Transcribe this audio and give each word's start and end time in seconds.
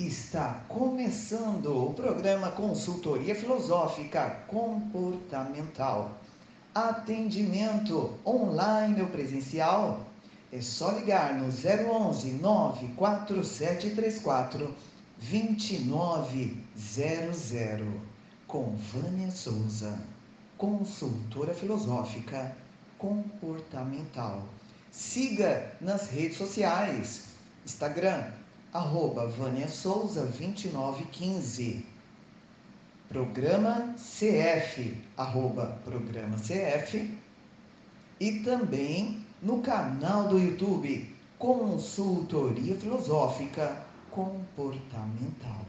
Está 0.00 0.64
começando 0.66 1.76
o 1.76 1.92
programa 1.92 2.50
Consultoria 2.52 3.34
Filosófica 3.34 4.30
Comportamental. 4.48 6.18
Atendimento 6.74 8.18
online 8.24 9.02
ou 9.02 9.08
presencial? 9.08 10.06
É 10.50 10.62
só 10.62 10.92
ligar 10.92 11.34
no 11.34 11.50
011 11.50 12.30
94734 12.30 14.74
2900 15.18 17.52
com 18.46 18.74
Vânia 18.76 19.30
Souza, 19.30 19.98
consultora 20.56 21.52
filosófica 21.52 22.56
comportamental. 22.96 24.48
Siga 24.90 25.76
nas 25.78 26.08
redes 26.08 26.38
sociais, 26.38 27.24
Instagram, 27.66 28.32
arroba 28.72 29.26
Vânia 29.26 29.68
Souza 29.68 30.26
2915. 30.26 31.86
Programa 33.08 33.94
CF, 33.96 34.96
arroba 35.16 35.78
Programa 35.84 36.36
CF. 36.36 37.18
E 38.20 38.40
também 38.40 39.26
no 39.42 39.60
canal 39.62 40.28
do 40.28 40.38
YouTube, 40.38 41.16
Consultoria 41.38 42.76
Filosófica 42.76 43.84
Comportamental. 44.10 45.66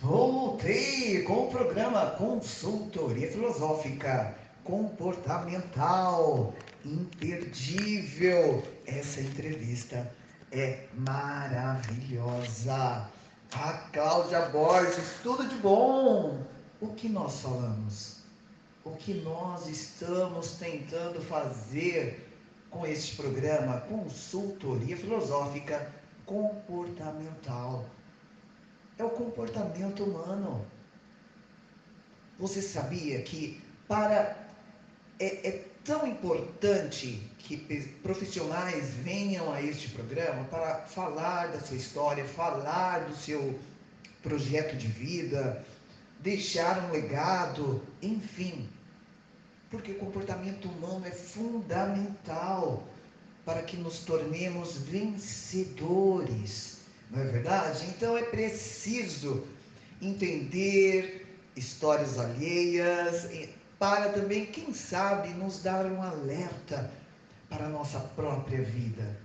Voltei 0.00 1.22
com 1.22 1.44
o 1.44 1.50
programa 1.50 2.06
Consultoria 2.12 3.30
Filosófica 3.30 4.34
Comportamental. 4.64 6.54
Imperdível. 6.86 8.62
Essa 8.86 9.20
entrevista 9.20 10.10
é 10.52 10.86
maravilhosa. 10.94 12.74
A 13.52 13.72
Cláudia 13.92 14.48
Borges, 14.48 15.16
tudo 15.22 15.48
de 15.48 15.56
bom. 15.56 16.40
O 16.80 16.88
que 16.94 17.08
nós 17.08 17.40
falamos? 17.40 18.16
O 18.84 18.92
que 18.92 19.14
nós 19.14 19.68
estamos 19.68 20.52
tentando 20.52 21.20
fazer 21.22 22.28
com 22.70 22.86
este 22.86 23.16
programa 23.16 23.80
Consultoria 23.82 24.96
Filosófica 24.96 25.92
Comportamental? 26.24 27.84
é 28.98 29.04
o 29.04 29.10
comportamento 29.10 30.04
humano. 30.04 30.66
Você 32.38 32.60
sabia 32.62 33.20
que 33.22 33.62
para 33.88 34.36
é, 35.18 35.48
é 35.48 35.64
tão 35.86 36.06
importante 36.06 37.22
que 37.38 37.56
profissionais 38.02 38.94
venham 39.04 39.52
a 39.52 39.62
este 39.62 39.88
programa 39.90 40.44
para 40.44 40.80
falar 40.86 41.48
da 41.48 41.60
sua 41.60 41.76
história, 41.76 42.24
falar 42.24 43.04
do 43.04 43.16
seu 43.16 43.58
projeto 44.22 44.76
de 44.76 44.88
vida, 44.88 45.64
deixar 46.20 46.84
um 46.84 46.92
legado, 46.92 47.82
enfim. 48.02 48.68
Porque 49.70 49.92
o 49.92 49.98
comportamento 49.98 50.68
humano 50.68 51.06
é 51.06 51.12
fundamental 51.12 52.86
para 53.44 53.62
que 53.62 53.76
nos 53.76 54.00
tornemos 54.00 54.78
vencedores 54.78 56.76
não 57.10 57.22
é 57.22 57.24
verdade? 57.24 57.86
Então 57.86 58.16
é 58.16 58.22
preciso 58.22 59.46
entender 60.02 61.26
histórias 61.54 62.18
alheias 62.18 63.28
para 63.78 64.10
também, 64.10 64.46
quem 64.46 64.72
sabe, 64.72 65.28
nos 65.30 65.62
dar 65.62 65.84
um 65.86 66.02
alerta 66.02 66.90
para 67.48 67.66
a 67.66 67.68
nossa 67.68 68.00
própria 68.00 68.62
vida. 68.62 69.18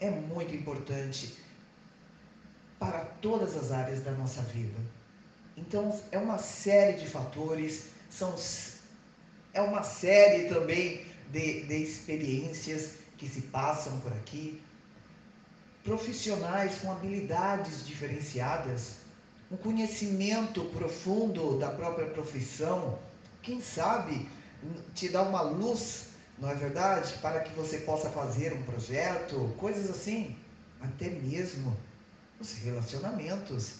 É 0.00 0.10
muito 0.10 0.54
importante 0.54 1.36
para 2.78 3.04
todas 3.20 3.56
as 3.56 3.72
áreas 3.72 4.02
da 4.02 4.12
nossa 4.12 4.42
vida. 4.42 4.78
Então, 5.56 6.00
é 6.12 6.18
uma 6.18 6.38
série 6.38 6.98
de 6.98 7.06
fatores, 7.06 7.90
são, 8.08 8.34
é 9.52 9.60
uma 9.60 9.82
série 9.82 10.48
também 10.48 11.06
de, 11.30 11.62
de 11.62 11.82
experiências 11.82 12.94
que 13.16 13.28
se 13.28 13.42
passam 13.42 13.98
por 14.00 14.12
aqui, 14.12 14.62
profissionais 15.82 16.78
com 16.78 16.92
habilidades 16.92 17.84
diferenciadas, 17.86 18.98
um 19.50 19.56
conhecimento 19.56 20.64
profundo 20.66 21.58
da 21.58 21.70
própria 21.70 22.06
profissão, 22.06 22.98
quem 23.42 23.60
sabe 23.60 24.28
te 24.94 25.08
dá 25.08 25.22
uma 25.22 25.42
luz, 25.42 26.08
não 26.38 26.50
é 26.50 26.54
verdade, 26.54 27.12
para 27.22 27.40
que 27.40 27.52
você 27.54 27.78
possa 27.78 28.10
fazer 28.10 28.52
um 28.52 28.62
projeto, 28.62 29.54
coisas 29.56 29.90
assim, 29.90 30.36
até 30.80 31.08
mesmo 31.10 31.76
os 32.40 32.52
relacionamentos, 32.54 33.74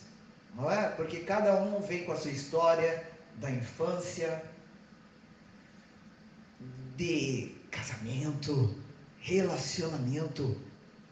não 0.54 0.70
é? 0.70 0.88
Porque 0.90 1.20
cada 1.20 1.62
um 1.62 1.80
vem 1.80 2.04
com 2.04 2.12
a 2.12 2.16
sua 2.16 2.30
história 2.30 3.06
da 3.36 3.50
infância, 3.50 4.42
de 6.96 7.54
casamento, 7.70 8.76
relacionamento, 9.18 10.60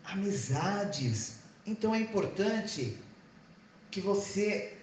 amizades. 0.05 1.39
Então 1.65 1.95
é 1.95 2.01
importante 2.01 2.99
que 3.91 4.01
você 4.01 4.77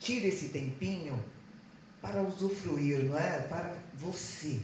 tire 0.00 0.28
esse 0.28 0.48
tempinho 0.48 1.22
para 2.00 2.22
usufruir, 2.22 3.04
não 3.04 3.18
é? 3.18 3.40
Para 3.42 3.76
você. 3.94 4.60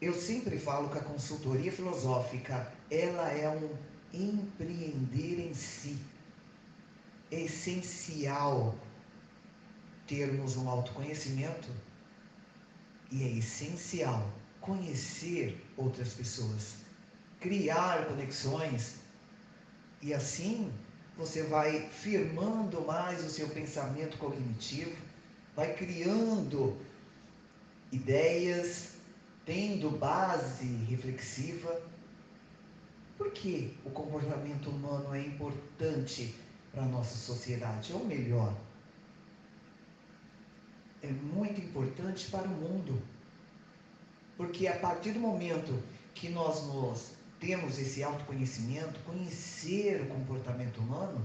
Eu 0.00 0.14
sempre 0.14 0.58
falo 0.58 0.90
que 0.90 0.98
a 0.98 1.02
consultoria 1.02 1.72
filosófica, 1.72 2.72
ela 2.90 3.30
é 3.30 3.48
um 3.48 3.70
empreender 4.12 5.40
em 5.40 5.54
si. 5.54 5.98
É 7.30 7.42
essencial 7.42 8.74
termos 10.06 10.56
um 10.56 10.68
autoconhecimento 10.68 11.68
e 13.10 13.22
é 13.24 13.30
essencial 13.38 14.30
conhecer 14.60 15.64
outras 15.76 16.12
pessoas 16.12 16.84
criar 17.44 18.06
conexões. 18.06 18.94
E 20.00 20.14
assim 20.14 20.72
você 21.14 21.42
vai 21.42 21.88
firmando 21.90 22.80
mais 22.80 23.22
o 23.22 23.28
seu 23.28 23.48
pensamento 23.50 24.16
cognitivo, 24.16 24.96
vai 25.56 25.74
criando 25.74 26.76
ideias, 27.92 28.94
tendo 29.44 29.90
base 29.90 30.66
reflexiva. 30.88 31.80
Por 33.16 33.30
que 33.30 33.76
o 33.84 33.90
comportamento 33.90 34.70
humano 34.70 35.14
é 35.14 35.20
importante 35.20 36.34
para 36.72 36.82
a 36.82 36.86
nossa 36.86 37.16
sociedade? 37.16 37.92
Ou 37.92 38.04
melhor, 38.04 38.56
é 41.02 41.08
muito 41.08 41.60
importante 41.60 42.30
para 42.30 42.48
o 42.48 42.50
mundo. 42.50 43.00
Porque 44.36 44.66
a 44.66 44.78
partir 44.78 45.12
do 45.12 45.20
momento 45.20 45.80
que 46.14 46.28
nós 46.28 46.66
nos 46.66 47.12
temos 47.38 47.78
esse 47.78 48.02
autoconhecimento, 48.02 48.98
conhecer 49.00 50.00
o 50.02 50.06
comportamento 50.06 50.78
humano, 50.78 51.24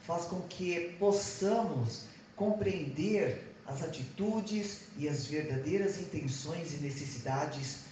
faz 0.00 0.26
com 0.26 0.42
que 0.42 0.94
possamos 0.98 2.06
compreender 2.38 3.44
as 3.66 3.82
atitudes 3.82 4.82
e 4.96 5.08
as 5.08 5.26
verdadeiras 5.26 6.00
intenções 6.00 6.72
e 6.72 6.76
necessidades 6.78 7.84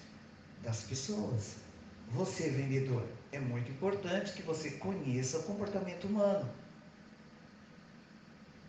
das 0.62 0.84
pessoas. 0.84 1.56
Você, 2.12 2.48
vendedor, 2.48 3.04
é 3.32 3.40
muito 3.40 3.70
importante 3.70 4.32
que 4.32 4.42
você 4.42 4.70
conheça 4.70 5.38
o 5.38 5.42
comportamento 5.42 6.04
humano. 6.04 6.48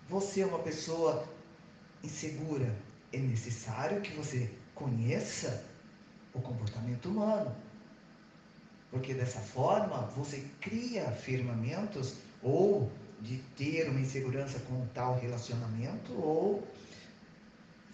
Você 0.10 0.42
é 0.42 0.46
uma 0.46 0.60
pessoa 0.60 1.28
insegura, 2.04 2.76
é 3.14 3.20
necessário 3.20 4.02
que 4.02 4.14
você 4.14 4.50
conheça 4.74 5.64
o 6.34 6.42
comportamento 6.42 7.08
humano. 7.10 7.56
Porque 8.90 9.14
dessa 9.14 9.40
forma 9.40 10.08
você 10.16 10.44
cria 10.60 11.12
firmamentos 11.12 12.16
ou 12.42 12.92
de 13.22 13.38
ter 13.56 13.90
uma 13.90 14.00
insegurança 14.00 14.60
com 14.60 14.86
tal 14.88 15.18
relacionamento 15.20 16.14
ou 16.14 16.68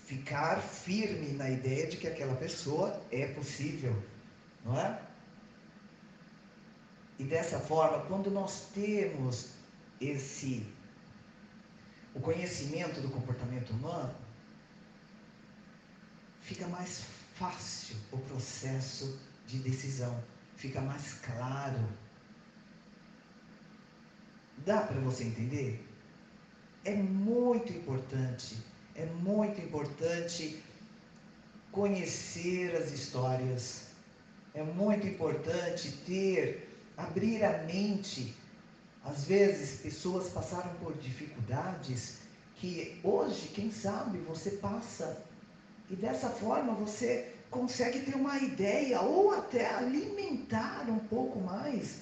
ficar 0.06 0.62
firme 0.62 1.34
na 1.34 1.50
ideia 1.50 1.88
de 1.88 1.98
que 1.98 2.08
aquela 2.08 2.36
pessoa 2.36 3.02
é 3.12 3.28
possível, 3.28 3.96
não 4.66 4.80
é? 4.80 5.02
E 7.18 7.24
dessa 7.24 7.60
forma, 7.60 8.06
quando 8.06 8.30
nós 8.30 8.68
temos 8.74 9.52
esse 10.02 10.66
o 12.14 12.20
conhecimento 12.20 13.02
do 13.02 13.10
comportamento 13.10 13.72
humano, 13.72 14.14
fica 16.42 16.68
mais 16.68 17.04
fácil 17.36 17.96
o 18.12 18.18
processo 18.20 19.20
de 19.48 19.58
decisão 19.60 20.22
fica 20.64 20.80
mais 20.80 21.14
claro. 21.16 21.90
Dá 24.66 24.82
para 24.82 25.00
você 25.02 25.26
entender? 25.26 25.86
É 26.86 26.96
muito 26.96 27.74
importante, 27.74 28.58
é 28.96 29.06
muito 29.06 29.60
importante 29.60 30.64
conhecer 31.72 32.76
as 32.76 32.92
histórias. 32.92 33.88
É 34.54 34.64
muito 34.64 35.08
importante 35.08 35.92
ter 36.06 36.70
abrir 36.96 37.44
a 37.44 37.64
mente. 37.64 38.38
Às 39.04 39.26
vezes, 39.26 39.82
pessoas 39.82 40.30
passaram 40.30 40.74
por 40.76 40.94
dificuldades 40.98 42.20
que 42.56 43.02
hoje, 43.04 43.50
quem 43.50 43.72
sabe, 43.72 44.20
você 44.20 44.52
passa. 44.52 45.22
E 45.90 45.96
dessa 45.96 46.30
forma 46.30 46.74
você 46.74 47.34
consegue 47.50 48.00
ter 48.00 48.16
uma 48.16 48.38
ideia 48.38 49.02
ou 49.02 49.34
até 49.34 49.74
alimentar 49.76 50.86
um 50.90 51.00
pouco 51.00 51.42
mais 51.42 52.00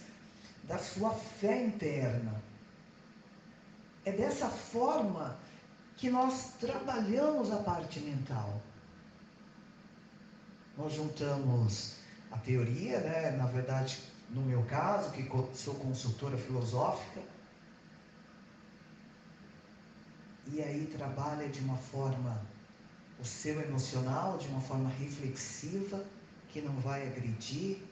da 0.66 0.78
sua 0.78 1.10
fé 1.10 1.64
interna. 1.64 2.51
É 4.06 4.12
dessa 4.12 4.50
forma 4.50 5.38
que 5.98 6.10
nós 6.10 6.54
trabalhamos 6.60 7.52
a 7.52 7.58
parte 7.58 8.00
mental. 8.00 8.62
Nós 10.78 10.94
juntamos 10.94 11.98
a 12.32 12.38
teoria, 12.38 13.00
né? 13.02 13.32
na 13.32 13.46
verdade, 13.46 14.00
no 14.30 14.42
meu 14.42 14.64
caso, 14.64 15.12
que 15.12 15.30
sou 15.54 15.76
consultora 15.76 16.38
filosófica, 16.38 17.22
e 20.48 20.62
aí 20.62 20.88
trabalha 20.98 21.48
de 21.48 21.60
uma 21.60 21.78
forma 21.78 22.42
o 23.20 23.26
seu 23.26 23.62
emocional, 23.62 24.38
de 24.40 24.48
uma 24.48 24.62
forma 24.62 24.90
reflexiva, 24.90 26.04
que 26.50 26.60
não 26.60 26.74
vai 26.80 27.08
agredir, 27.08 27.84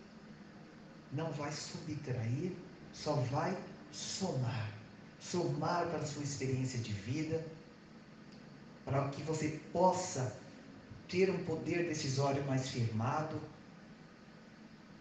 não 1.12 1.32
vai 1.32 1.52
subtrair, 1.52 2.54
só 2.92 3.14
vai 3.14 3.56
somar. 3.92 4.79
Somar 5.20 5.88
para 5.88 6.00
a 6.00 6.06
sua 6.06 6.24
experiência 6.24 6.80
de 6.80 6.94
vida, 6.94 7.46
para 8.86 9.08
que 9.10 9.22
você 9.24 9.60
possa 9.72 10.36
ter 11.08 11.30
um 11.30 11.44
poder 11.44 11.88
decisório 11.88 12.46
mais 12.46 12.70
firmado, 12.70 13.42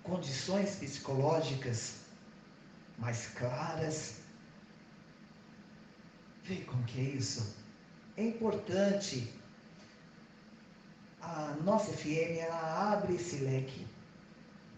condições 0.02 0.76
psicológicas 0.76 2.00
mais 2.98 3.28
claras. 3.28 4.20
Vê 6.44 6.56
como 6.64 6.82
que 6.84 7.00
é 7.00 7.04
isso? 7.04 7.54
É 8.16 8.24
importante. 8.24 9.32
A 11.20 11.56
nossa 11.62 11.92
FM 11.92 12.38
ela 12.40 12.92
abre 12.92 13.16
esse 13.16 13.36
leque 13.36 13.86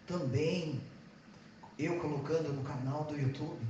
também, 0.07 0.81
eu 1.79 2.01
colocando 2.01 2.53
no 2.53 2.65
canal 2.65 3.05
do 3.05 3.17
YouTube, 3.17 3.65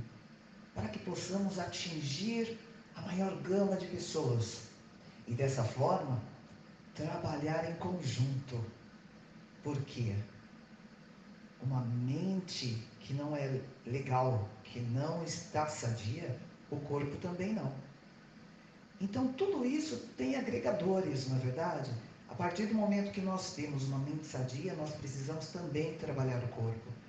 para 0.73 0.87
que 0.87 0.99
possamos 0.99 1.59
atingir 1.59 2.57
a 2.95 3.01
maior 3.01 3.35
gama 3.41 3.75
de 3.75 3.87
pessoas 3.87 4.63
e 5.27 5.33
dessa 5.33 5.63
forma 5.63 6.21
trabalhar 6.95 7.69
em 7.69 7.75
conjunto. 7.75 8.63
Por 9.63 9.79
quê? 9.83 10.15
Uma 11.61 11.81
mente 11.81 12.87
que 12.99 13.13
não 13.13 13.35
é 13.35 13.61
legal, 13.85 14.49
que 14.63 14.79
não 14.79 15.23
está 15.23 15.67
sadia, 15.67 16.39
o 16.69 16.77
corpo 16.77 17.15
também 17.17 17.53
não. 17.53 17.73
Então 18.99 19.31
tudo 19.33 19.65
isso 19.65 19.97
tem 20.17 20.35
agregadores, 20.35 21.27
não 21.27 21.37
é 21.37 21.39
verdade? 21.39 21.91
A 22.29 22.35
partir 22.35 22.67
do 22.67 22.75
momento 22.75 23.11
que 23.11 23.21
nós 23.21 23.53
temos 23.53 23.83
uma 23.83 23.97
mente 23.97 24.25
sadia, 24.25 24.73
nós 24.75 24.91
precisamos 24.93 25.47
também 25.47 25.97
trabalhar 25.97 26.41
o 26.43 26.47
corpo. 26.47 27.00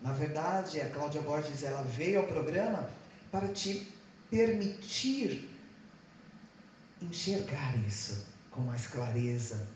Na 0.00 0.12
verdade, 0.12 0.80
a 0.80 0.88
Cláudia 0.90 1.20
Borges 1.20 1.62
ela 1.62 1.82
veio 1.82 2.20
ao 2.20 2.26
programa 2.26 2.88
para 3.30 3.48
te 3.48 3.92
permitir 4.30 5.48
enxergar 7.02 7.76
isso 7.86 8.26
com 8.50 8.62
mais 8.62 8.86
clareza. 8.86 9.66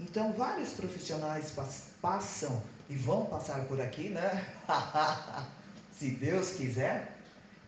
Então, 0.00 0.32
vários 0.32 0.72
profissionais 0.72 1.54
passam 2.00 2.62
e 2.88 2.96
vão 2.96 3.26
passar 3.26 3.64
por 3.66 3.80
aqui, 3.80 4.08
né? 4.08 4.44
Se 5.92 6.10
Deus 6.10 6.50
quiser, 6.50 7.16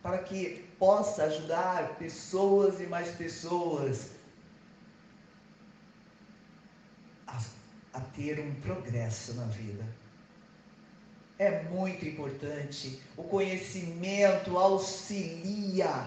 para 0.01 0.17
que 0.19 0.69
possa 0.79 1.25
ajudar 1.25 1.95
pessoas 1.95 2.79
e 2.79 2.87
mais 2.87 3.09
pessoas 3.15 4.11
a, 7.27 7.39
a 7.93 7.99
ter 7.99 8.39
um 8.39 8.55
progresso 8.61 9.33
na 9.35 9.45
vida. 9.45 10.00
É 11.41 11.63
muito 11.63 12.07
importante. 12.07 13.01
O 13.17 13.23
conhecimento 13.23 14.59
auxilia. 14.59 16.05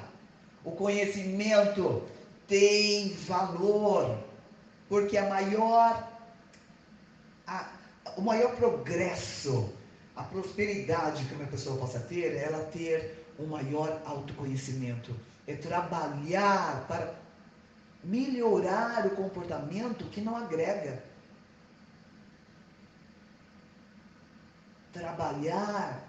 O 0.65 0.71
conhecimento 0.71 2.05
tem 2.47 3.15
valor, 3.15 4.17
porque 4.89 5.19
a 5.19 5.29
maior, 5.29 6.09
a, 7.49 7.69
o 8.17 8.23
maior 8.23 8.55
progresso, 8.55 9.75
a 10.15 10.23
prosperidade 10.23 11.25
que 11.25 11.35
uma 11.35 11.49
pessoa 11.49 11.79
possa 11.79 11.99
ter, 11.99 12.37
é 12.37 12.45
ela 12.45 12.63
ter 12.67 13.27
um 13.37 13.47
maior 13.47 14.01
autoconhecimento, 14.05 15.17
é 15.49 15.57
trabalhar 15.57 16.87
para 16.87 17.13
melhorar 18.05 19.05
o 19.05 19.17
comportamento 19.17 20.05
que 20.13 20.21
não 20.21 20.37
agrega. 20.37 21.03
Trabalhar 24.94 26.08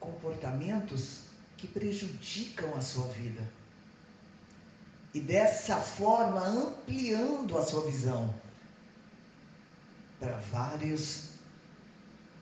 comportamentos 0.00 1.24
que 1.58 1.68
prejudicam 1.68 2.74
a 2.74 2.80
sua 2.80 3.08
vida 3.08 3.42
e 5.12 5.20
dessa 5.20 5.76
forma 5.76 6.40
ampliando 6.40 7.56
a 7.56 7.64
sua 7.64 7.84
visão 7.84 8.34
para 10.18 10.36
vários 10.50 11.28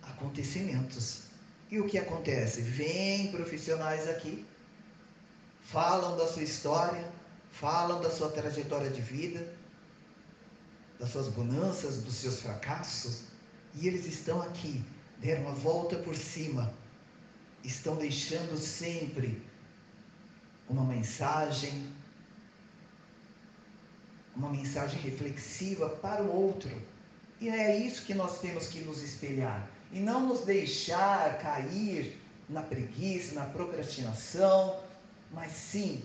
acontecimentos. 0.03 1.25
E 1.71 1.81
o 1.81 1.87
que 1.87 1.99
acontece? 1.99 2.63
Vêm 2.63 3.31
profissionais 3.33 4.09
aqui, 4.09 4.47
falam 5.63 6.17
da 6.17 6.27
sua 6.29 6.43
história, 6.43 7.11
falam 7.51 8.01
da 8.01 8.11
sua 8.11 8.31
trajetória 8.31 8.91
de 8.91 9.01
vida, 9.01 9.55
das 10.99 11.11
suas 11.11 11.29
bonanças, 11.29 12.03
dos 12.03 12.15
seus 12.15 12.41
fracassos, 12.41 13.25
e 13.75 13.87
eles 13.87 14.07
estão 14.07 14.41
aqui, 14.43 14.85
deram 15.23 15.49
a 15.49 15.53
volta 15.53 15.97
por 15.97 16.17
cima, 16.17 16.75
estão 17.63 17.95
deixando 17.97 18.59
sempre 18.59 19.41
uma 20.69 20.85
mensagem, 20.85 21.93
uma 24.35 24.51
mensagem 24.51 25.01
reflexiva 25.01 25.89
para 25.89 26.23
o 26.23 26.35
outro. 26.35 26.71
E 27.41 27.49
é 27.49 27.77
isso 27.77 28.05
que 28.05 28.15
nós 28.15 28.41
temos 28.41 28.67
que 28.67 28.81
nos 28.81 29.01
espelhar. 29.03 29.71
E 29.93 30.01
não 30.01 30.27
nos 30.27 30.45
deixar 30.45 31.39
cair 31.39 32.21
na 32.49 32.63
preguiça, 32.63 33.35
na 33.35 33.47
procrastinação, 33.47 34.81
mas 35.31 35.53
sim 35.53 36.05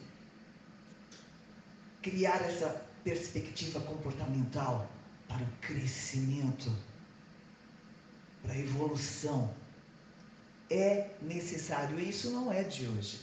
criar 2.01 2.41
essa 2.41 2.86
perspectiva 3.03 3.79
comportamental 3.81 4.88
para 5.27 5.43
o 5.43 5.47
crescimento, 5.62 6.71
para 8.48 8.56
a 8.56 8.60
evolução. 8.60 9.54
É 10.70 11.10
necessário, 11.22 12.00
e 12.00 12.10
isso 12.10 12.32
não 12.32 12.51
é 12.51 12.63
de 12.63 12.88
hoje. 12.88 13.20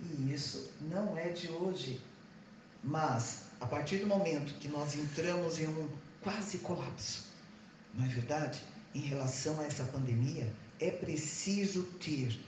E 0.00 0.32
isso 0.32 0.70
não 0.80 1.16
é 1.16 1.28
de 1.28 1.50
hoje. 1.50 2.00
Mas 2.82 3.42
a 3.60 3.66
partir 3.66 3.98
do 3.98 4.06
momento 4.06 4.54
que 4.58 4.68
nós 4.68 4.96
entramos 4.96 5.58
em 5.60 5.66
um 5.66 5.88
quase 6.22 6.58
colapso, 6.58 7.26
não 7.94 8.04
é 8.06 8.08
verdade? 8.08 8.62
Em 8.94 9.00
relação 9.00 9.60
a 9.60 9.64
essa 9.64 9.84
pandemia, 9.84 10.52
é 10.80 10.90
preciso 10.90 11.82
ter 12.00 12.38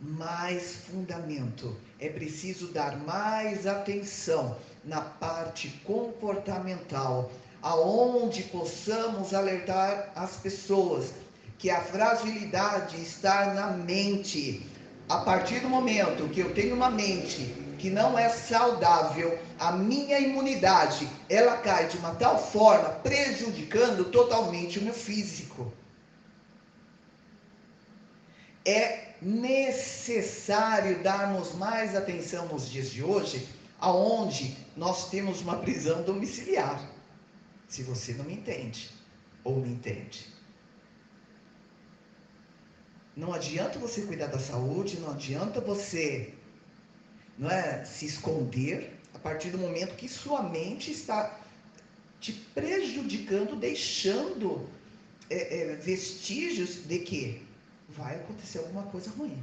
mais 0.00 0.76
fundamento, 0.76 1.76
é 1.98 2.08
preciso 2.08 2.68
dar 2.68 2.98
mais 2.98 3.66
atenção 3.66 4.58
na 4.84 5.00
parte 5.00 5.68
comportamental, 5.84 7.30
aonde 7.62 8.42
possamos 8.44 9.32
alertar 9.32 10.12
as 10.14 10.36
pessoas 10.36 11.14
que 11.58 11.70
a 11.70 11.80
fragilidade 11.80 13.00
está 13.00 13.54
na 13.54 13.68
mente. 13.68 14.66
A 15.08 15.18
partir 15.18 15.60
do 15.60 15.68
momento 15.68 16.28
que 16.28 16.40
eu 16.40 16.52
tenho 16.52 16.74
uma 16.74 16.90
mente 16.90 17.54
que 17.78 17.90
não 17.90 18.18
é 18.18 18.28
saudável, 18.28 19.38
a 19.58 19.72
minha 19.72 20.18
imunidade, 20.18 21.08
ela 21.28 21.56
cai 21.58 21.88
de 21.88 21.96
uma 21.98 22.14
tal 22.14 22.42
forma, 22.42 22.88
prejudicando 22.88 24.06
totalmente 24.10 24.78
o 24.78 24.82
meu 24.82 24.94
físico. 24.94 25.72
É 28.64 29.14
necessário 29.22 31.02
darmos 31.02 31.54
mais 31.54 31.94
atenção 31.94 32.46
nos 32.48 32.68
dias 32.68 32.90
de 32.90 33.02
hoje, 33.02 33.48
aonde 33.78 34.56
nós 34.76 35.08
temos 35.08 35.40
uma 35.40 35.58
prisão 35.58 36.02
domiciliar. 36.02 36.82
Se 37.68 37.82
você 37.82 38.12
não 38.14 38.24
me 38.24 38.34
entende 38.34 38.90
ou 39.44 39.56
me 39.56 39.68
entende. 39.68 40.35
Não 43.16 43.32
adianta 43.32 43.78
você 43.78 44.02
cuidar 44.02 44.26
da 44.26 44.38
saúde, 44.38 45.00
não 45.00 45.12
adianta 45.12 45.60
você 45.60 46.34
não 47.38 47.50
é, 47.50 47.84
se 47.84 48.06
esconder 48.06 48.92
a 49.14 49.18
partir 49.18 49.50
do 49.50 49.58
momento 49.58 49.96
que 49.96 50.08
sua 50.08 50.42
mente 50.42 50.90
está 50.90 51.40
te 52.20 52.32
prejudicando, 52.32 53.56
deixando 53.56 54.68
é, 55.30 55.60
é, 55.60 55.76
vestígios 55.76 56.86
de 56.86 56.98
quê? 57.00 57.42
vai 57.88 58.16
acontecer 58.16 58.58
alguma 58.58 58.84
coisa 58.84 59.10
ruim. 59.10 59.42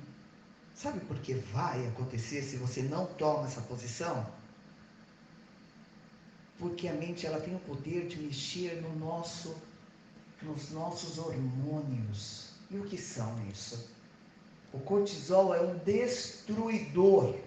Sabe 0.74 1.00
por 1.02 1.20
que 1.20 1.34
vai 1.34 1.86
acontecer 1.88 2.42
se 2.42 2.58
você 2.58 2.82
não 2.82 3.06
toma 3.06 3.48
essa 3.48 3.62
posição? 3.62 4.28
Porque 6.58 6.88
a 6.88 6.94
mente 6.94 7.26
ela 7.26 7.40
tem 7.40 7.56
o 7.56 7.60
poder 7.60 8.08
de 8.08 8.18
mexer 8.20 8.82
no 8.82 8.96
nosso, 8.96 9.56
nos 10.42 10.72
nossos 10.72 11.18
hormônios. 11.18 12.53
E 12.74 12.78
o 12.78 12.84
que 12.86 12.98
são 12.98 13.32
isso? 13.52 13.88
O 14.74 14.80
cortisol 14.80 15.54
é 15.54 15.62
um 15.62 15.78
destruidor. 15.78 17.38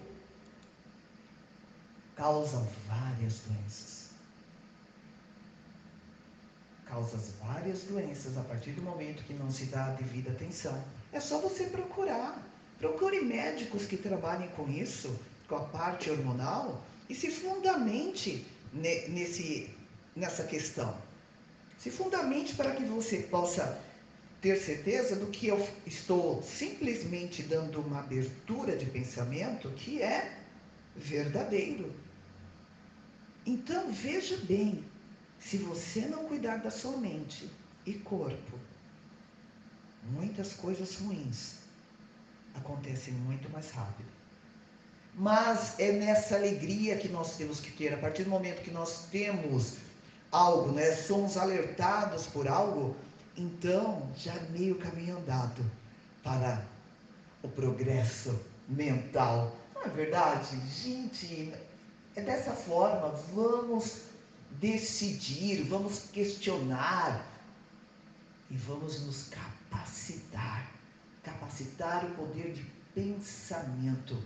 Causa 2.15 2.65
várias 2.87 3.41
doenças. 3.41 4.09
Causa 6.85 7.17
várias 7.43 7.83
doenças 7.83 8.37
a 8.37 8.41
partir 8.43 8.71
do 8.71 8.81
momento 8.81 9.25
que 9.25 9.33
não 9.33 9.51
se 9.51 9.65
dá 9.65 9.87
a 9.87 9.91
devida 9.91 10.31
atenção. 10.31 10.81
É 11.11 11.19
só 11.19 11.39
você 11.39 11.65
procurar. 11.65 12.41
Procure 12.79 13.19
médicos 13.19 13.85
que 13.85 13.97
trabalhem 13.97 14.47
com 14.51 14.69
isso, 14.69 15.13
com 15.49 15.57
a 15.57 15.65
parte 15.65 16.09
hormonal, 16.09 16.81
e 17.09 17.15
se 17.15 17.29
fundamente 17.29 18.47
nesse, 18.71 19.75
nessa 20.15 20.45
questão. 20.45 20.97
Se 21.77 21.91
fundamente 21.91 22.55
para 22.55 22.71
que 22.71 22.85
você 22.85 23.23
possa 23.23 23.85
ter 24.41 24.57
certeza 24.57 25.15
do 25.15 25.27
que 25.27 25.47
eu 25.47 25.67
estou 25.85 26.41
simplesmente 26.43 27.41
dando 27.43 27.81
uma 27.81 27.99
abertura 27.99 28.75
de 28.75 28.85
pensamento 28.85 29.69
que 29.71 30.01
é 30.01 30.39
verdadeiro. 30.95 31.93
Então 33.45 33.91
veja 33.91 34.37
bem, 34.43 34.83
se 35.39 35.57
você 35.57 36.01
não 36.01 36.25
cuidar 36.25 36.57
da 36.57 36.69
sua 36.69 36.97
mente 36.97 37.49
e 37.85 37.93
corpo, 37.93 38.59
muitas 40.03 40.53
coisas 40.53 40.95
ruins 40.97 41.55
acontecem 42.53 43.13
muito 43.13 43.49
mais 43.49 43.71
rápido. 43.71 44.09
Mas 45.15 45.79
é 45.79 45.93
nessa 45.93 46.35
alegria 46.35 46.97
que 46.97 47.07
nós 47.07 47.37
temos 47.37 47.59
que 47.59 47.71
ter, 47.71 47.93
a 47.93 47.97
partir 47.97 48.23
do 48.23 48.29
momento 48.29 48.61
que 48.61 48.69
nós 48.69 49.05
temos 49.11 49.77
algo, 50.31 50.71
né, 50.71 50.91
somos 50.91 51.37
alertados 51.37 52.27
por 52.27 52.47
algo, 52.47 52.95
então 53.37 54.11
já 54.15 54.33
meio 54.49 54.75
caminho 54.75 55.17
andado 55.17 55.63
para 56.23 56.65
o 57.43 57.47
progresso 57.47 58.39
mental. 58.67 59.55
Não 59.75 59.83
é 59.83 59.89
verdade? 59.89 60.59
Gente, 60.69 61.53
é 62.15 62.21
dessa 62.21 62.51
forma, 62.51 63.09
vamos 63.33 64.01
decidir, 64.59 65.63
vamos 65.63 66.09
questionar 66.11 67.25
e 68.49 68.57
vamos 68.57 69.05
nos 69.05 69.29
capacitar 69.29 70.77
capacitar 71.27 72.05
o 72.05 72.15
poder 72.15 72.53
de 72.53 72.63
pensamento, 72.95 74.17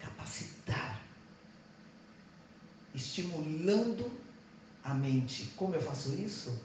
capacitar, 0.00 1.00
estimulando 2.94 4.10
a 4.82 4.92
mente. 4.94 5.46
Como 5.56 5.74
eu 5.74 5.82
faço 5.82 6.12
isso? 6.14 6.60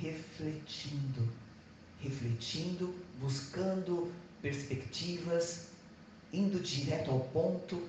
Refletindo, 0.00 1.28
refletindo, 2.00 2.94
buscando 3.18 4.12
perspectivas, 4.42 5.66
indo 6.32 6.60
direto 6.60 7.10
ao 7.10 7.20
ponto. 7.20 7.82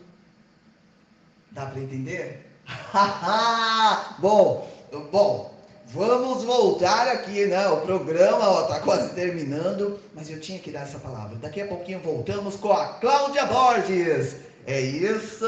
Dá 1.51 1.65
para 1.65 1.81
entender? 1.81 2.45
bom, 4.19 4.69
bom, 5.11 5.57
Vamos 5.89 6.43
voltar 6.43 7.07
aqui, 7.07 7.45
né? 7.45 7.65
O 7.69 7.79
programa 7.79 8.63
está 8.63 8.81
quase 8.81 9.13
terminando, 9.15 9.97
mas 10.13 10.29
eu 10.29 10.37
tinha 10.41 10.59
que 10.59 10.69
dar 10.69 10.81
essa 10.81 10.99
palavra. 10.99 11.37
Daqui 11.37 11.61
a 11.61 11.67
pouquinho 11.67 12.01
voltamos 12.01 12.57
com 12.57 12.73
a 12.73 12.95
Cláudia 12.95 13.45
Borges. 13.45 14.35
É 14.65 14.81
isso! 14.81 15.45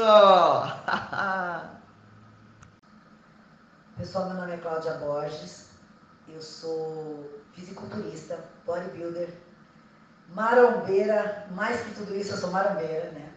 Pessoal, 3.98 4.30
meu 4.30 4.36
nome 4.36 4.54
é 4.54 4.56
Cláudia 4.56 4.94
Borges. 4.94 5.68
Eu 6.34 6.42
sou 6.42 7.28
fisiculturista, 7.54 8.38
bodybuilder, 8.64 9.28
marombeira. 10.34 11.46
Mais 11.52 11.80
que 11.80 11.94
tudo 11.94 12.16
isso, 12.16 12.32
eu 12.32 12.38
sou 12.38 12.50
marombeira, 12.50 13.10
né? 13.12 13.30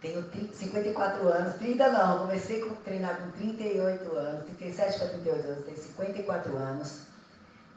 Tenho 0.00 0.24
54 0.54 1.28
anos, 1.28 1.54
30 1.56 1.90
não, 1.90 2.20
comecei 2.20 2.62
a 2.62 2.74
treinar 2.76 3.20
com 3.20 3.30
38 3.32 4.16
anos, 4.16 4.44
37 4.44 4.98
para 4.98 5.08
38 5.08 5.48
anos, 5.48 5.64
tenho 5.66 5.76
54 5.76 6.56
anos 6.56 7.00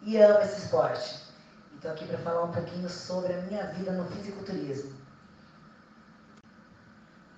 e 0.04 0.18
amo 0.18 0.40
esse 0.40 0.64
esporte. 0.64 1.22
Estou 1.76 1.92
aqui 1.92 2.06
para 2.06 2.18
falar 2.20 2.44
um 2.44 2.52
pouquinho 2.54 2.88
sobre 2.88 3.34
a 3.34 3.42
minha 3.42 3.66
vida 3.74 3.92
no 3.92 4.06
fisiculturismo. 4.06 4.94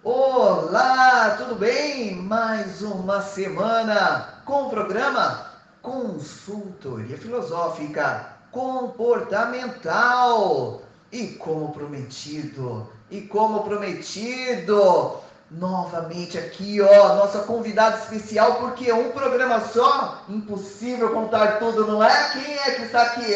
Olá, 0.03 1.36
tudo 1.36 1.55
bem? 1.55 2.15
Mais 2.17 2.84
uma 2.84 3.24
semana 3.24 4.41
com 4.45 4.67
o 4.67 4.69
programa 4.69 5.44
Consultoria 5.85 7.15
Filosófica 7.15 8.31
Comportamental. 8.51 10.81
E 11.11 11.27
como 11.27 11.71
prometido, 11.71 12.91
e 13.11 13.21
como 13.21 13.63
prometido, 13.63 15.19
novamente 15.51 16.39
aqui, 16.39 16.81
ó, 16.81 17.15
nossa 17.15 17.43
convidada 17.43 17.99
especial, 17.99 18.55
porque 18.55 18.91
um 18.91 19.11
programa 19.11 19.59
só, 19.61 20.23
impossível 20.27 21.11
contar 21.11 21.59
tudo, 21.59 21.85
não 21.85 22.03
é? 22.03 22.31
Quem 22.31 22.57
é 22.57 22.71
que 22.71 22.81
está 22.81 23.03
aqui? 23.03 23.35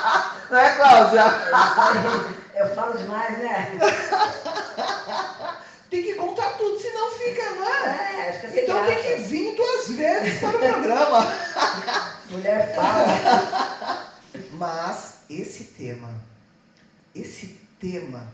não 0.50 0.58
é, 0.58 0.74
Cláudia? 0.74 1.24
Eu 2.54 2.74
falo 2.74 2.96
demais, 2.96 3.38
né? 3.38 3.78
tem 5.92 6.02
que 6.02 6.14
contar 6.14 6.56
tudo, 6.56 6.80
senão 6.80 7.12
fica, 7.12 7.50
não 7.50 7.68
é? 7.68 8.28
é 8.28 8.32
fica 8.32 8.62
então 8.62 8.86
tem 8.86 9.02
que 9.02 9.14
vir 9.24 9.54
duas 9.54 9.88
vezes 9.90 10.40
para 10.40 10.56
o 10.56 10.58
programa. 10.58 11.26
Mulher 12.30 12.74
fala. 12.74 14.10
Mas 14.52 15.16
esse 15.28 15.64
tema, 15.64 16.08
esse 17.14 17.60
tema 17.78 18.26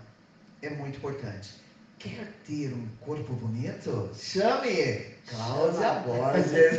é 0.62 0.70
muito 0.70 0.98
importante. 0.98 1.50
Quer 1.98 2.32
ter 2.46 2.72
um 2.72 2.86
corpo 3.00 3.32
bonito? 3.32 4.08
Chame 4.16 5.16
Cláudia 5.28 5.94
Borges. 5.94 6.78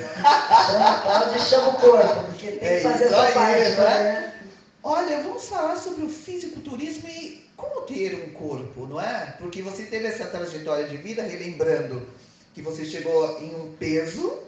Chama 0.65 1.01
Cláudia 1.01 1.36
e 1.36 1.41
chama 1.41 1.69
o 1.71 1.74
corpo, 1.74 2.24
porque 2.24 2.51
tem 2.51 2.59
que 2.59 2.65
é 2.65 2.79
fazer 2.79 3.03
essa 3.03 3.31
parte. 3.33 3.69
Né? 3.71 3.75
né? 3.75 4.33
Olha, 4.81 5.24
vamos 5.24 5.50
falar 5.50 5.75
sobre 5.75 6.05
o 6.05 6.09
fisiculturismo 6.09 7.09
e 7.09 7.38
como 7.60 7.82
ter 7.82 8.16
um 8.16 8.32
corpo, 8.32 8.88
não 8.88 9.01
é? 9.01 9.36
Porque 9.38 9.62
você 9.62 9.84
teve 9.84 10.08
essa 10.08 10.25
trajetória 10.25 10.88
de 10.88 10.96
vida, 10.98 11.22
relembrando 11.24 12.08
que 12.54 12.62
você 12.62 12.86
chegou 12.86 13.39
em 13.42 13.54
um 13.54 13.74
peso 13.74 14.39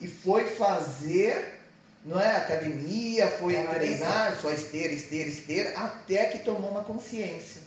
e 0.00 0.08
foi 0.08 0.46
fazer, 0.46 1.60
não 2.04 2.20
é? 2.20 2.36
Academia, 2.36 3.28
foi 3.38 3.54
é 3.54 3.64
treinar, 3.66 4.36
só 4.40 4.50
esteira, 4.50 4.92
esteira, 4.92 5.28
esteira, 5.30 5.78
até 5.78 6.26
que 6.26 6.40
tomou 6.40 6.70
uma 6.70 6.82
consciência 6.82 7.62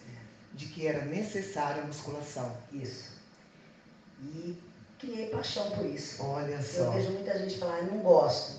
de 0.53 0.65
que 0.65 0.85
era 0.85 1.05
necessária 1.05 1.81
a 1.81 1.85
musculação. 1.85 2.57
Isso. 2.73 3.13
E 4.21 4.57
criei 4.99 5.27
paixão 5.27 5.71
por 5.71 5.85
isso. 5.85 6.21
Olha 6.21 6.61
só. 6.61 6.83
Eu 6.83 6.91
vejo 6.91 7.11
muita 7.11 7.39
gente 7.39 7.57
falar, 7.57 7.79
eu 7.79 7.85
não 7.85 7.99
gosto. 7.99 8.58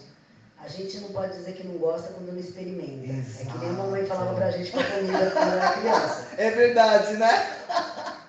A 0.63 0.69
gente 0.69 0.99
não 0.99 1.09
pode 1.09 1.37
dizer 1.37 1.53
que 1.53 1.67
não 1.67 1.79
gosta 1.79 2.13
quando 2.13 2.33
não 2.33 2.39
experimenta. 2.39 3.13
Exato. 3.13 3.49
É 3.49 3.53
que 3.53 3.59
nem 3.59 3.69
a 3.71 3.73
mamãe 3.73 4.07
falava 4.07 4.35
pra 4.35 4.51
gente 4.51 4.71
com 4.71 4.81
a 4.81 4.85
comida 4.85 5.31
quando 5.31 5.53
era 5.53 5.73
criança. 5.73 6.27
É 6.37 6.51
verdade, 6.51 7.17
né? 7.17 7.57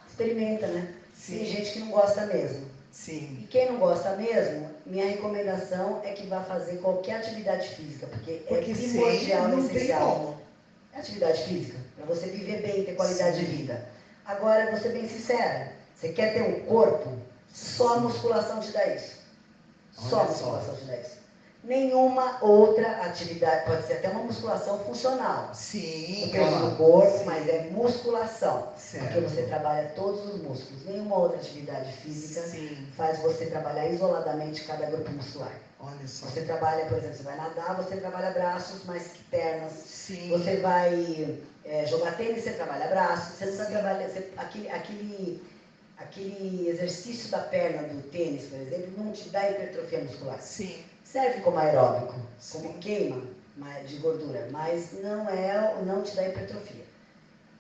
Experimenta, 0.08 0.68
né? 0.68 0.94
Sim. 1.14 1.38
Tem 1.38 1.46
gente 1.46 1.72
que 1.72 1.80
não 1.80 1.90
gosta 1.90 2.26
mesmo. 2.26 2.66
Sim. 2.92 3.40
E 3.42 3.48
quem 3.48 3.72
não 3.72 3.80
gosta 3.80 4.16
mesmo, 4.16 4.70
minha 4.86 5.08
recomendação 5.08 6.02
é 6.04 6.12
que 6.14 6.28
vá 6.28 6.42
fazer 6.44 6.78
qualquer 6.78 7.18
atividade 7.18 7.70
física, 7.70 8.08
porque, 8.08 8.32
é 8.32 8.38
porque 8.48 8.72
é 8.72 8.76
primordial, 8.76 9.48
não 9.48 9.60
essencial. 9.60 10.38
É 10.94 11.00
atividade 11.00 11.44
física 11.44 11.78
para 11.96 12.06
você 12.06 12.28
viver 12.28 12.62
bem, 12.62 12.84
ter 12.84 12.96
qualidade 12.96 13.38
Sim. 13.38 13.46
de 13.46 13.56
vida. 13.56 13.88
Agora, 14.26 14.72
vou 14.72 14.80
ser 14.80 14.90
bem 14.90 15.08
sincera, 15.08 15.72
você 15.96 16.10
quer 16.10 16.34
ter 16.34 16.42
um 16.42 16.66
corpo, 16.66 17.18
só 17.54 17.96
a 17.96 18.00
musculação 18.02 18.60
te 18.60 18.72
dá 18.72 18.86
isso. 18.88 19.22
Só 19.94 20.22
a 20.22 20.24
musculação 20.26 20.76
te 20.76 20.86
dá 20.86 20.98
isso. 20.98 21.21
Nenhuma 21.64 22.44
outra 22.44 22.90
atividade, 23.04 23.66
pode 23.68 23.86
ser 23.86 23.94
até 23.94 24.10
uma 24.10 24.24
musculação 24.24 24.80
funcional. 24.80 25.54
Sim. 25.54 26.22
Porque 26.24 26.40
claro. 26.40 26.70
do 26.70 26.76
corpo, 26.76 27.24
mas 27.26 27.48
é 27.48 27.70
musculação. 27.70 28.70
Certo. 28.78 29.14
Porque 29.14 29.20
você 29.22 29.44
trabalha 29.44 29.90
todos 29.90 30.26
os 30.34 30.42
músculos. 30.42 30.86
Nenhuma 30.86 31.18
outra 31.18 31.38
atividade 31.38 31.94
física 31.98 32.42
Sim. 32.42 32.88
faz 32.98 33.20
você 33.20 33.46
trabalhar 33.46 33.88
isoladamente 33.90 34.64
cada 34.64 34.88
grupo 34.88 35.12
muscular. 35.12 35.54
Olha 35.80 36.08
só. 36.08 36.26
Você 36.28 36.42
trabalha, 36.42 36.86
por 36.86 36.98
exemplo, 36.98 37.18
você 37.18 37.24
vai 37.24 37.38
nadar, 37.38 37.76
você 37.76 37.98
trabalha 37.98 38.32
braços 38.32 38.84
mais 38.86 39.08
que 39.12 39.24
pernas. 39.26 39.74
Sim. 39.74 40.30
Você 40.30 40.58
vai 40.58 41.40
é, 41.64 41.86
jogar 41.86 42.18
tênis, 42.18 42.44
você 42.44 42.54
trabalha 42.54 42.88
braços. 42.88 43.38
Você 43.38 43.46
não 43.46 43.66
trabalha. 43.66 44.10
Você, 44.10 44.32
aquele, 44.36 44.70
aquele, 44.70 45.44
aquele 45.98 46.70
exercício 46.70 47.30
da 47.30 47.40
perna 47.40 47.84
do 47.84 48.02
tênis, 48.10 48.46
por 48.46 48.60
exemplo, 48.60 48.94
não 48.98 49.12
te 49.12 49.30
dá 49.30 49.48
hipertrofia 49.48 50.04
muscular. 50.04 50.42
Sim. 50.42 50.84
Serve 51.12 51.42
como 51.42 51.60
aeróbico, 51.60 52.16
como 52.54 52.74
queima, 52.76 53.22
de 53.86 53.98
gordura, 53.98 54.48
mas 54.52 54.94
não 55.04 55.30
é, 55.30 55.76
não 55.86 56.02
te 56.04 56.16
dá 56.16 56.28
hipertrofia. 56.28 56.86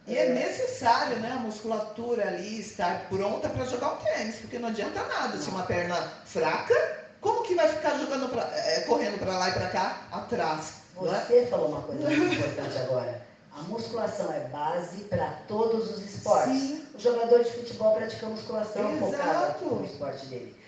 E 0.08 0.18
é 0.18 0.30
necessário, 0.30 1.18
né, 1.20 1.32
a 1.32 1.40
musculatura 1.40 2.28
ali 2.28 2.62
estar 2.62 3.10
pronta 3.10 3.50
para 3.50 3.66
jogar 3.66 3.94
um 3.94 3.98
tênis, 3.98 4.38
porque 4.38 4.58
não 4.58 4.70
adianta 4.70 5.04
nada 5.04 5.38
se 5.38 5.50
uma 5.50 5.64
perna 5.64 5.96
fraca, 6.26 6.74
como 7.20 7.44
que 7.44 7.54
vai 7.56 7.68
ficar 7.68 8.00
jogando 8.00 8.30
pra, 8.30 8.50
é, 8.58 8.82
correndo 8.82 9.20
para 9.20 9.38
lá 9.38 9.50
e 9.50 9.54
para 9.54 9.70
cá 9.70 10.02
atrás? 10.12 10.82
É? 10.96 11.00
Você 11.00 11.38
é? 11.40 11.46
falou 11.48 11.68
uma 11.70 11.82
coisa 11.82 12.10
muito 12.10 12.36
importante 12.36 12.78
agora. 12.78 13.22
A 13.54 13.64
musculação 13.64 14.32
é 14.32 14.40
base 14.48 15.04
para 15.04 15.28
todos 15.48 15.92
os 15.92 16.04
esportes. 16.04 16.58
Sim. 16.58 16.88
O 16.96 17.00
jogador 17.00 17.44
de 17.44 17.52
futebol 17.52 17.96
pratica 17.96 18.28
musculação 18.28 18.96
Exato. 18.96 19.12
focada 19.12 19.58
no 19.62 19.86
esporte 19.86 20.26
dele. 20.28 20.61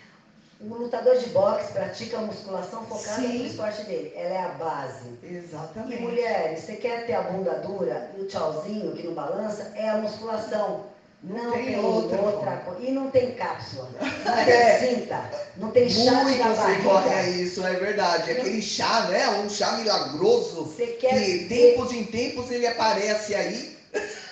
O 0.59 0.75
lutador 0.75 1.17
de 1.17 1.25
boxe 1.27 1.73
pratica 1.73 2.19
musculação 2.19 2.85
focada 2.85 3.21
Sim. 3.21 3.39
no 3.39 3.45
esporte 3.45 3.83
dele. 3.83 4.13
Ela 4.15 4.33
é 4.33 4.39
a 4.39 4.49
base. 4.49 5.09
Exatamente. 5.21 6.01
E 6.01 6.05
mulheres, 6.05 6.59
você 6.59 6.75
quer 6.75 7.05
ter 7.05 7.13
a 7.13 7.21
bunda 7.23 7.55
dura 7.55 8.11
e 8.17 8.21
o 8.21 8.27
tchauzinho 8.27 8.93
que 8.93 9.03
não 9.05 9.13
balança? 9.13 9.71
É 9.75 9.89
a 9.89 9.97
musculação. 9.97 10.85
Não, 11.23 11.53
tem, 11.53 11.65
tem, 11.67 11.79
outra, 11.79 12.21
outra 12.21 12.57
coisa. 12.57 12.81
E 12.81 12.91
não 12.91 13.09
tem 13.09 13.31
cápsula. 13.35 13.89
Não 14.25 14.45
tem 14.45 14.53
é. 14.53 14.79
cinta. 14.79 15.31
Não 15.55 15.71
tem 15.71 15.89
chá 15.89 16.11
Muito 16.11 16.37
na 16.37 16.49
barriga. 16.53 16.83
corre 16.83 17.29
isso, 17.29 17.65
é 17.65 17.73
verdade. 17.75 18.31
Aquele 18.31 18.61
chá, 18.61 19.07
né? 19.09 19.29
Um 19.29 19.49
chá 19.49 19.71
milagroso. 19.73 20.65
Você 20.65 20.87
quer 20.87 21.13
que 21.17 21.45
tempos 21.45 21.93
em 21.93 22.03
tempos 22.03 22.51
ele 22.51 22.67
aparece 22.67 23.35
aí. 23.35 23.77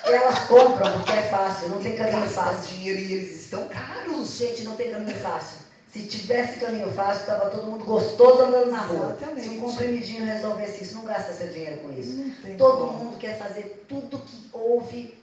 Elas 0.04 0.40
compram 0.40 0.92
porque 0.94 1.12
é 1.12 1.22
fácil, 1.24 1.70
não 1.70 1.82
tem 1.82 1.96
caminho 1.96 2.28
fácil. 2.28 2.76
dinheiro 2.76 3.00
e 3.00 3.14
eles 3.14 3.42
estão 3.42 3.68
caros. 3.70 4.38
Gente, 4.38 4.64
não 4.64 4.76
tem 4.76 4.92
caminho 4.92 5.18
fácil. 5.20 5.61
Se 5.92 6.08
tivesse 6.08 6.60
caminho 6.60 6.90
fácil, 6.94 7.22
estava 7.22 7.50
todo 7.50 7.68
mundo 7.68 7.84
gostoso 7.84 8.44
andando 8.44 8.72
na 8.72 8.80
rua. 8.80 9.18
Exatamente. 9.18 9.50
Se 9.50 9.50
um 9.50 9.60
comprimidinho 9.60 10.26
resolvesse 10.26 10.84
isso, 10.86 10.96
não 10.96 11.04
gasta 11.04 11.34
seu 11.34 11.50
dinheiro 11.50 11.82
com 11.82 11.92
isso. 11.92 12.32
Todo 12.58 12.88
como. 12.88 12.94
mundo 12.94 13.18
quer 13.18 13.38
fazer 13.38 13.86
tudo 13.90 14.20
que 14.20 14.50
houve 14.54 15.22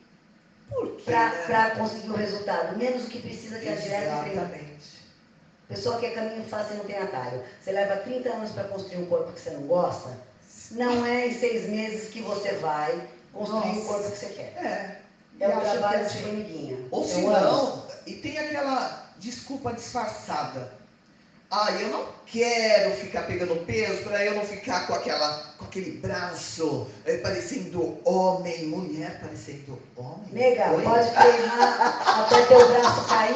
para 1.07 1.71
conseguir 1.71 2.11
o 2.11 2.17
resultado, 2.17 2.77
menos 2.77 3.07
o 3.07 3.09
que 3.09 3.23
precisa 3.23 3.59
que 3.59 3.69
é 3.69 3.75
direto 3.77 4.27
e 4.27 4.33
Exatamente. 4.33 4.99
Pessoa 5.69 5.99
quer 5.99 6.15
caminho 6.15 6.45
fácil 6.45 6.75
e 6.75 6.79
não 6.79 6.85
tem 6.85 6.99
atalho. 6.99 7.43
Você 7.61 7.73
leva 7.73 7.97
30 7.97 8.29
anos 8.29 8.51
para 8.53 8.65
construir 8.65 9.03
um 9.03 9.07
corpo 9.07 9.33
que 9.33 9.41
você 9.41 9.51
não 9.51 9.63
gosta, 9.63 10.19
não 10.71 11.05
é 11.07 11.29
em 11.29 11.35
seis 11.35 11.69
meses 11.69 12.11
que 12.11 12.21
você 12.21 12.53
vai 12.55 13.09
construir 13.33 13.75
Nossa. 13.75 13.81
o 13.81 13.85
corpo 13.87 14.11
que 14.11 14.19
você 14.19 14.27
quer. 14.27 14.53
É. 14.57 14.99
É 15.41 15.49
o 15.49 15.61
trabalho 15.61 16.07
de 16.09 16.19
formiguinha. 16.19 16.79
Ou 16.91 17.05
se 17.05 17.21
não, 17.23 17.87
e 18.07 18.15
tem 18.15 18.39
aquela 18.39 19.08
desculpa 19.19 19.73
disfarçada. 19.73 20.73
Ah, 21.51 21.73
eu 21.81 21.89
não 21.89 22.07
quero 22.27 22.95
ficar 22.97 23.23
pegando 23.23 23.65
peso 23.65 24.03
para 24.03 24.23
eu 24.23 24.35
não 24.35 24.45
ficar 24.45 24.87
com 24.87 24.93
aquela, 24.93 25.55
com 25.57 25.65
aquele 25.65 25.93
braço 25.93 26.87
é, 27.07 27.17
parecendo 27.17 27.99
homem, 28.07 28.67
mulher 28.67 29.19
parecendo 29.19 29.79
homem. 29.97 30.29
Nega, 30.31 30.71
Oi? 30.73 30.83
pode 30.83 31.11
treinar 31.11 32.21
até 32.21 32.43
teu 32.43 32.69
braço 32.69 33.09
cair, 33.09 33.35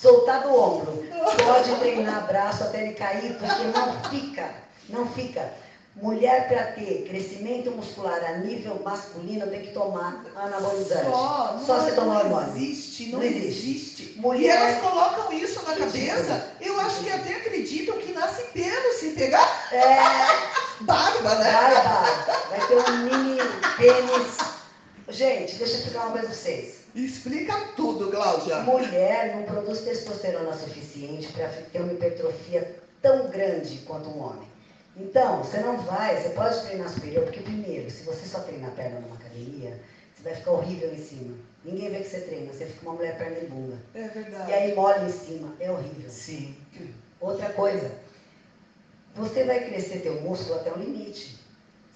soltar 0.00 0.42
do 0.42 0.52
ombro. 0.52 1.04
Pode 1.44 1.76
treinar 1.76 2.26
braço 2.26 2.64
até 2.64 2.82
ele 2.82 2.94
cair, 2.94 3.38
porque 3.38 3.78
não 3.78 4.10
fica, 4.10 4.50
não 4.88 5.06
fica. 5.12 5.52
Mulher, 6.02 6.48
para 6.48 6.72
ter 6.72 7.06
crescimento 7.08 7.70
muscular 7.72 8.24
a 8.24 8.38
nível 8.38 8.80
masculino, 8.82 9.46
tem 9.48 9.60
que 9.60 9.72
tomar 9.72 10.24
anabolizante. 10.34 11.04
Só, 11.04 11.60
Só 11.66 11.84
se 11.84 11.94
tomar 11.94 12.24
hormônio. 12.24 12.48
Não 12.48 12.56
existe, 12.56 13.06
não, 13.10 13.18
não 13.18 13.24
existe. 13.24 14.02
existe. 14.02 14.18
Mulher... 14.18 14.40
E 14.40 14.48
elas 14.48 14.80
colocam 14.80 15.32
isso 15.32 15.62
na 15.62 15.76
cabeça. 15.76 16.52
Eu 16.60 16.80
acho 16.80 17.04
que 17.04 17.10
até 17.10 17.34
acreditam 17.34 17.98
que 17.98 18.12
nasce 18.12 18.42
pelo 18.44 18.92
se 18.94 19.10
pegar. 19.10 19.68
É. 19.72 19.98
Barba, 20.80 21.34
né? 21.34 21.52
Barba. 21.52 22.32
Vai 22.48 22.66
ter 22.66 22.76
um 22.76 22.96
mini 23.04 23.38
pênis. 23.76 24.38
Gente, 25.10 25.56
deixa 25.56 25.74
eu 25.74 25.78
explicar 25.78 26.06
uma 26.06 26.12
coisa 26.12 26.28
para 26.28 26.36
vocês. 26.36 26.80
Explica 26.94 27.54
tudo, 27.76 28.10
Cláudia. 28.10 28.60
Mulher 28.60 29.36
não 29.36 29.42
produz 29.42 29.80
testosterona 29.80 30.56
suficiente 30.56 31.28
para 31.32 31.48
ter 31.48 31.80
uma 31.80 31.92
hipertrofia 31.92 32.80
tão 33.02 33.28
grande 33.28 33.78
quanto 33.86 34.08
um 34.08 34.22
homem. 34.22 34.49
Então, 34.96 35.42
você 35.42 35.60
não 35.60 35.78
vai, 35.78 36.20
você 36.20 36.30
pode 36.30 36.60
treinar 36.62 36.88
superior, 36.88 37.24
porque 37.24 37.40
primeiro, 37.40 37.90
se 37.90 38.02
você 38.02 38.26
só 38.26 38.40
treinar 38.40 38.72
perna 38.72 39.00
numa 39.00 39.16
academia, 39.16 39.80
você 40.14 40.22
vai 40.22 40.34
ficar 40.34 40.50
horrível 40.52 40.92
em 40.92 40.98
cima. 40.98 41.36
Ninguém 41.64 41.90
vê 41.90 42.00
que 42.00 42.08
você 42.08 42.20
treina, 42.20 42.52
você 42.52 42.66
fica 42.66 42.82
uma 42.82 42.94
mulher 42.94 43.16
perna 43.18 43.38
e 43.38 43.46
bunda. 43.46 43.78
É 43.94 44.08
verdade. 44.08 44.50
E 44.50 44.54
aí 44.54 44.74
mole 44.74 45.06
em 45.06 45.12
cima, 45.12 45.54
é 45.60 45.70
horrível. 45.70 46.10
Sim. 46.10 46.56
Outra 47.20 47.50
coisa, 47.52 47.92
você 49.14 49.44
vai 49.44 49.64
crescer 49.68 50.00
teu 50.00 50.20
músculo 50.22 50.60
até 50.60 50.72
um 50.72 50.78
limite. 50.78 51.38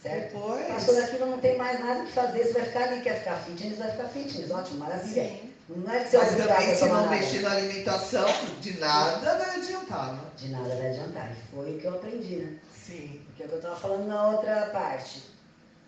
Certo? 0.03 0.35
Depois... 0.35 0.67
Passou 0.67 0.95
daquilo, 0.95 1.27
não 1.27 1.39
tem 1.39 1.57
mais 1.57 1.81
nada 1.81 2.05
que 2.05 2.13
fazer. 2.13 2.45
Você 2.45 2.53
vai 2.53 2.65
ficar 2.65 2.85
ali, 2.85 3.01
quer 3.01 3.19
ficar 3.21 3.37
fitness, 3.37 3.79
vai 3.79 3.91
ficar 3.91 4.09
fitness. 4.09 4.51
Ótimo, 4.51 4.79
maravilha. 4.81 5.25
Sim. 5.25 5.55
Não 5.67 5.91
é 5.91 6.05
que 6.05 6.11
você 6.11 6.19
Mas 6.19 6.37
também, 6.37 6.77
se 6.77 6.85
não 6.87 7.09
mexer 7.09 7.41
na 7.41 7.53
alimentação, 7.53 8.29
de 8.61 8.79
nada 8.79 9.39
vai 9.39 9.57
adiantar, 9.57 10.13
né? 10.13 10.21
De 10.37 10.49
nada 10.49 10.69
vai 10.69 10.89
adiantar. 10.89 11.33
E 11.33 11.55
foi 11.55 11.75
o 11.75 11.79
que 11.79 11.85
eu 11.87 11.95
aprendi, 11.95 12.37
né? 12.37 12.59
Sim. 12.87 13.20
Porque 13.27 13.42
é 13.42 13.47
o 13.47 13.49
que 13.49 13.55
eu 13.55 13.59
estava 13.59 13.77
falando 13.77 14.07
na 14.07 14.31
outra 14.31 14.66
parte. 14.70 15.23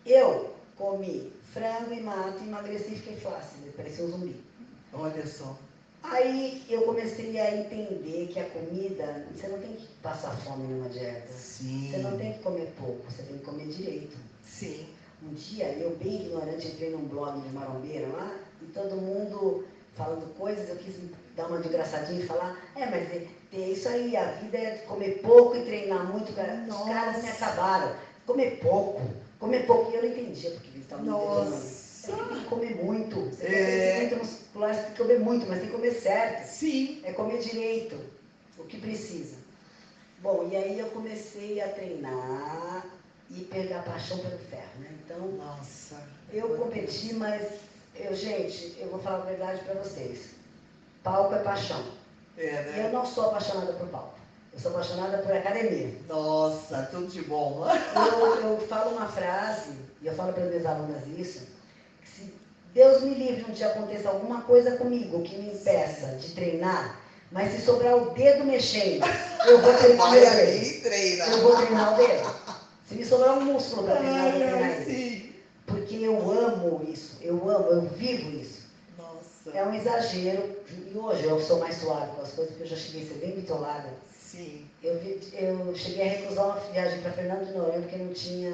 Eu 0.05 0.55
comi 0.77 1.33
frango 1.53 1.93
e 1.93 2.01
mato, 2.01 2.43
emagreci 2.43 2.93
e 2.93 2.97
fiquei 2.97 3.17
flácida, 3.17 3.71
parecia 3.77 4.05
um 4.05 4.11
zumbi. 4.11 4.41
Olha 4.93 5.27
só. 5.27 5.59
Aí 6.03 6.65
eu 6.69 6.83
comecei 6.83 7.39
a 7.41 7.57
entender 7.57 8.29
que 8.29 8.39
a 8.39 8.49
comida, 8.51 9.27
você 9.33 9.49
não 9.49 9.59
tem 9.59 9.73
que 9.73 9.87
passar 10.03 10.37
fome 10.39 10.65
numa 10.69 10.89
dieta. 10.89 11.33
Sim. 11.33 11.91
Você 11.91 11.99
não 11.99 12.17
tem 12.17 12.35
que 12.35 12.39
comer 12.41 12.73
pouco, 12.79 13.11
você 13.11 13.23
tem 13.23 13.39
que 13.39 13.45
comer 13.45 13.67
direito. 13.69 14.17
Sim. 14.45 14.87
Um 15.23 15.35
dia, 15.35 15.73
eu 15.73 15.97
bem 15.97 16.27
ignorante, 16.27 16.69
entrei 16.69 16.91
num 16.91 17.09
blog 17.09 17.41
de 17.41 17.49
marombeira 17.49 18.07
lá, 18.09 18.39
e 18.63 18.67
todo 18.67 18.97
mundo 18.97 19.67
falando 19.95 20.33
coisas, 20.37 20.69
eu 20.69 20.77
quis 20.77 20.95
dar 21.37 21.47
uma 21.47 21.61
de 21.61 21.69
engraçadinha 21.69 22.21
e 22.21 22.27
falar, 22.27 22.59
é, 22.75 22.87
mas 22.87 23.11
é, 23.13 23.27
é 23.53 23.59
isso 23.59 23.89
aí, 23.89 24.17
a 24.17 24.33
vida 24.33 24.57
é 24.57 24.79
comer 24.89 25.21
pouco 25.23 25.57
e 25.57 25.65
treinar 25.65 26.11
muito. 26.11 26.33
Cara. 26.33 26.65
Os 26.69 26.85
caras 26.89 27.23
me 27.23 27.29
acabaram. 27.29 27.95
Comer 28.27 28.59
pouco, 28.61 29.03
comer 29.39 29.67
pouco. 29.67 29.93
E 29.93 29.95
eu 29.95 30.03
não 30.03 30.09
entendia 30.09 30.51
porque 30.51 30.69
eles 30.69 30.83
estavam 30.83 31.05
me 31.05 31.11
tem 32.07 32.41
que 32.41 32.45
comer 32.47 32.85
muito. 32.85 33.21
Você 33.21 33.47
é... 33.47 34.09
tem 34.09 34.19
muscular, 34.19 34.75
você 34.75 34.81
tem 34.83 34.91
que 34.93 34.99
comer 34.99 35.21
muito, 35.21 35.47
mas 35.47 35.59
tem 35.59 35.69
que 35.69 35.75
comer 35.75 35.93
certo. 35.93 36.49
Sim. 36.49 37.01
É 37.05 37.13
comer 37.13 37.39
direito, 37.39 38.01
o 38.59 38.65
que 38.65 38.79
precisa. 38.79 39.37
Bom, 40.21 40.49
e 40.51 40.57
aí 40.57 40.79
eu 40.79 40.87
comecei 40.91 41.61
a 41.61 41.69
treinar 41.69 42.87
e 43.31 43.41
pegar 43.45 43.83
paixão 43.83 44.19
pelo 44.19 44.39
ferro, 44.39 44.81
né? 44.81 44.89
Então, 45.05 45.21
Nossa. 45.33 45.97
eu 46.33 46.57
competi, 46.57 47.13
mas 47.15 47.47
eu, 47.95 48.15
gente, 48.15 48.77
eu 48.79 48.89
vou 48.89 49.01
falar 49.01 49.19
a 49.19 49.27
verdade 49.27 49.65
para 49.65 49.75
vocês. 49.75 50.36
Palco 51.07 51.37
é 51.37 51.39
paixão. 51.39 51.85
É, 52.37 52.51
né? 52.51 52.83
Eu 52.87 52.93
não 52.93 53.07
sou 53.07 53.27
apaixonada 53.27 53.73
por 53.75 53.87
palco. 53.87 54.19
Eu 54.53 54.59
sou 54.59 54.73
apaixonada 54.73 55.19
por 55.19 55.33
academia. 55.33 55.95
Nossa, 56.09 56.89
tudo 56.91 57.07
de 57.07 57.23
bom. 57.23 57.65
eu, 57.95 58.51
eu 58.51 58.61
falo 58.67 58.97
uma 58.97 59.07
frase, 59.07 59.71
e 60.03 60.07
eu 60.09 60.15
falo 60.15 60.33
para 60.33 60.47
minhas 60.47 60.67
alunas 60.67 61.07
isso, 61.17 61.47
que 62.03 62.09
se 62.09 62.35
Deus 62.75 63.03
me 63.03 63.15
livre 63.15 63.47
um 63.49 63.55
dia 63.55 63.69
aconteça 63.69 64.09
alguma 64.09 64.43
coisa 64.43 64.77
comigo 64.77 65.23
que 65.23 65.39
me 65.39 65.53
impeça 65.53 66.09
de 66.17 66.33
treinar, 66.33 66.99
mas 67.31 67.53
se 67.53 67.61
sobrar 67.61 67.97
o 67.97 68.11
dedo 68.11 68.45
mexendo, 68.45 69.07
eu 69.47 69.61
vou 69.61 69.75
treinar 69.75 70.09
o 70.09 70.13
dedo. 70.13 70.83
Treina. 70.83 71.25
Eu 71.27 71.43
vou 71.43 71.57
treinar 71.57 71.95
o 71.95 71.97
dedo. 71.99 72.35
Se 72.89 72.95
me 72.97 73.05
sobrar 73.05 73.39
um 73.39 73.45
músculo 73.45 73.85
para 73.85 73.97
treinar, 73.97 74.27
eu 74.27 74.33
vou 74.33 74.59
treinar. 74.59 75.33
Porque 75.67 75.95
eu 75.97 76.31
amo 76.33 76.85
isso, 76.89 77.17
eu 77.21 77.49
amo, 77.49 77.69
eu 77.69 77.83
vivo 77.83 78.31
isso. 78.31 78.66
É 79.55 79.63
um 79.65 79.75
exagero. 79.75 80.57
E 80.71 80.97
hoje 80.97 81.25
eu 81.25 81.41
sou 81.41 81.59
mais 81.61 81.77
suave 81.77 82.11
com 82.17 82.23
as 82.23 82.33
coisas, 82.33 82.55
porque 82.55 82.63
eu 82.65 82.67
já 82.69 82.77
cheguei 82.77 83.03
a 83.03 83.07
ser 83.07 83.15
bem 83.15 83.31
bitolada. 83.33 83.89
Sim. 84.21 84.67
Eu, 84.83 84.99
vi, 84.99 85.21
eu 85.33 85.75
cheguei 85.75 86.07
a 86.07 86.11
recusar 86.11 86.45
uma 86.47 86.61
viagem 86.73 87.01
para 87.01 87.13
Fernando 87.13 87.47
de 87.47 87.53
Noronha 87.53 87.81
porque 87.81 87.97
não 87.97 88.13
tinha 88.13 88.51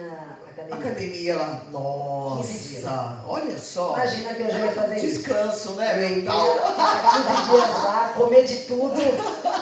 academia. 0.49 0.75
Academia 0.75 1.37
lá. 1.37 1.67
Nossa, 1.71 3.23
olha 3.27 3.59
só. 3.59 3.95
Imagina 3.95 4.35
que 4.35 4.43
eu 4.43 4.51
já 4.51 4.59
ia 4.61 4.73
fazer 4.73 5.01
Descanso, 5.01 5.69
isso. 5.71 5.75
né? 5.75 5.97
Mental. 5.97 6.47
15 6.47 7.51
dias 7.51 7.85
lá, 7.85 8.13
comer 8.17 8.45
de 8.45 8.57
tudo. 8.61 8.95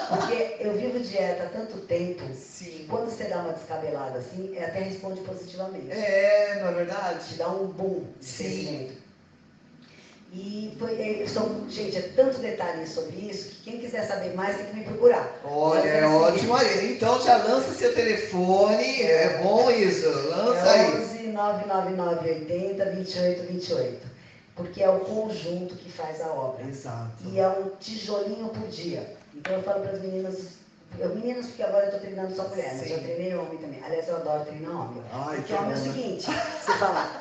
Porque 0.09 0.57
eu 0.61 0.73
vivo 0.77 1.01
dieta 1.01 1.45
há 1.45 1.49
tanto 1.49 1.79
tempo. 1.87 2.23
Sim. 2.35 2.87
Quando 2.89 3.09
você 3.09 3.25
dá 3.25 3.39
uma 3.39 3.53
descabelada 3.53 4.19
assim, 4.19 4.57
é 4.57 4.65
até 4.65 4.81
responde 4.81 5.21
positivamente. 5.21 5.91
É, 5.93 6.59
não 6.61 6.69
é 6.69 6.73
verdade? 6.73 7.29
Te 7.29 7.35
dá 7.35 7.49
um 7.49 7.69
boom 7.69 8.05
de 8.19 8.27
Sim. 8.27 8.91
E 10.33 10.77
foi, 10.79 10.93
é, 11.23 11.27
são, 11.27 11.69
gente, 11.69 11.97
é 11.97 12.03
tanto 12.15 12.39
detalhe 12.39 12.87
sobre 12.87 13.17
isso 13.17 13.49
que 13.49 13.71
quem 13.71 13.81
quiser 13.81 14.07
saber 14.07 14.33
mais 14.35 14.57
tem 14.57 14.67
que 14.67 14.77
me 14.77 14.85
procurar. 14.85 15.29
Olha, 15.45 15.89
é 15.89 16.07
ótimo 16.07 16.55
aí. 16.55 16.95
Então 16.95 17.21
já 17.21 17.37
lança 17.39 17.73
seu 17.75 17.93
telefone, 17.93 19.03
é 19.03 19.41
bom 19.43 19.69
isso, 19.71 20.09
lança 20.29 20.69
é 20.69 20.81
aí. 20.87 21.03
11 21.03 21.23
999 21.29 22.29
80 22.31 22.85
28 22.91 23.43
28. 23.53 24.07
Porque 24.55 24.83
é 24.83 24.89
o 24.91 25.01
conjunto 25.01 25.75
que 25.75 25.91
faz 25.91 26.21
a 26.21 26.29
obra. 26.29 26.65
Exato. 26.65 27.11
E 27.25 27.41
é 27.41 27.49
um 27.49 27.71
tijolinho 27.81 28.49
por 28.51 28.69
dia. 28.69 29.17
Então 29.35 29.55
eu 29.55 29.63
falo 29.63 29.81
para 29.81 29.93
as 29.93 30.01
meninas 30.03 30.37
Eu, 30.99 31.09
meninas, 31.15 31.47
porque 31.47 31.63
agora 31.63 31.87
eu 31.87 31.93
tô 31.93 31.99
treinando 31.99 32.35
só 32.35 32.49
mulher, 32.49 32.75
mas 32.77 32.91
eu 32.91 32.99
treinei 32.99 33.35
homem 33.35 33.59
também. 33.59 33.81
Aliás, 33.85 34.09
eu 34.09 34.17
adoro 34.17 34.45
treinar 34.45 34.73
homem. 34.91 35.03
Ai, 35.13 35.37
Porque 35.37 35.53
que 35.55 35.59
homem 35.59 35.73
é 35.73 35.75
o 35.75 35.79
né? 35.79 35.85
seguinte, 35.85 36.27
você 36.27 36.73
fala, 36.79 37.20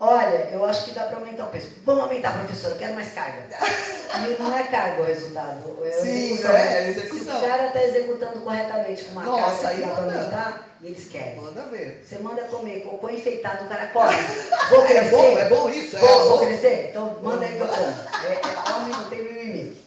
olha, 0.00 0.48
eu 0.52 0.64
acho 0.64 0.84
que 0.84 0.92
dá 0.92 1.04
para 1.04 1.18
aumentar 1.18 1.44
o 1.44 1.50
peso. 1.50 1.68
Vamos 1.84 2.02
aumentar, 2.04 2.32
professor, 2.38 2.70
eu 2.72 2.76
quero 2.78 2.94
mais 2.94 3.12
carga. 3.12 3.42
E 4.08 4.42
não 4.42 4.56
é 4.56 4.62
carga 4.64 5.02
o 5.02 5.04
resultado. 5.04 5.78
É 5.84 5.90
Sim, 5.92 6.32
execução. 6.32 6.56
é, 6.56 6.62
é 6.88 6.92
Se 6.92 6.98
o 6.98 7.02
execução. 7.04 7.40
cara 7.42 7.66
está 7.66 7.84
executando 7.84 8.40
corretamente 8.40 9.04
com 9.04 9.12
uma 9.12 9.22
Nossa, 9.22 9.62
carga 9.62 9.74
que 9.76 9.86
dá 9.86 9.94
para 9.94 10.04
aumentar, 10.04 10.68
e 10.80 10.86
eles 10.86 11.08
querem. 11.08 11.36
Manda 11.36 11.62
ver. 11.64 12.02
Você 12.02 12.18
manda 12.18 12.42
comer 12.44 12.80
cocô 12.80 13.10
enfeitado, 13.10 13.64
o 13.64 13.68
cara 13.68 13.86
come. 13.88 14.14
Vou 14.70 14.82
crescer? 14.86 15.06
É 15.06 15.10
bom, 15.10 15.38
é 15.38 15.48
bom 15.50 15.68
isso? 15.68 15.96
É 15.96 16.00
Vou, 16.00 16.28
vou 16.28 16.38
bom. 16.38 16.46
crescer? 16.46 16.86
Então 16.90 17.18
manda 17.22 17.44
aí 17.44 17.54
que 17.54 17.60
eu 17.60 17.68
como. 17.68 17.86
É, 18.24 18.32
é, 18.32 18.72
homem 18.74 18.92
não 18.92 19.08
tem 19.10 19.22
mimimi. 19.22 19.82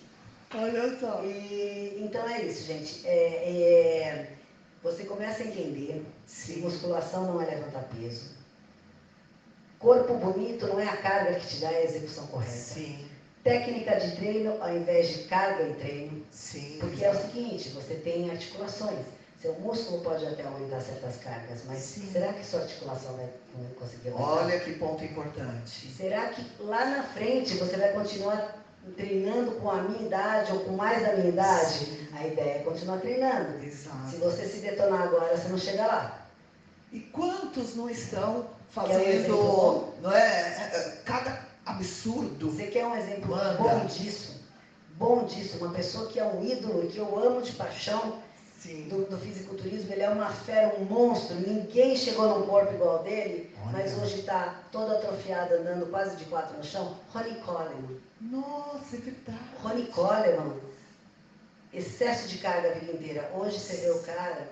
Olha 0.56 1.00
só. 1.00 1.22
E, 1.24 1.98
então 2.06 2.30
é 2.30 2.42
isso, 2.44 2.64
gente. 2.68 3.06
É, 3.08 3.12
é, 3.14 4.28
você 4.84 5.04
começa 5.04 5.42
a 5.42 5.48
entender 5.48 6.06
se 6.28 6.54
Sim. 6.54 6.62
musculação 6.62 7.26
não 7.26 7.42
é 7.42 7.46
levantar 7.46 7.86
peso. 8.00 8.30
Corpo 9.82 10.14
bonito 10.14 10.68
não 10.68 10.80
é 10.80 10.88
a 10.88 10.98
carga 10.98 11.34
que 11.40 11.48
te 11.48 11.56
dá 11.62 11.70
a 11.70 11.84
execução 11.84 12.28
correta. 12.28 12.52
Sim, 12.52 13.04
Técnica 13.44 14.00
de 14.00 14.16
treino 14.16 14.56
ao 14.62 14.72
invés 14.78 15.08
de 15.10 15.24
carga 15.24 15.64
e 15.64 15.74
treino. 15.74 16.24
sim. 16.32 16.78
Porque 16.80 17.04
é 17.04 17.10
o 17.10 17.20
seguinte, 17.20 17.70
você 17.70 17.96
tem 17.96 18.30
articulações. 18.30 19.00
Seu 19.42 19.54
músculo 19.56 20.02
pode 20.04 20.24
até 20.28 20.44
aumentar 20.44 20.82
certas 20.82 21.18
cargas, 21.18 21.62
mas 21.66 21.80
Sim. 21.80 22.08
será 22.12 22.32
que 22.32 22.46
sua 22.46 22.60
articulação 22.62 23.16
vai 23.16 23.28
conseguir 23.80 24.10
aumentar? 24.10 24.32
Olha 24.44 24.60
que 24.60 24.74
ponto 24.74 25.04
importante. 25.04 25.92
Será 25.98 26.28
que 26.28 26.46
lá 26.60 26.86
na 26.86 27.02
frente 27.02 27.56
você 27.56 27.76
vai 27.76 27.92
continuar 27.92 28.64
treinando 28.96 29.54
com 29.54 29.72
a 29.72 29.82
minha 29.82 30.06
idade 30.06 30.52
ou 30.52 30.60
com 30.60 30.74
mais 30.74 31.02
da 31.02 31.14
minha 31.14 31.30
idade? 31.30 32.08
A 32.14 32.28
ideia 32.28 32.58
é 32.58 32.60
continuar 32.60 33.00
treinando. 33.00 33.60
Se 33.62 33.66
Exato. 33.66 34.18
você 34.20 34.46
se 34.46 34.60
detonar 34.60 35.02
agora, 35.02 35.36
você 35.36 35.48
não 35.48 35.58
chega 35.58 35.88
lá. 35.88 36.28
E 36.92 37.00
quantos 37.00 37.76
não 37.76 37.90
estão 37.90 38.46
Um 38.72 38.74
fazendo, 38.74 39.36
bom? 39.36 39.94
não 40.02 40.12
é? 40.12 40.98
Cada 41.06 41.46
absurdo. 41.66 42.52
Você 42.52 42.68
quer 42.68 42.86
um 42.86 42.96
exemplo 42.96 43.36
Manda. 43.36 43.58
bom 43.58 43.86
disso? 43.86 44.42
Bom 44.96 45.26
disso, 45.26 45.58
uma 45.58 45.74
pessoa 45.74 46.08
que 46.10 46.20
é 46.20 46.26
um 46.26 46.44
ídolo, 46.44 46.88
que 46.88 46.98
eu 47.00 47.20
amo 47.20 47.42
de 47.42 47.52
paixão 47.54 48.22
Sim. 48.60 48.88
do, 48.88 49.06
do 49.10 49.18
fisiculturismo, 49.18 49.92
ele 49.92 50.04
é 50.04 50.10
uma 50.10 50.30
fera, 50.30 50.76
um 50.80 50.86
monstro, 50.86 51.36
ninguém 51.36 51.96
chegou 51.96 52.38
num 52.38 52.46
corpo 52.46 52.72
igual 52.72 52.98
ao 52.98 53.04
dele, 53.04 53.52
Olha. 53.64 53.72
mas 53.72 53.98
hoje 53.98 54.20
está 54.20 54.62
todo 54.72 54.92
atrofiado, 54.92 55.56
andando 55.56 55.90
quase 55.90 56.16
de 56.18 56.26
quatro 56.26 56.56
no 56.56 56.64
chão. 56.64 56.96
Ronnie 57.12 57.34
Coleman. 57.42 58.00
Nossa, 58.22 58.96
é 58.96 59.00
verdade. 59.00 59.40
Ronnie 59.64 59.88
Coleman, 59.88 60.60
excesso 61.74 62.28
de 62.28 62.38
carga 62.38 62.70
a 62.70 62.74
vida 62.76 62.92
inteira. 62.92 63.32
Hoje 63.34 63.60
você 63.60 63.78
vê 63.78 63.90
o 63.90 64.04
cara 64.04 64.48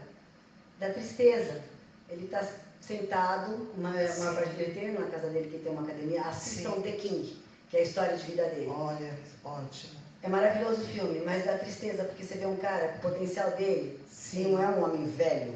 da 0.80 0.90
tristeza. 0.90 1.62
Ele 2.10 2.26
está 2.26 2.44
sentado, 2.82 3.70
uma, 3.78 3.90
uma 3.90 4.08
Sim. 4.08 4.36
parte 4.36 4.56
dele 4.56 4.72
treina 4.74 5.00
na 5.00 5.08
casa 5.08 5.30
dele, 5.30 5.50
que 5.50 5.60
tem 5.60 5.72
uma 5.72 5.84
academia, 5.84 6.22
assistam 6.24 6.74
Sim. 6.76 6.82
The 6.82 6.92
King, 6.94 7.38
que 7.70 7.78
é 7.78 7.80
a 7.82 7.84
história 7.84 8.18
de 8.18 8.24
vida 8.24 8.44
dele. 8.46 8.68
Olha, 8.70 9.14
ótimo. 9.44 10.00
É 10.22 10.28
maravilhoso 10.28 10.82
o 10.82 10.86
filme, 10.88 11.22
mas 11.26 11.46
dá 11.46 11.58
tristeza, 11.58 12.04
porque 12.04 12.24
você 12.24 12.36
vê 12.36 12.46
um 12.46 12.58
cara 12.58 12.96
o 12.98 13.02
potencial 13.02 13.52
dele, 13.52 14.00
Sim. 14.12 14.52
não 14.52 14.62
é 14.62 14.68
um 14.68 14.84
homem 14.84 15.08
velho. 15.12 15.54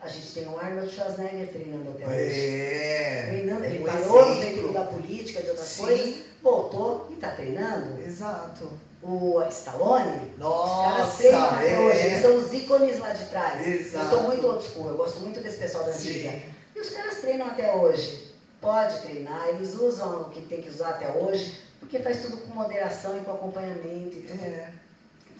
A 0.00 0.08
gente 0.08 0.32
tem 0.32 0.48
o 0.48 0.58
Arnold 0.58 0.90
Schwarzenegger 0.94 1.48
treinando 1.48 1.90
até 1.90 2.06
hoje. 2.06 2.40
É. 2.40 3.26
Treinando, 3.28 3.64
ele 3.64 3.80
um 3.80 3.84
parou 3.84 4.26
no 4.26 4.32
exemplo. 4.32 4.54
dentro 4.54 4.72
da 4.72 4.84
política, 4.84 5.42
de 5.42 5.50
outras 5.50 5.68
Sim. 5.68 5.82
coisas, 5.82 6.22
voltou 6.42 7.08
e 7.10 7.14
está 7.14 7.32
treinando. 7.32 8.00
Exato. 8.00 8.70
O 9.02 9.42
Stallone, 9.48 10.10
os 10.10 10.38
caras 10.38 10.38
Nossa, 10.38 11.16
treinam 11.16 11.44
até 11.44 11.80
hoje, 11.80 11.98
eles 12.00 12.18
é. 12.18 12.20
são 12.20 12.36
os 12.36 12.52
ícones 12.52 12.98
lá 12.98 13.12
de 13.14 13.24
trás. 13.26 13.66
Exato. 13.66 14.04
Eu 14.04 14.10
sou 14.10 14.22
muito 14.24 14.46
old 14.46 14.64
school, 14.64 14.88
eu 14.88 14.96
gosto 14.96 15.20
muito 15.20 15.40
desse 15.40 15.56
pessoal 15.56 15.84
da 15.84 15.92
antiga. 15.92 16.30
Sim. 16.30 16.42
E 16.76 16.80
os 16.80 16.90
caras 16.90 17.18
treinam 17.20 17.46
até 17.46 17.74
hoje. 17.74 18.30
Pode 18.60 19.00
treinar, 19.00 19.48
eles 19.48 19.74
usam 19.74 20.20
o 20.20 20.24
que 20.30 20.42
tem 20.42 20.60
que 20.60 20.68
usar 20.68 20.90
até 20.90 21.10
hoje, 21.12 21.58
porque 21.78 21.98
faz 22.00 22.20
tudo 22.20 22.36
com 22.38 22.54
moderação 22.54 23.16
e 23.16 23.20
com 23.20 23.32
acompanhamento 23.32 24.18
e 24.18 24.26
tudo. 24.28 24.44
É. 24.44 24.70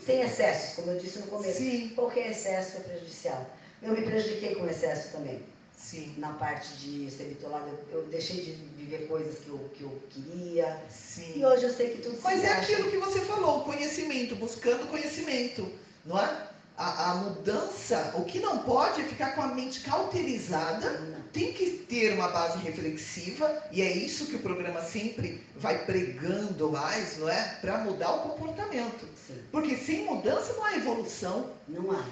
Sem 0.07 0.23
excessos, 0.23 0.77
como 0.77 0.93
eu 0.93 0.99
disse 0.99 1.19
no 1.19 1.27
começo. 1.27 1.59
Sim, 1.59 1.91
Qualquer 1.95 2.31
excesso 2.31 2.79
é 2.79 2.81
prejudicial. 2.81 3.47
Eu 3.83 3.93
me 3.93 4.03
prejudiquei 4.03 4.55
com 4.55 4.67
excesso 4.67 5.13
também. 5.13 5.43
Sim, 5.81 6.15
Na 6.19 6.33
parte 6.35 6.69
de 6.77 7.11
ser 7.11 7.25
bitolado, 7.25 7.71
eu, 7.91 8.03
deixei 8.07 8.41
de 8.43 8.53
viver 8.77 9.07
coisas 9.09 9.39
que 9.39 9.49
eu, 9.49 9.59
que 9.75 9.83
eu 9.83 10.03
queria. 10.11 10.81
E 10.89 10.93
sim. 10.93 11.45
hoje 11.45 11.65
eu 11.65 11.73
sei 11.73 11.91
que 11.91 12.03
tudo 12.03 12.17
se 12.17 12.23
Mas 12.23 12.43
é 12.43 12.47
encaixa. 12.47 12.73
aquilo 12.73 12.91
que 12.91 12.97
você 12.99 13.21
falou, 13.21 13.65
conhecimento, 13.65 14.37
buscando 14.37 14.87
conhecimento, 14.89 15.71
não 16.05 16.19
é? 16.19 16.49
A, 16.77 17.11
a 17.11 17.15
mudança, 17.17 18.13
o 18.17 18.25
que 18.25 18.39
não 18.39 18.59
pode 18.61 19.03
é 19.03 19.05
ficar 19.05 19.35
com 19.35 19.43
a 19.43 19.49
mente 19.49 19.81
cauterizada 19.81 20.91
Não. 21.01 21.21
tem 21.31 21.53
que 21.53 21.71
ter 21.87 22.15
uma 22.15 22.29
base 22.29 22.57
reflexiva 22.59 23.65
e 23.71 23.83
é 23.83 23.93
isso 23.93 24.25
que 24.27 24.37
o 24.37 24.39
programa 24.39 24.81
sempre 24.81 25.45
vai 25.57 25.85
pregando 25.85 26.71
mais, 26.73 27.19
não 27.19 27.29
é? 27.29 27.59
Para 27.61 27.79
mudar 27.79 28.11
o 28.15 28.21
comportamento. 28.31 29.07
Sim. 29.27 29.43
Porque 29.53 29.77
sem 29.77 30.07
mudança 30.07 30.55
não 30.55 30.65
há 30.65 30.77
evolução. 30.77 31.51
Não 31.69 31.91
há. 31.93 32.03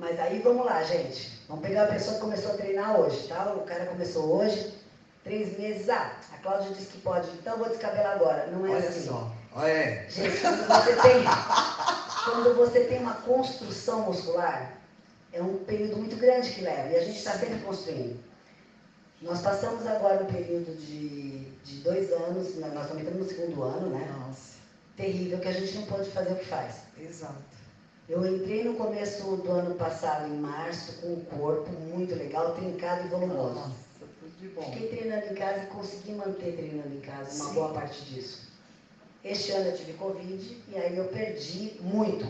Mas 0.00 0.18
aí 0.18 0.38
vamos 0.38 0.64
lá, 0.64 0.82
gente. 0.82 1.30
Vamos 1.46 1.62
pegar 1.62 1.84
a 1.84 1.88
pessoa 1.88 2.14
que 2.14 2.22
começou 2.22 2.52
a 2.52 2.56
treinar 2.56 2.98
hoje, 2.98 3.28
tá? 3.28 3.52
O 3.52 3.64
cara 3.66 3.84
começou 3.84 4.34
hoje, 4.34 4.72
três 5.22 5.58
meses. 5.58 5.90
Ah, 5.90 6.16
a 6.32 6.38
Cláudia 6.38 6.70
disse 6.70 6.86
que 6.86 6.98
pode, 7.02 7.28
então 7.32 7.52
eu 7.52 7.58
vou 7.58 7.68
descabelar 7.68 8.12
agora. 8.16 8.46
Não 8.46 8.66
é 8.66 8.70
Olha 8.70 8.88
assim. 8.88 9.06
só. 9.06 9.30
É. 9.62 10.06
Gente, 10.08 10.40
quando 10.40 10.66
você 10.66 10.96
tem, 10.96 11.24
quando 12.24 12.56
você 12.56 12.80
tem 12.84 12.98
uma 13.00 13.14
construção 13.16 14.00
muscular, 14.06 14.72
é 15.34 15.42
um 15.42 15.58
período 15.64 15.98
muito 15.98 16.16
grande 16.16 16.50
que 16.50 16.62
leva. 16.62 16.88
E 16.88 16.96
a 16.96 17.04
gente 17.04 17.18
está 17.18 17.32
sempre 17.32 17.58
construindo. 17.58 18.18
Nós 19.20 19.42
passamos 19.42 19.86
agora 19.86 20.22
um 20.24 20.32
período 20.32 20.74
de, 20.80 21.40
de 21.62 21.76
dois 21.82 22.10
anos, 22.10 22.54
né, 22.54 22.70
nós 22.72 22.84
estamos 22.84 23.02
entrando 23.02 23.18
no 23.18 23.28
segundo 23.28 23.62
ano, 23.64 23.90
né? 23.90 24.10
Nossa. 24.18 24.54
Terrível, 24.96 25.38
que 25.40 25.48
a 25.48 25.52
gente 25.52 25.74
não 25.74 25.82
pode 25.82 26.08
fazer 26.10 26.32
o 26.32 26.36
que 26.36 26.46
faz. 26.46 26.76
Exato. 26.98 27.59
Eu 28.10 28.26
entrei 28.26 28.64
no 28.64 28.74
começo 28.74 29.36
do 29.36 29.52
ano 29.52 29.70
passado, 29.70 30.26
em 30.26 30.32
março, 30.34 30.92
com 30.94 31.14
um 31.14 31.20
corpo 31.20 31.70
muito 31.70 32.16
legal, 32.16 32.50
trincado 32.50 33.04
e 33.04 33.06
volumoso. 33.06 33.54
Nossa, 33.54 33.70
tudo 34.18 34.32
de 34.36 34.48
bom. 34.48 34.62
Fiquei 34.62 34.84
treinando 34.84 35.24
em 35.26 35.32
casa 35.32 35.60
e 35.60 35.64
consegui 35.64 36.12
manter 36.12 36.52
treinando 36.52 36.92
em 36.92 36.98
casa 36.98 37.32
uma 37.36 37.44
Sim. 37.46 37.54
boa 37.54 37.68
parte 37.68 38.02
disso. 38.02 38.40
Este 39.22 39.52
ano 39.52 39.68
eu 39.68 39.72
tive 39.72 39.92
Covid 39.92 40.58
e 40.66 40.76
aí 40.76 40.96
eu 40.96 41.04
perdi 41.04 41.72
muito. 41.78 42.28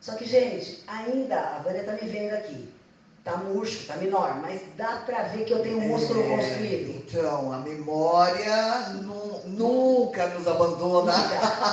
Só 0.00 0.14
que, 0.14 0.24
gente, 0.24 0.72
ainda, 0.86 1.40
a 1.40 1.58
Vânia 1.58 1.82
tá 1.82 1.92
me 1.92 2.06
vendo 2.06 2.30
aqui. 2.32 2.62
Tá 3.24 3.36
murcho, 3.36 3.82
tá 3.82 3.96
menor, 3.96 4.36
mas 4.36 4.62
dá 4.76 4.94
pra 4.94 5.20
ver 5.20 5.42
que 5.42 5.52
eu 5.52 5.58
tenho 5.58 5.78
um 5.78 5.80
músculo 5.80 6.20
É, 6.20 6.28
construído. 6.28 6.92
Então, 6.92 7.50
a 7.50 7.58
memória 7.58 8.80
nu- 8.84 9.37
nunca 9.48 10.26
nos 10.28 10.46
abandona. 10.46 11.12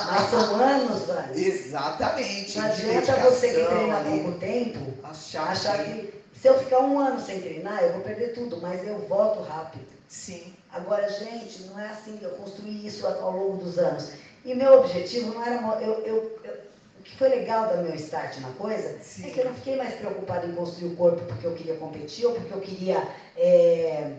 Mas 0.06 0.30
são 0.30 0.56
anos, 0.56 1.02
Vânia. 1.04 1.30
Exatamente. 1.34 2.58
Não 2.58 2.66
adianta 2.66 3.16
você 3.30 3.48
que 3.48 3.64
treina 3.66 3.98
há 3.98 4.04
pouco 4.04 4.32
tempo 4.38 4.94
Achar, 5.02 5.50
achar 5.50 5.84
que... 5.84 5.92
que 5.92 6.26
se 6.40 6.48
eu 6.48 6.58
ficar 6.58 6.80
um 6.80 6.98
ano 6.98 7.20
sem 7.20 7.40
treinar, 7.40 7.82
eu 7.82 7.92
vou 7.94 8.02
perder 8.02 8.34
tudo, 8.34 8.58
mas 8.60 8.86
eu 8.86 8.98
volto 9.08 9.40
rápido. 9.42 9.86
Sim, 10.08 10.52
Agora, 10.72 11.08
gente, 11.08 11.62
não 11.64 11.78
é 11.80 11.88
assim 11.88 12.16
que 12.16 12.24
eu 12.24 12.30
construí 12.32 12.86
isso 12.86 13.06
ao 13.06 13.32
longo 13.32 13.56
dos 13.56 13.78
anos. 13.78 14.10
E 14.44 14.54
meu 14.54 14.74
objetivo 14.74 15.32
não 15.32 15.42
era. 15.42 15.56
Eu, 15.80 15.92
eu, 16.04 16.32
eu- 16.44 16.66
o 16.98 17.02
que 17.02 17.16
foi 17.16 17.28
legal 17.28 17.66
do 17.68 17.78
meu 17.82 17.94
start 17.94 18.38
na 18.38 18.50
coisa 18.50 18.94
Sim. 19.00 19.26
é 19.26 19.30
que 19.30 19.40
eu 19.40 19.44
não 19.44 19.54
fiquei 19.54 19.76
mais 19.76 19.94
preocupada 19.94 20.46
em 20.46 20.52
construir 20.52 20.88
o 20.88 20.96
corpo 20.96 21.22
porque 21.24 21.46
eu 21.46 21.52
queria 21.52 21.74
competir 21.74 22.26
ou 22.26 22.32
porque 22.32 22.52
eu 22.52 22.60
queria 22.60 23.02
é, 23.36 24.10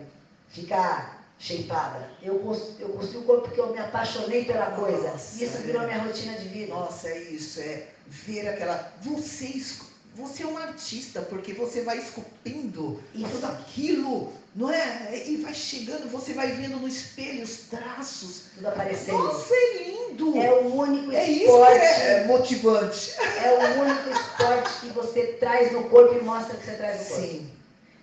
ficar 0.48 1.17
shapeada. 1.38 2.08
Eu, 2.22 2.34
eu 2.80 2.88
construí 2.90 3.18
o 3.18 3.24
corpo 3.24 3.42
porque 3.48 3.60
eu 3.60 3.72
me 3.72 3.78
apaixonei 3.78 4.44
pela 4.44 4.66
coisa. 4.72 5.10
Nossa, 5.12 5.40
e 5.42 5.46
isso 5.46 5.56
é. 5.56 5.60
virou 5.60 5.82
minha 5.82 5.98
rotina 6.02 6.34
de 6.38 6.48
vida. 6.48 6.74
Nossa, 6.74 7.08
é 7.08 7.18
isso, 7.22 7.60
é 7.60 7.84
ver 8.06 8.48
aquela. 8.48 8.92
Você, 9.02 9.46
escu- 9.46 9.86
você 10.16 10.42
é 10.42 10.46
um 10.46 10.58
artista, 10.58 11.20
porque 11.22 11.52
você 11.52 11.82
vai 11.82 11.98
esculpindo 11.98 13.00
Isso. 13.14 13.30
tudo 13.30 13.46
aquilo, 13.46 14.32
não 14.56 14.68
é? 14.68 15.22
E 15.28 15.36
vai 15.36 15.54
chegando, 15.54 16.10
você 16.10 16.32
vai 16.32 16.48
vendo 16.52 16.76
no 16.78 16.88
espelho 16.88 17.44
os 17.44 17.58
traços. 17.70 18.42
Tudo 18.56 18.66
aparecendo. 18.66 19.18
Nossa, 19.18 19.54
é 19.54 19.84
lindo! 19.84 20.36
É 20.42 20.50
o 20.52 20.74
único 20.74 21.12
É 21.12 21.24
isso 21.30 21.44
esporte. 21.44 21.78
que 21.78 21.84
é, 21.84 22.10
é 22.14 22.24
motivante. 22.26 23.12
É 23.20 23.76
o 23.76 23.80
único 23.80 24.10
esporte 24.10 24.80
que 24.80 24.88
você 24.88 25.26
traz 25.38 25.72
no 25.72 25.84
corpo 25.84 26.14
e 26.16 26.20
mostra 26.24 26.56
que 26.56 26.64
você 26.64 26.72
traz 26.72 26.98
no 26.98 27.06
corpo. 27.06 27.22
Sim. 27.22 27.50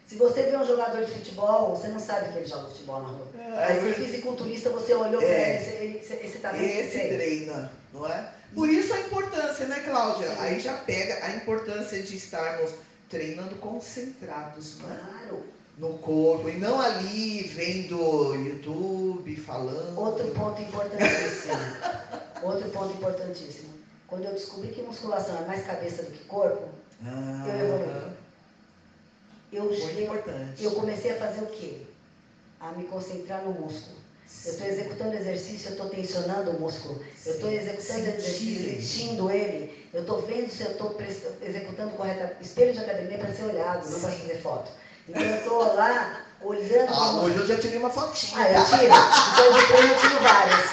Se 0.07 0.15
você 0.17 0.43
vê 0.43 0.55
um 0.57 0.65
jogador 0.65 1.03
de 1.03 1.11
futebol, 1.11 1.75
você 1.75 1.87
não 1.87 1.99
sabe 1.99 2.31
que 2.31 2.37
ele 2.37 2.45
joga 2.45 2.69
futebol 2.69 3.01
na 3.01 3.07
rua. 3.09 3.27
É, 3.39 3.49
Mas 3.73 3.83
é 3.83 3.89
o 3.89 3.93
fisiculturista, 3.95 4.69
você 4.69 4.93
olhou 4.93 5.19
pra 5.19 5.27
É. 5.27 5.63
ele, 5.63 5.85
ele, 5.85 5.97
esse, 5.99 6.13
esse 6.13 6.37
tá 6.39 6.51
vendo 6.51 6.63
Esse 6.63 6.99
treina, 6.99 7.71
não 7.91 8.05
é? 8.07 8.31
Por 8.53 8.69
isso 8.69 8.93
a 8.93 8.99
importância, 9.01 9.65
né, 9.65 9.79
Cláudia? 9.79 10.29
Sim. 10.29 10.35
Aí 10.39 10.59
já 10.59 10.73
pega 10.73 11.25
a 11.25 11.31
importância 11.35 12.01
de 12.03 12.15
estarmos 12.15 12.71
treinando 13.09 13.55
concentrados, 13.55 14.77
não 14.79 14.91
é? 14.91 14.97
Claro. 14.97 15.43
no 15.77 15.97
corpo 15.97 16.47
e 16.49 16.57
não 16.57 16.79
ali 16.79 17.43
vendo 17.43 18.33
YouTube, 18.35 19.35
falando. 19.37 19.97
Outro 19.99 20.27
ponto 20.31 20.61
importantíssimo. 20.61 21.53
Outro 22.43 22.69
ponto 22.69 22.93
importantíssimo. 22.93 23.73
Quando 24.07 24.25
eu 24.25 24.33
descobri 24.33 24.69
que 24.69 24.81
musculação 24.83 25.35
é 25.37 25.45
mais 25.47 25.65
cabeça 25.65 26.03
do 26.03 26.11
que 26.11 26.23
corpo, 26.25 26.69
ah, 27.03 27.45
eu 27.47 27.65
evolui. 27.65 28.11
Eu, 29.51 29.63
Muito 29.65 29.83
eu, 29.83 30.03
importante. 30.03 30.63
eu 30.63 30.71
comecei 30.71 31.11
a 31.11 31.17
fazer 31.17 31.41
o 31.41 31.47
quê? 31.47 31.81
A 32.59 32.71
me 32.71 32.85
concentrar 32.85 33.43
no 33.43 33.51
músculo. 33.51 33.95
Eu 34.45 34.51
estou 34.51 34.67
executando 34.67 35.15
exercício, 35.15 35.69
eu 35.69 35.71
estou 35.73 35.89
tensionando 35.89 36.51
o 36.51 36.59
músculo. 36.59 37.01
Eu 37.25 37.33
estou 37.33 37.51
executando 37.51 37.99
exercício, 37.99 38.81
sentindo 38.81 39.31
ele. 39.31 39.87
Eu 39.93 40.01
estou 40.01 40.21
vendo 40.21 40.51
se 40.51 40.63
eu 40.63 40.71
estou 40.71 40.95
executando 41.41 41.91
corretamente. 41.91 42.43
Espelho 42.43 42.73
de 42.73 42.79
academia 42.79 43.17
para 43.17 43.33
ser 43.33 43.43
olhado, 43.43 43.89
não 43.89 43.99
para 43.99 44.11
fazer 44.11 44.41
foto. 44.41 44.71
Então 45.07 45.21
eu 45.21 45.35
estou 45.37 45.75
lá 45.75 46.25
olhando. 46.41 46.93
Ah, 46.93 47.21
hoje 47.21 47.37
eu 47.37 47.47
já 47.47 47.57
tirei 47.57 47.77
uma 47.79 47.89
fotinha. 47.89 48.41
Ah, 48.41 48.51
eu 48.51 48.65
tiro. 48.65 48.93
Depois 49.35 49.61
de 49.61 49.73
treino 49.73 49.93
eu 49.93 49.99
tiro 49.99 50.19
várias. 50.21 50.69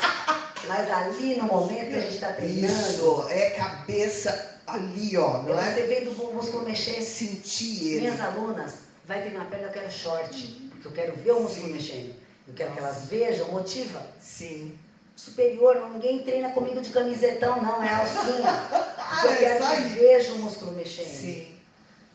Mas 0.69 0.91
ali 0.91 1.37
no 1.37 1.45
momento 1.45 1.97
a 1.97 2.01
gente 2.01 2.15
está 2.15 2.33
treinando. 2.33 2.91
Isso, 2.91 3.27
é 3.31 3.51
cabeça 3.51 4.52
ali, 4.67 5.17
ó, 5.17 5.43
não 5.43 5.59
é? 5.59 5.75
Você 5.75 5.83
vendo 5.83 6.11
o 6.11 6.35
músculo 6.35 6.65
mexer. 6.65 7.03
Sentir 7.03 7.89
ele. 7.89 8.01
Minhas 8.01 8.21
alunas, 8.21 8.75
vai 9.07 9.21
treinar 9.21 9.47
perna, 9.49 9.67
eu 9.67 9.73
quero 9.73 9.91
short. 9.91 10.71
Porque 10.71 10.89
eu 10.89 10.93
quero 10.93 11.17
ver 11.17 11.33
o 11.33 11.41
músculo 11.43 11.67
Sim. 11.67 11.73
mexendo. 11.73 12.15
Eu 12.49 12.55
quero 12.55 12.73
que 12.73 12.79
elas 12.79 13.07
vejam, 13.07 13.49
motiva. 13.49 14.03
Sim. 14.21 14.79
Superior, 15.15 15.91
ninguém 15.91 16.23
treina 16.23 16.51
comigo 16.51 16.81
de 16.81 16.91
camisetão, 16.91 17.63
não, 17.63 17.83
é 17.83 17.95
alcinha. 17.95 18.69
eu 19.25 19.37
quero 19.37 19.67
que 19.77 19.89
veja 19.95 20.33
o 20.33 20.39
músculo 20.39 20.73
mexendo. 20.73 21.07
Sim. 21.07 21.53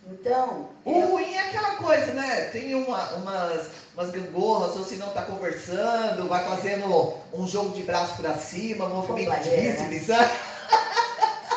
Então. 0.09 0.69
O 0.85 0.91
eu... 0.91 1.07
ruim 1.07 1.33
é 1.33 1.39
aquela 1.39 1.75
coisa, 1.75 2.13
né? 2.13 2.45
Tem 2.51 2.73
uma, 2.75 3.13
umas, 3.15 3.67
umas 3.93 4.11
gangorras, 4.11 4.75
ou 4.75 4.83
se 4.83 4.95
não 4.95 5.09
tá 5.09 5.21
conversando, 5.23 6.27
vai 6.27 6.43
fazendo 6.45 7.17
um 7.33 7.47
jogo 7.47 7.75
de 7.75 7.83
braço 7.83 8.15
para 8.15 8.37
cima, 8.37 8.87
movimento 8.87 9.43
de 9.43 9.49
bíceps, 9.49 10.07
né? 10.07 10.31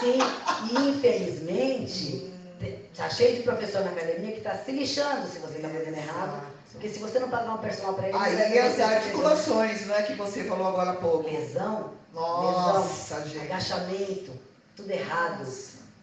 Sim, 0.00 0.18
e 0.70 0.88
infelizmente, 0.88 2.32
tá 2.96 3.08
cheio 3.10 3.36
de 3.36 3.42
professor 3.42 3.84
na 3.84 3.90
academia 3.90 4.32
que 4.32 4.38
está 4.38 4.54
se 4.54 4.72
lixando 4.72 5.26
se 5.28 5.38
você 5.38 5.56
está 5.56 5.68
fazendo 5.68 5.96
errado. 5.96 6.46
Porque 6.72 6.88
se 6.88 6.98
você 6.98 7.18
não 7.18 7.28
pagar 7.28 7.54
um 7.54 7.58
personal 7.58 7.94
para 7.94 8.08
ele, 8.08 8.16
Aí 8.16 8.58
as 8.58 8.80
articulações, 8.80 9.86
né, 9.86 10.02
que 10.02 10.14
você 10.14 10.44
falou 10.44 10.68
agora 10.68 10.92
há 10.92 10.96
pouco. 10.96 11.28
Lesão, 11.28 11.90
Nossa, 12.14 13.16
lesão, 13.16 13.28
gente. 13.28 13.44
agachamento, 13.44 14.32
tudo 14.76 14.90
errado. 14.90 15.46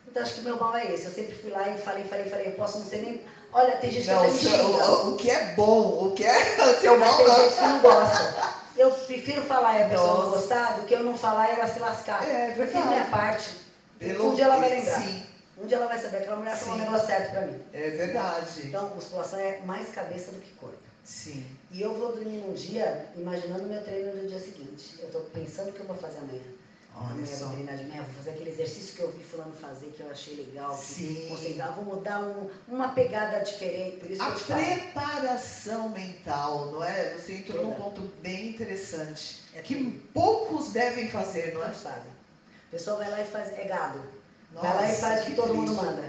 Então 0.07 0.21
acho 0.21 0.36
que 0.36 0.41
o 0.41 0.43
meu 0.43 0.57
mal 0.57 0.75
é 0.75 0.93
esse. 0.93 1.05
Eu 1.05 1.12
sempre 1.12 1.36
fui 1.36 1.51
lá 1.51 1.69
e 1.69 1.77
falei, 1.79 2.03
falei, 2.03 2.29
falei, 2.29 2.47
eu 2.47 2.51
posso 2.51 2.79
não 2.79 2.86
ser 2.86 2.97
nem. 2.97 3.21
Olha, 3.53 3.77
tem 3.77 3.91
gente 3.91 4.07
que 4.07 4.13
não, 4.13 4.23
me 4.23 4.38
xinga. 4.38 4.91
O, 4.91 5.13
o, 5.13 5.17
que 5.17 5.31
é 5.31 5.53
bom, 5.55 6.07
o 6.07 6.12
que 6.12 6.25
é 6.25 6.55
seu 6.81 6.99
mal. 6.99 7.17
Tem 7.17 7.27
gente 7.27 7.55
que 7.55 7.62
não 7.62 7.79
gosta. 7.79 8.57
Eu 8.75 8.91
prefiro 8.91 9.41
falar 9.43 9.79
e 9.79 9.83
a 9.83 9.89
pessoa 9.89 10.25
não 10.25 10.31
gostar 10.31 10.73
do 10.73 10.86
que 10.86 10.93
eu 10.93 11.03
não 11.03 11.17
falar 11.17 11.49
e 11.49 11.51
ela 11.53 11.67
se 11.67 11.79
lascar. 11.79 12.27
É, 12.27 12.51
prefiro 12.51 12.86
minha 12.88 13.05
parte. 13.05 13.66
Pelo... 13.99 14.31
Um 14.31 14.36
dia 14.36 14.45
ela 14.45 14.57
vai 14.57 14.69
lembrar. 14.69 15.01
Sim. 15.01 15.23
Um 15.57 15.65
dia 15.65 15.77
ela 15.77 15.88
vai 15.88 15.99
saber, 15.99 16.17
aquela 16.17 16.36
mulher 16.36 16.55
falou 16.55 16.75
um 16.75 16.79
negócio 16.79 17.07
certo 17.07 17.31
pra 17.31 17.41
mim. 17.47 17.60
É 17.73 17.89
verdade. 17.89 18.67
Então, 18.67 18.93
musculação 18.93 19.39
é 19.39 19.60
mais 19.62 19.89
cabeça 19.89 20.31
do 20.31 20.39
que 20.39 20.51
corpo. 20.51 20.77
Sim. 21.03 21.45
E 21.71 21.81
eu 21.81 21.93
vou 21.95 22.12
dormir 22.12 22.43
um 22.45 22.53
dia 22.53 23.07
imaginando 23.15 23.63
meu 23.63 23.81
treino 23.83 24.13
no 24.13 24.27
dia 24.27 24.39
seguinte. 24.39 24.95
Eu 24.99 25.07
estou 25.07 25.21
pensando 25.33 25.69
o 25.69 25.73
que 25.73 25.79
eu 25.79 25.86
vou 25.88 25.95
fazer 25.95 26.17
amanhã. 26.19 26.41
Olha 26.99 27.12
amanhã 27.12 27.27
eu 27.31 27.38
vou 27.38 27.49
treinar 27.49 27.77
de 27.77 27.86
manhã, 27.86 28.03
vou 28.03 28.13
fazer 28.15 28.29
aquele 28.31 28.49
exercício 28.49 28.95
que 28.95 29.01
eu 29.01 29.12
vi 29.12 29.23
fulano 29.23 29.53
fazer, 29.53 29.88
que 29.88 30.01
eu 30.01 30.12
achei 30.12 30.36
legal. 30.36 30.75
Sim. 30.75 31.27
Concentrar, 31.29 31.75
vou 31.75 31.86
mudar 31.86 32.21
um, 32.21 32.49
uma 32.67 32.89
pegada 32.89 33.39
diferente. 33.39 33.97
Por 33.97 34.12
isso 34.12 34.21
A 34.21 34.31
preparação 34.31 35.89
mental, 35.89 36.71
não 36.71 36.83
é? 36.83 37.15
Você 37.15 37.36
entrou 37.36 37.65
num 37.65 37.73
ponto 37.73 38.01
bem 38.21 38.49
interessante. 38.49 39.43
É 39.53 39.62
que 39.62 40.01
poucos 40.13 40.71
devem 40.71 41.10
fazer, 41.10 41.53
não 41.53 41.63
é? 41.63 41.67
Não. 41.67 42.16
A 42.67 42.71
pessoa 42.71 42.97
vai 42.97 43.10
lá 43.10 43.21
e 43.21 43.25
faz, 43.25 43.58
é 43.58 43.63
gado. 43.63 44.01
Nossa, 44.53 44.67
vai 44.67 44.75
lá 44.75 44.91
e 44.91 44.95
faz 44.95 45.21
o 45.21 45.23
que, 45.23 45.30
que 45.32 45.36
todo 45.38 45.56
mundo 45.56 45.73
manda. 45.73 46.03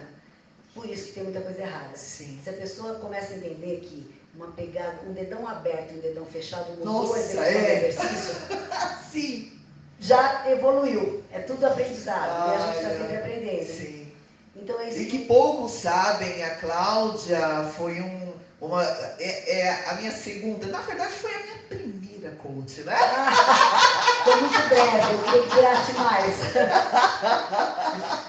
Por 0.75 0.89
isso 0.89 1.07
que 1.07 1.13
tem 1.13 1.25
muita 1.25 1.41
coisa 1.41 1.61
errada. 1.61 1.97
Sim. 1.97 2.41
Se 2.43 2.51
a 2.51 2.53
pessoa 2.55 2.95
começa 2.97 3.33
a 3.33 3.37
entender 3.37 3.81
que 3.81 4.13
uma 4.35 4.49
pegada, 4.49 4.99
um 5.07 5.13
dedão 5.13 5.47
aberto 5.47 5.93
e 5.93 5.99
um 5.99 6.01
dedão 6.01 6.27
fechado 6.27 6.71
mudou 6.71 7.07
Nossa, 7.07 7.19
é. 7.19 7.89
exercício, 7.89 8.35
Sim. 9.11 9.53
já 10.01 10.51
evoluiu. 10.51 11.23
É 11.33 11.41
tudo 11.41 11.65
aprendizado. 11.65 12.31
Ah, 12.31 12.53
e 12.53 12.57
a 12.57 12.67
gente 12.67 12.77
está 12.77 12.91
sempre 12.91 13.17
aprendendo. 13.17 13.67
Sim. 13.67 14.13
Então, 14.57 14.81
é 14.81 14.89
isso 14.89 14.99
e 15.01 15.07
que 15.07 15.25
poucos 15.27 15.73
sabem, 15.73 16.43
a 16.43 16.57
Cláudia 16.57 17.71
foi 17.77 18.01
um, 18.01 18.33
uma. 18.61 18.83
É, 19.19 19.61
é, 19.61 19.91
a 19.91 19.95
minha 19.95 20.11
segunda, 20.11 20.67
na 20.67 20.81
verdade 20.81 21.13
foi 21.13 21.33
a 21.33 21.39
minha 21.39 21.59
primeira 21.69 22.08
coach, 22.43 22.81
né? 22.83 22.97
foi 24.25 24.37
muito 24.41 24.69
breve, 24.69 25.13
eu 25.13 25.19
queria 25.23 25.43
que 25.43 25.55
durasse 25.55 25.93
mais. 25.93 26.37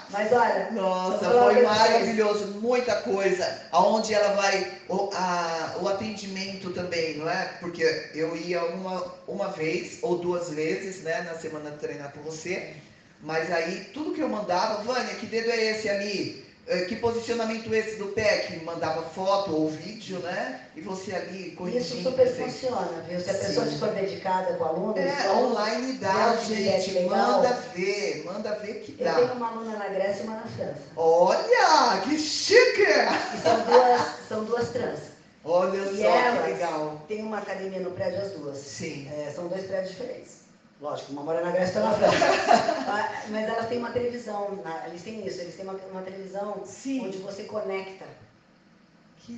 Mas 0.10 0.32
olha. 0.32 0.70
Nossa, 0.72 1.30
foi 1.30 1.62
maravilhoso, 1.62 2.46
muita 2.60 2.96
coisa. 2.96 3.62
Aonde 3.70 4.14
ela 4.14 4.34
vai. 4.34 4.72
O, 4.88 5.10
a, 5.14 5.76
o 5.80 5.88
atendimento 5.88 6.70
também, 6.72 7.18
não 7.18 7.28
é? 7.30 7.44
Porque 7.60 8.10
eu 8.14 8.36
ia 8.36 8.64
uma, 8.64 9.14
uma 9.28 9.48
vez 9.48 9.98
ou 10.02 10.18
duas 10.18 10.50
vezes, 10.50 11.02
né, 11.02 11.22
na 11.22 11.34
semana 11.34 11.70
treinar 11.72 12.12
com 12.12 12.22
você. 12.22 12.74
Mas 13.22 13.52
aí 13.52 13.90
tudo 13.92 14.14
que 14.14 14.20
eu 14.20 14.28
mandava, 14.28 14.82
Vânia, 14.82 15.14
que 15.14 15.26
dedo 15.26 15.50
é 15.50 15.70
esse 15.72 15.88
ali? 15.88 16.49
É, 16.70 16.84
que 16.84 16.94
posicionamento 16.94 17.74
esse 17.74 17.96
do 17.96 18.06
pé? 18.06 18.38
Que 18.42 18.64
mandava 18.64 19.02
foto 19.02 19.52
ou 19.52 19.68
vídeo, 19.68 20.20
né? 20.20 20.60
E 20.76 20.80
você 20.80 21.12
ali 21.12 21.50
corrigindo. 21.50 21.82
Isso 21.82 22.02
super 22.04 22.32
funciona, 22.32 23.04
viu? 23.08 23.20
Se 23.20 23.28
a 23.28 23.34
pessoa 23.34 23.66
Sim. 23.66 23.78
for 23.78 23.88
dedicada 23.88 24.54
com 24.54 24.62
o 24.62 24.66
aluno, 24.68 24.96
é, 24.96 25.30
online 25.32 25.94
dá, 25.94 26.36
gente. 26.36 27.00
Manda 27.00 27.54
ver, 27.74 28.22
manda 28.24 28.54
ver 28.54 28.74
que 28.82 28.92
dá. 28.92 29.10
Eu 29.10 29.26
tenho 29.26 29.32
uma 29.32 29.48
aluna 29.48 29.78
na 29.78 29.88
Grécia 29.88 30.22
e 30.22 30.26
uma 30.26 30.36
na 30.36 30.46
França. 30.46 30.80
Olha, 30.94 32.00
que 32.04 32.16
chique! 32.16 32.82
E 32.82 33.42
são 33.42 33.60
duas, 33.64 34.00
são 34.28 34.44
duas 34.44 34.68
trans. 34.68 35.00
Olha 35.44 35.76
e 35.76 36.02
só, 36.02 36.42
que 36.42 36.52
legal. 36.52 37.02
Tem 37.08 37.22
uma 37.22 37.38
academia 37.38 37.80
no 37.80 37.90
prédio, 37.90 38.20
as 38.20 38.30
duas. 38.30 38.58
Sim. 38.58 39.10
É, 39.12 39.32
são 39.32 39.48
dois 39.48 39.64
prédios 39.64 39.90
diferentes. 39.90 40.39
Lógico, 40.80 41.12
uma 41.12 41.22
mora 41.22 41.44
na 41.44 41.50
Grécia 41.50 41.78
e 41.78 41.82
outra 41.82 42.06
na 42.06 42.12
França. 42.12 42.74
Ah, 42.88 43.22
mas 43.28 43.48
elas 43.48 43.68
têm 43.68 43.78
uma 43.78 43.90
televisão, 43.90 44.58
eles 44.86 45.02
têm 45.02 45.26
isso, 45.26 45.40
eles 45.40 45.54
têm 45.54 45.64
uma, 45.64 45.78
uma 45.92 46.02
televisão 46.02 46.62
Sim. 46.64 47.06
onde 47.06 47.18
você 47.18 47.44
conecta 47.44 48.06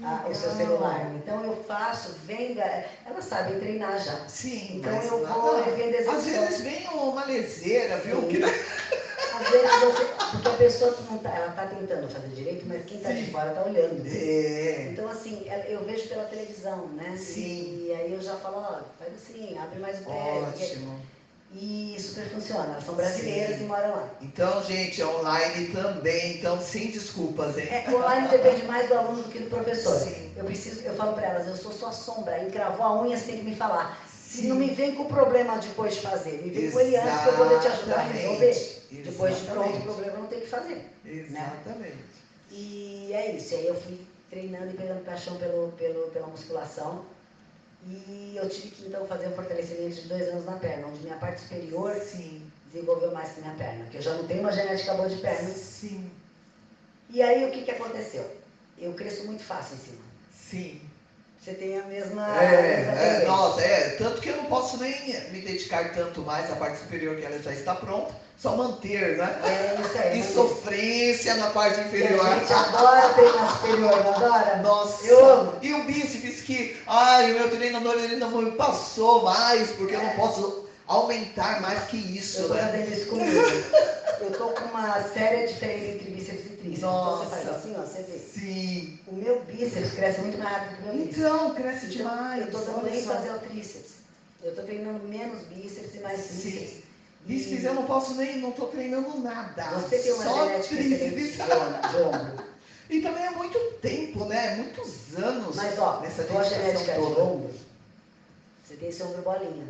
a, 0.05 0.29
o 0.29 0.35
seu 0.35 0.53
celular. 0.53 1.13
Então 1.17 1.45
eu 1.45 1.57
faço, 1.65 2.13
venda, 2.25 2.63
elas 3.05 3.25
sabem 3.25 3.59
treinar 3.59 4.03
já. 4.03 4.27
Sim, 4.29 4.77
então 4.77 4.93
eu 5.03 5.27
vou 5.27 5.63
revendo 5.63 6.11
Às 6.11 6.25
vezes 6.25 6.61
vem 6.61 6.89
uma 6.89 7.25
leseira, 7.25 7.99
viu? 7.99 8.23
Que... 8.29 8.43
Às 9.35 9.49
vezes 9.49 9.81
você, 9.81 10.05
porque 10.31 10.49
a 10.49 10.53
pessoa 10.53 10.97
não 11.11 11.19
tá, 11.19 11.31
ela 11.31 11.49
está 11.49 11.67
tentando 11.67 12.09
fazer 12.09 12.29
direito, 12.29 12.65
mas 12.67 12.85
quem 12.85 12.99
está 12.99 13.13
de 13.13 13.31
fora 13.31 13.49
está 13.49 13.65
olhando. 13.65 14.07
É. 14.07 14.91
Então 14.93 15.09
assim, 15.09 15.45
eu 15.67 15.83
vejo 15.85 16.09
pela 16.09 16.25
televisão, 16.25 16.87
né? 16.89 17.17
Sim. 17.17 17.87
E, 17.87 17.93
aí 17.93 18.13
eu 18.13 18.23
já 18.23 18.37
falo, 18.37 18.59
ó, 18.59 18.81
faz 18.99 19.13
assim, 19.15 19.59
abre 19.59 19.81
mais 19.81 20.01
o 20.01 20.05
pé. 20.05 20.13
Ótimo. 20.13 20.93
Porque, 20.93 21.22
e 21.55 21.97
super 22.01 22.29
funciona. 22.31 22.73
Elas 22.73 22.85
são 22.85 22.95
brasileiras 22.95 23.59
Sim. 23.59 23.65
e 23.65 23.67
moram 23.67 23.91
lá. 23.91 24.11
Então, 24.21 24.63
gente, 24.65 25.03
online 25.03 25.69
também, 25.69 26.39
então 26.39 26.61
sem 26.61 26.91
desculpas, 26.91 27.57
hein? 27.59 27.69
É, 27.71 27.91
online 27.91 28.29
depende 28.33 28.65
mais 28.65 28.89
do 28.89 28.95
aluno 28.95 29.23
do 29.23 29.29
que 29.29 29.41
do 29.41 29.51
professor. 29.51 29.99
Sim. 29.99 30.33
Eu 30.37 30.45
preciso, 30.45 30.81
eu 30.81 30.95
falo 30.95 31.13
para 31.13 31.27
elas, 31.27 31.47
eu 31.47 31.57
sou 31.57 31.73
sua 31.73 31.93
sombra. 31.93 32.43
Encravou 32.43 32.87
a 32.87 33.03
unha, 33.03 33.17
você 33.17 33.27
tem 33.27 33.39
que 33.39 33.45
me 33.45 33.57
falar. 33.57 34.03
Se 34.09 34.47
não 34.47 34.57
me 34.57 34.71
vem 34.71 34.95
com 34.95 35.03
o 35.03 35.09
problema 35.09 35.59
depois 35.59 35.95
de 35.95 36.01
fazer, 36.01 36.43
me 36.43 36.49
vem 36.49 36.71
com 36.71 36.81
ele 36.81 36.97
antes 36.97 37.21
para 37.21 37.33
eu 37.33 37.37
poder 37.37 37.61
te 37.61 37.67
ajudar 37.67 37.97
a 37.97 38.03
resolver. 38.03 38.49
Exatamente. 38.49 39.11
Depois 39.11 39.39
de 39.39 39.45
pronto 39.47 39.79
o 39.79 39.83
problema 39.83 40.19
não 40.19 40.27
tem 40.27 40.41
que 40.41 40.47
fazer. 40.47 40.91
Né? 41.05 41.27
Exatamente. 41.29 41.97
Né? 41.97 42.03
E 42.51 43.11
é 43.13 43.37
isso. 43.37 43.55
Aí 43.55 43.67
eu 43.67 43.75
fui 43.75 44.01
treinando 44.31 44.71
e 44.71 44.75
pegando 44.75 45.05
paixão 45.05 45.37
pelo, 45.37 45.73
pelo, 45.73 46.11
pela 46.11 46.27
musculação. 46.29 47.05
E 47.87 48.35
eu 48.37 48.49
tive 48.49 48.71
que 48.71 48.87
então 48.87 49.07
fazer 49.07 49.29
um 49.29 49.35
fortalecimento 49.35 50.03
de 50.03 50.09
dois 50.09 50.29
anos 50.29 50.45
na 50.45 50.57
perna, 50.57 50.87
onde 50.87 51.03
minha 51.03 51.17
parte 51.17 51.41
superior 51.41 51.95
Sim. 52.01 52.51
desenvolveu 52.73 53.13
mais 53.13 53.33
que 53.33 53.41
minha 53.41 53.55
perna, 53.55 53.85
porque 53.85 53.99
eu 53.99 54.03
já 54.03 54.15
não 54.15 54.27
tenho 54.27 54.41
uma 54.41 54.53
genética 54.53 54.95
boa 54.95 55.09
de 55.09 55.17
perna. 55.17 55.51
Sim. 55.51 56.11
E 57.11 57.23
aí 57.23 57.45
o 57.45 57.51
que, 57.51 57.63
que 57.63 57.71
aconteceu? 57.73 58.31
Eu 58.79 58.95
cresço 58.95 59.27
muito 59.27 59.43
fácil 59.43 59.77
em 59.77 59.81
cima. 59.81 60.03
Sim. 60.33 60.81
Você 61.41 61.55
tem 61.55 61.77
a 61.77 61.83
mesma. 61.85 62.41
É, 62.41 63.23
é 63.23 63.25
nossa, 63.27 63.61
é. 63.61 63.97
Tanto 63.97 64.21
que 64.21 64.29
eu 64.29 64.37
não 64.37 64.45
posso 64.45 64.77
nem 64.79 64.95
me 65.33 65.41
dedicar 65.41 65.93
tanto 65.93 66.23
mais 66.23 66.49
à 66.53 66.55
parte 66.55 66.79
superior, 66.79 67.17
que 67.17 67.25
ela 67.25 67.39
já 67.43 67.53
está 67.53 67.75
pronta 67.75 68.15
só 68.43 68.57
manter, 68.57 69.19
né? 69.19 69.41
É, 69.45 69.81
isso 69.81 69.99
aí. 69.99 70.19
E 70.19 70.25
sofrência 70.25 71.35
na 71.37 71.51
parte 71.51 71.81
inferior. 71.81 72.27
a 72.27 72.39
gente 72.41 72.53
adora 72.53 73.09
treinar 73.11 73.57
superior, 73.57 74.05
não 74.05 74.15
adora? 74.15 74.57
Nossa. 74.57 75.07
Eu 75.07 75.25
amo. 75.25 75.53
E 75.63 75.73
o 75.73 75.85
bíceps 75.85 76.41
que, 76.41 76.77
ai, 76.89 77.31
o 77.31 77.35
meu 77.39 77.51
treinador 77.51 77.95
ele 77.95 78.17
não 78.17 78.31
me 78.43 78.51
passou 78.53 79.23
mais, 79.23 79.71
porque 79.71 79.95
é. 79.95 79.97
eu 79.97 80.03
não 80.03 80.11
é. 80.11 80.17
posso 80.17 80.69
aumentar 80.89 81.61
mais 81.61 81.85
que 81.85 81.97
isso, 81.97 82.43
eu 82.43 82.49
tô 82.49 82.55
né? 82.55 82.63
fazendo 82.63 82.93
isso 82.93 83.07
comigo. 83.07 83.41
eu 84.21 84.33
tô 84.33 84.49
com 84.49 84.65
uma 84.65 85.03
séria 85.05 85.47
diferença 85.47 85.87
entre 85.93 86.11
bíceps 86.11 86.47
e 86.47 86.49
tríceps. 86.49 86.81
Nossa. 86.81 87.25
Então 87.25 87.37
você 87.37 87.45
faz 87.45 87.57
assim, 87.57 87.77
ó, 87.79 87.81
você 87.83 88.03
vê. 88.03 88.19
Sim. 88.19 88.99
O 89.07 89.15
meu 89.15 89.41
bíceps 89.45 89.93
cresce 89.93 90.21
muito 90.21 90.39
mais 90.39 90.51
rápido 90.51 90.77
que 90.79 90.83
o 90.83 90.87
meu 90.87 91.07
bíceps. 91.07 91.19
Então, 91.19 91.55
cresce 91.55 91.87
demais. 91.87 92.41
Eu 92.41 92.51
tô 92.51 92.59
dando 92.59 92.91
nem 92.91 93.03
fazer 93.05 93.31
o 93.31 93.39
tríceps. 93.39 93.93
Eu 94.43 94.57
tô 94.57 94.63
treinando 94.63 95.05
menos 95.05 95.43
bíceps 95.45 95.95
e 95.95 95.99
mais 96.01 96.25
tríceps. 96.25 96.71
Sim. 96.71 96.83
Bíceps 97.25 97.65
eu 97.65 97.75
não 97.75 97.85
posso 97.85 98.15
nem, 98.15 98.39
não 98.39 98.51
estou 98.51 98.69
treinando 98.69 99.19
nada. 99.21 99.63
Você 99.79 99.99
tem 99.99 100.13
uma 100.13 100.25
Só 100.25 100.47
tríceps. 100.47 101.37
de 101.37 101.97
ombro. 102.03 102.45
E 102.91 103.01
também 103.01 103.25
é 103.25 103.31
muito 103.31 103.59
tempo, 103.81 104.25
né? 104.27 104.57
Muitos 104.57 105.17
anos 105.17 105.57
Mas 105.57 105.79
ó, 105.79 106.01
nessa 106.01 106.25
tua 106.25 106.43
genética 106.45 106.93
de 106.95 106.99
ombro, 107.01 107.51
você 108.65 108.75
tem 108.75 108.89
esse 108.89 109.03
ombro 109.03 109.23
bolinha. 109.23 109.67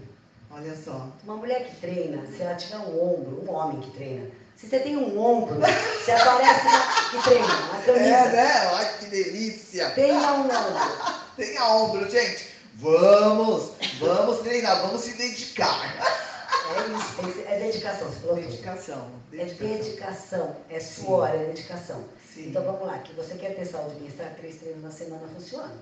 Olha 0.50 0.76
só. 0.84 1.08
Uma 1.24 1.36
mulher 1.36 1.64
que 1.66 1.76
treina, 1.76 2.26
se 2.34 2.42
ela 2.42 2.54
tiver 2.54 2.78
um 2.78 3.00
ombro, 3.00 3.44
um 3.46 3.54
homem 3.54 3.80
que 3.80 3.90
treina, 3.92 4.28
se 4.56 4.68
você 4.68 4.80
tem 4.80 4.96
um 4.96 5.18
ombro, 5.18 5.56
você 6.04 6.10
aparece 6.12 6.64
na, 6.64 7.10
que 7.10 7.22
treina, 7.28 7.46
na 7.46 7.78
É, 7.78 7.82
camisa. 7.84 8.32
né? 8.32 8.66
Olha 8.74 8.88
que 8.94 9.06
delícia. 9.06 9.90
Tenha 9.90 10.32
um 10.32 10.40
ombro. 10.44 11.22
Tenha 11.36 11.66
ombro, 11.74 12.10
gente. 12.10 12.48
Vamos, 12.76 13.70
vamos 14.00 14.38
treinar, 14.40 14.80
vamos 14.82 15.02
se 15.02 15.12
dedicar. 15.14 15.94
É 16.74 17.28
isso, 17.28 17.42
é 17.46 17.58
dedicação, 17.58 18.08
você 18.08 18.20
falou 18.20 18.36
tudo. 18.36 18.46
Dedicação. 18.48 19.10
É 19.32 19.44
dedicação, 19.44 20.56
é 20.70 20.80
suor, 20.80 21.28
é 21.28 21.38
dedicação. 21.38 22.04
Sim. 22.34 22.48
Então 22.48 22.62
vamos 22.64 22.86
lá, 22.86 22.98
que 22.98 23.12
você 23.14 23.34
quer 23.34 23.54
ter 23.54 23.66
saúde 23.66 23.96
e 23.96 24.00
bem-estar, 24.00 24.34
três 24.36 24.56
treinos 24.56 24.82
na 24.82 24.90
semana 24.90 25.26
funciona. 25.28 25.72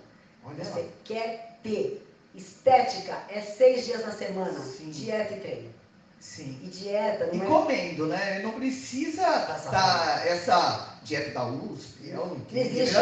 Olha 0.45 0.65
Você 0.65 0.81
lá. 0.81 0.87
quer 1.05 1.59
ter 1.63 2.07
estética, 2.35 3.19
é 3.29 3.41
seis 3.41 3.85
dias 3.87 4.05
na 4.05 4.13
semana, 4.13 4.59
Sim. 4.61 4.91
dieta 4.91 5.35
e 5.35 5.41
treino. 5.41 5.71
Sim. 6.19 6.59
E 6.63 6.67
dieta 6.69 7.31
E 7.33 7.37
não 7.39 7.45
é. 7.45 7.49
comendo, 7.49 8.07
né? 8.07 8.41
Não 8.43 8.53
precisa 8.53 9.23
tá, 9.71 10.23
essa 10.27 10.99
dieta 11.03 11.31
da 11.31 11.47
USP. 11.47 12.09
Eu 12.11 12.17
não 12.27 12.27
Não 12.37 12.45
existe. 12.53 12.95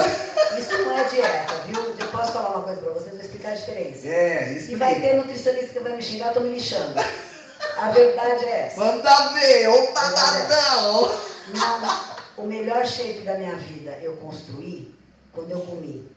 Isso 0.59 0.79
não 0.85 0.99
é 0.99 1.05
dieta, 1.09 1.55
viu? 1.67 1.83
Eu 1.99 2.09
posso 2.09 2.33
falar 2.33 2.51
uma 2.57 2.63
coisa 2.65 2.81
pra 2.81 2.93
vocês, 2.93 3.11
vou 3.13 3.21
explicar 3.21 3.53
a 3.53 3.55
diferença. 3.57 4.07
É, 4.07 4.53
isso 4.53 4.71
E 4.71 4.77
vai 4.77 5.01
ter 5.01 5.15
nutricionista 5.17 5.69
que 5.73 5.81
vai 5.81 5.97
me 5.97 6.03
xingar, 6.03 6.29
eu 6.29 6.35
tô 6.35 6.41
me 6.41 6.51
lixando. 6.55 6.95
A 7.79 7.91
verdade 7.93 8.45
é 8.45 8.67
essa. 8.67 8.85
Manda 8.85 9.29
ver, 9.35 9.69
ô 9.69 9.87
taladão! 9.93 11.17
Não, 11.55 12.45
o 12.45 12.47
melhor 12.49 12.85
shape 12.85 13.21
da 13.21 13.39
minha 13.39 13.55
vida 13.55 13.97
eu 14.03 14.17
construí 14.17 14.93
quando 15.33 15.53
eu 15.53 15.61
comi. 15.61 16.11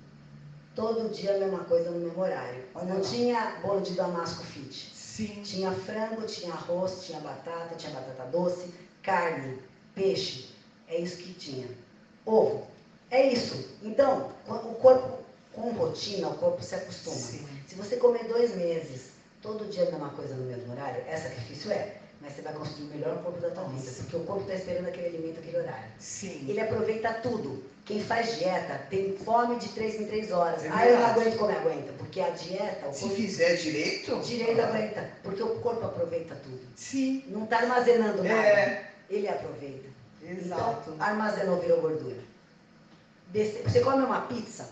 Todo 0.75 1.09
dia 1.09 1.35
a 1.35 1.37
mesma 1.37 1.59
coisa 1.65 1.91
no 1.91 1.99
mesmo 1.99 2.19
horário. 2.19 2.63
Não 2.73 2.97
lá. 2.97 3.01
tinha 3.01 3.59
bolo 3.61 3.81
de 3.81 3.93
damasco 3.93 4.43
fit. 4.43 4.91
Sim. 4.95 5.43
Tinha 5.43 5.71
frango, 5.71 6.25
tinha 6.25 6.51
arroz, 6.51 7.05
tinha 7.05 7.19
batata, 7.19 7.75
tinha 7.75 7.93
batata 7.93 8.23
doce, 8.31 8.73
carne, 9.03 9.61
peixe. 9.93 10.49
É 10.87 10.99
isso 10.99 11.17
que 11.17 11.31
tinha. 11.33 11.67
Ovo. 12.25 12.65
É 13.11 13.27
isso. 13.27 13.69
Então, 13.83 14.31
o 14.47 14.73
corpo, 14.75 15.19
com 15.53 15.69
rotina, 15.73 16.29
o 16.29 16.37
corpo 16.37 16.63
se 16.63 16.73
acostuma. 16.73 17.15
Sim. 17.15 17.47
Se 17.67 17.75
você 17.75 17.97
comer 17.97 18.23
dois 18.23 18.55
meses, 18.55 19.10
todo 19.41 19.65
dia 19.69 19.83
a 19.87 19.91
mesma 19.91 20.09
coisa 20.09 20.35
no 20.35 20.45
mesmo 20.45 20.71
horário, 20.71 21.03
é 21.07 21.17
sacrifício? 21.17 21.71
É. 21.71 21.97
Mas 22.21 22.33
você 22.33 22.43
vai 22.43 22.53
construir 22.53 22.85
o 22.85 22.89
melhor 22.89 23.23
corpo 23.23 23.41
da 23.41 23.49
tua 23.49 23.63
vida. 23.63 23.77
Nossa. 23.77 24.03
Porque 24.03 24.15
o 24.17 24.23
corpo 24.25 24.41
está 24.41 24.53
esperando 24.53 24.87
aquele 24.87 25.07
alimento, 25.07 25.39
aquele 25.39 25.57
horário. 25.57 25.89
Sim. 25.97 26.45
Ele 26.47 26.59
aproveita 26.59 27.13
tudo. 27.15 27.63
Quem 27.83 27.99
faz 28.03 28.37
dieta 28.37 28.77
tem 28.91 29.17
fome 29.17 29.55
de 29.57 29.69
três 29.69 29.99
em 29.99 30.05
três 30.05 30.31
horas. 30.31 30.63
É 30.63 30.69
ah, 30.71 30.87
eu 30.87 30.99
não 30.99 31.05
aguento 31.07 31.37
comer, 31.39 31.57
aguenta. 31.57 31.91
Porque 31.93 32.21
a 32.21 32.29
dieta, 32.29 32.87
o 32.87 32.93
Se 32.93 33.01
corpo 33.01 33.15
fizer 33.15 33.55
direito? 33.55 34.19
direito 34.19 34.61
aguenta. 34.61 35.09
Porque 35.23 35.41
o 35.41 35.55
corpo 35.61 35.83
aproveita 35.83 36.35
tudo. 36.35 36.61
Sim. 36.75 37.23
Não 37.27 37.43
está 37.45 37.57
armazenando 37.57 38.23
nada. 38.23 38.35
É, 38.47 38.91
Ele 39.09 39.27
aproveita. 39.27 39.89
exato. 40.23 40.91
Então, 40.91 41.03
armazenou, 41.03 41.59
virou 41.59 41.81
gordura. 41.81 42.17
Você 43.33 43.79
come 43.81 44.03
uma 44.03 44.21
pizza, 44.21 44.69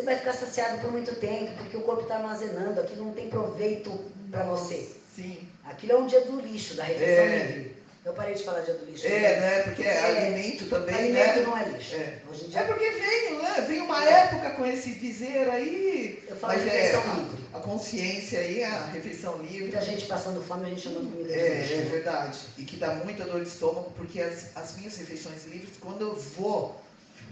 você 0.00 0.02
vai 0.06 0.16
ficar 0.16 0.32
saciado 0.32 0.78
por 0.80 0.90
muito 0.90 1.14
tempo, 1.16 1.52
porque 1.58 1.76
o 1.76 1.82
corpo 1.82 2.02
está 2.02 2.16
armazenando, 2.16 2.80
aquilo 2.80 3.04
não 3.06 3.12
tem 3.12 3.28
proveito 3.28 3.90
para 4.30 4.44
você. 4.44 4.88
Sim. 5.14 5.46
Aquilo 5.64 5.92
é 5.92 5.96
um 5.98 6.06
dia 6.06 6.20
do 6.22 6.40
lixo, 6.40 6.74
da 6.74 6.84
refeição 6.84 7.24
É. 7.24 7.36
livre. 7.46 7.80
Eu 8.02 8.14
parei 8.14 8.34
de 8.34 8.42
falar 8.44 8.60
dia 8.62 8.72
do 8.74 8.86
lixo. 8.86 9.06
É, 9.06 9.40
né? 9.40 9.62
Porque 9.64 9.82
é 9.82 9.94
É. 9.94 10.00
alimento 10.04 10.64
também, 10.70 10.94
Alimento 10.94 11.36
né? 11.40 11.42
não 11.42 11.58
é 11.58 11.64
lixo. 11.68 11.94
É. 11.96 12.18
Hoje 12.30 12.44
em 12.44 12.46
É 12.46 12.48
dia 12.50 12.62
porque 12.64 12.90
veio, 12.90 13.42
né? 13.42 13.60
Veio 13.68 13.84
uma 13.84 14.02
época 14.08 14.50
com 14.52 14.64
esse 14.66 14.92
dizer 14.94 15.50
aí. 15.50 16.24
eu 16.26 16.34
falo 16.36 16.54
Mas 16.54 16.62
de 16.62 16.68
é 16.70 16.72
refeição 16.72 17.14
livre. 17.16 17.44
a, 17.52 17.58
a 17.58 17.60
consciência 17.60 18.40
aí, 18.40 18.64
a 18.64 18.86
refeição 18.86 19.36
livre. 19.42 19.64
Muita 19.64 19.82
gente 19.82 20.06
passando 20.06 20.42
fome, 20.42 20.64
a 20.64 20.68
gente 20.70 20.80
chamando 20.80 21.10
comida 21.12 21.28
de 21.30 21.38
É, 21.38 21.58
lixo. 21.60 21.74
é 21.74 21.82
verdade. 21.82 22.38
E 22.56 22.64
que 22.64 22.76
dá 22.76 22.94
muita 22.94 23.24
dor 23.24 23.42
de 23.42 23.48
estômago, 23.48 23.92
porque 23.94 24.18
as, 24.22 24.46
as 24.56 24.76
minhas 24.78 24.96
refeições 24.96 25.44
livres, 25.44 25.76
quando 25.78 26.00
eu 26.00 26.16
vou. 26.16 26.80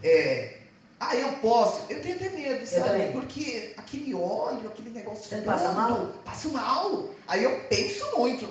É, 0.04 0.52
ah, 1.00 1.14
eu 1.14 1.32
posso. 1.34 1.82
Eu 1.88 2.02
tenho 2.02 2.16
até 2.16 2.28
medo, 2.30 2.66
sabe? 2.66 3.12
Porque 3.12 3.72
aquele 3.76 4.14
óleo, 4.14 4.68
aquele 4.68 4.90
negócio. 4.90 5.24
Você 5.24 5.42
passa 5.42 5.66
todo, 5.66 5.74
mal? 5.76 6.06
Passo 6.24 6.50
mal. 6.50 7.08
Aí 7.28 7.44
eu 7.44 7.61
penso 7.68 8.04
muito. 8.16 8.46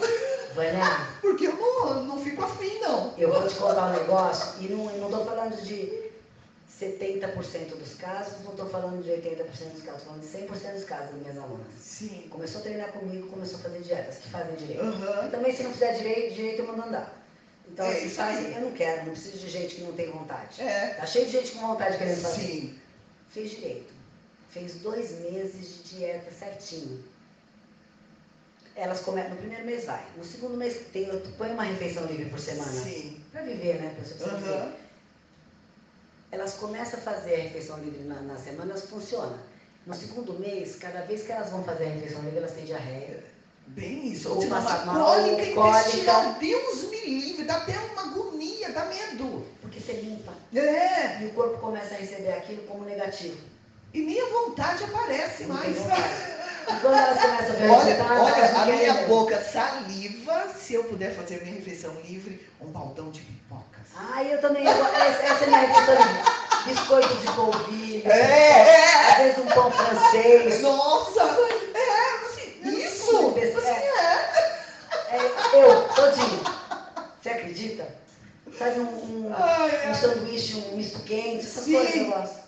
Vânia, 0.56 1.08
Porque 1.22 1.48
eu 1.48 1.56
não, 1.56 2.04
não 2.04 2.20
fico 2.20 2.44
afim, 2.44 2.80
não. 2.80 3.14
eu 3.18 3.32
vou 3.32 3.48
te 3.48 3.56
contar 3.56 3.88
um 3.88 4.00
negócio, 4.00 4.64
e 4.64 4.68
não 4.70 4.90
estou 4.94 5.26
falando 5.26 5.62
de 5.62 6.08
70% 6.80 7.76
dos 7.76 7.96
casos, 7.96 8.44
não 8.44 8.52
estou 8.52 8.70
falando 8.70 9.04
de 9.04 9.10
80% 9.10 9.44
dos 9.44 9.84
casos, 9.84 10.02
estou 10.02 10.06
falando 10.06 10.22
de 10.22 10.28
100% 10.28 10.74
dos 10.74 10.84
casos 10.86 11.12
das 11.12 11.22
minhas 11.22 11.38
alunas. 11.38 11.68
Sim. 11.80 12.28
Começou 12.30 12.62
a 12.62 12.64
treinar 12.64 12.92
comigo, 12.92 13.28
começou 13.28 13.60
a 13.60 13.64
fazer 13.64 13.80
dietas, 13.82 14.18
que 14.20 14.30
fazem 14.30 14.56
direito. 14.56 14.84
Aham. 14.84 15.28
E 15.28 15.32
também, 15.32 15.56
se 15.56 15.64
não 15.64 15.74
fizer 15.74 15.94
direito, 15.94 16.36
direito 16.36 16.62
eu 16.62 16.68
mando 16.68 16.84
andar. 16.84 17.17
Então, 17.72 17.86
É, 17.86 18.04
assim, 18.04 18.22
aí. 18.22 18.54
eu 18.56 18.62
não 18.62 18.72
quero, 18.72 19.06
não 19.06 19.12
preciso 19.14 19.38
de 19.38 19.50
gente 19.50 19.76
que 19.76 19.82
não 19.82 19.94
tem 19.94 20.10
vontade. 20.12 20.62
É. 20.62 20.94
Tá 20.96 21.06
cheio 21.06 21.26
de 21.26 21.32
gente 21.32 21.52
com 21.52 21.60
vontade 21.68 21.98
querendo 21.98 22.22
fazer. 22.22 22.42
Sim. 22.42 22.80
Fez 23.30 23.52
direito. 23.52 23.94
Fez 24.50 24.76
dois 24.76 25.12
meses 25.20 25.84
de 25.84 25.98
dieta 25.98 26.32
certinho. 26.32 27.04
Elas 28.76 29.00
começam, 29.02 29.32
no 29.32 29.38
primeiro 29.38 29.66
mês 29.66 29.86
vai. 29.86 30.06
No 30.16 30.24
segundo 30.24 30.56
mês 30.56 30.78
tem, 30.94 31.08
eu 31.08 31.20
põe 31.38 31.52
uma 31.52 31.64
refeição 31.64 32.06
livre 32.06 32.26
por 32.30 32.40
semana. 32.40 32.72
Sim. 32.72 33.22
Pra 33.32 33.42
viver, 33.42 33.82
né? 33.82 33.94
Pessoa 34.00 34.30
precisa 34.30 34.38
viver. 34.38 34.74
Elas 36.32 36.54
começam 36.56 37.00
a 37.00 37.02
fazer 37.02 37.36
a 37.36 37.38
refeição 37.44 37.80
livre 37.80 38.04
na, 38.04 38.22
na 38.22 38.38
semana, 38.38 38.72
elas 38.72 38.90
funcionam. 38.90 39.40
No 39.86 39.94
segundo 39.94 40.34
mês, 40.40 40.76
cada 40.76 41.02
vez 41.02 41.24
que 41.24 41.32
elas 41.32 41.50
vão 41.50 41.64
fazer 41.64 41.86
a 41.86 41.90
refeição 41.90 42.22
livre, 42.24 42.38
elas 42.40 42.52
têm 42.52 42.66
diarreia. 42.66 43.24
Bem 43.68 44.08
isso. 44.08 44.30
Ou 44.30 44.42
uma 44.44 44.60
mal, 44.62 44.86
cólica 44.86 45.44
intestinal. 45.44 46.34
Deus 46.40 46.84
me 46.90 47.02
livre. 47.06 47.44
Dá 47.46 47.58
até 47.58 47.74
uma 47.94 48.02
agonia, 48.04 48.72
dá 48.72 48.86
medo. 48.86 49.46
Porque 49.62 49.80
você 49.80 49.94
limpa. 49.94 50.34
É. 50.56 51.22
E 51.22 51.26
o 51.28 51.34
corpo 51.34 51.58
começa 51.60 51.94
a 51.94 51.98
receber 51.98 52.34
aquilo 52.34 52.64
como 52.64 52.84
negativo. 52.86 53.38
E 53.94 54.02
nem 54.02 54.20
a 54.22 54.26
vontade 54.26 54.84
aparece 54.84 55.44
Não 55.46 55.56
mais. 55.56 55.78
quando 56.82 56.94
a 56.94 57.74
Olha, 57.74 58.06
olha, 58.22 58.62
a 58.62 58.66
minha 58.66 58.94
ver. 58.94 59.08
boca 59.08 59.42
saliva, 59.42 60.50
se 60.60 60.74
eu 60.74 60.84
puder 60.84 61.16
fazer 61.16 61.42
minha 61.44 61.56
refeição 61.56 61.94
livre, 62.04 62.46
um 62.60 62.68
baldão 62.68 63.10
de 63.10 63.22
pipocas. 63.22 63.88
Ah, 63.96 64.24
eu 64.24 64.40
também. 64.42 64.66
eu- 64.66 64.72
essa, 64.86 65.24
essa 65.24 65.44
é 65.44 65.48
minha 65.48 65.60
refeição 65.60 65.96
livre. 65.96 66.24
Biscoito 66.66 67.16
de 67.16 67.28
polvilho. 67.34 68.12
É, 68.12 69.12
Às 69.12 69.18
vezes 69.20 69.38
um 69.40 69.46
pão 69.48 69.72
francês. 69.72 70.62
Nossa! 70.62 71.24
É, 73.64 73.72
assim, 73.72 75.12
é. 75.12 75.18
É, 75.18 75.64
eu, 75.64 75.88
todinho. 75.96 76.44
Você 77.22 77.30
acredita? 77.30 77.88
Sabe 78.58 78.80
um, 78.80 79.28
um, 79.28 79.34
Ai, 79.34 79.90
um 79.90 79.94
sanduíche, 79.94 80.56
um 80.58 80.78
misto 80.78 81.00
quente, 81.02 81.46
essas 81.46 81.66
Sim. 81.66 81.74
coisas 81.74 81.96
eu 81.96 82.06
gosto. 82.06 82.40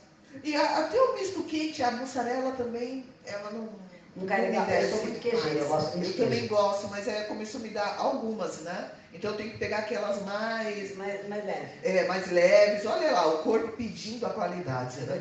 E 0.43 0.55
a- 0.55 0.77
até 0.79 0.99
o 0.99 1.13
misto 1.15 1.43
quente, 1.43 1.83
a 1.83 1.91
mussarela 1.91 2.51
também, 2.53 3.05
ela 3.25 3.51
não. 3.51 3.69
Não 4.15 4.25
cai 4.25 4.41
legal. 4.41 4.65
me 4.65 4.73
Eu 4.73 4.89
sou 4.89 5.03
muito 5.03 5.19
queijeira, 5.19 5.59
eu 5.59 5.67
gosto 5.67 5.97
de 5.99 6.05
Eu 6.07 6.25
também 6.25 6.47
gosto, 6.47 6.87
mas 6.89 7.07
é, 7.07 7.23
começou 7.23 7.59
a 7.59 7.63
me 7.63 7.69
dar 7.69 7.95
algumas, 7.97 8.57
né? 8.61 8.91
Então 9.13 9.31
eu 9.31 9.37
tenho 9.37 9.51
que 9.51 9.57
pegar 9.57 9.77
aquelas 9.79 10.21
mais, 10.23 10.95
Mais, 10.97 11.27
mais 11.29 11.45
leve. 11.45 11.67
é, 11.83 12.07
mais 12.07 12.31
leves. 12.31 12.85
Olha 12.85 13.11
lá, 13.11 13.27
o 13.27 13.37
corpo 13.43 13.69
pedindo 13.73 14.25
a 14.25 14.29
qualidade. 14.31 14.99
Né? 15.01 15.15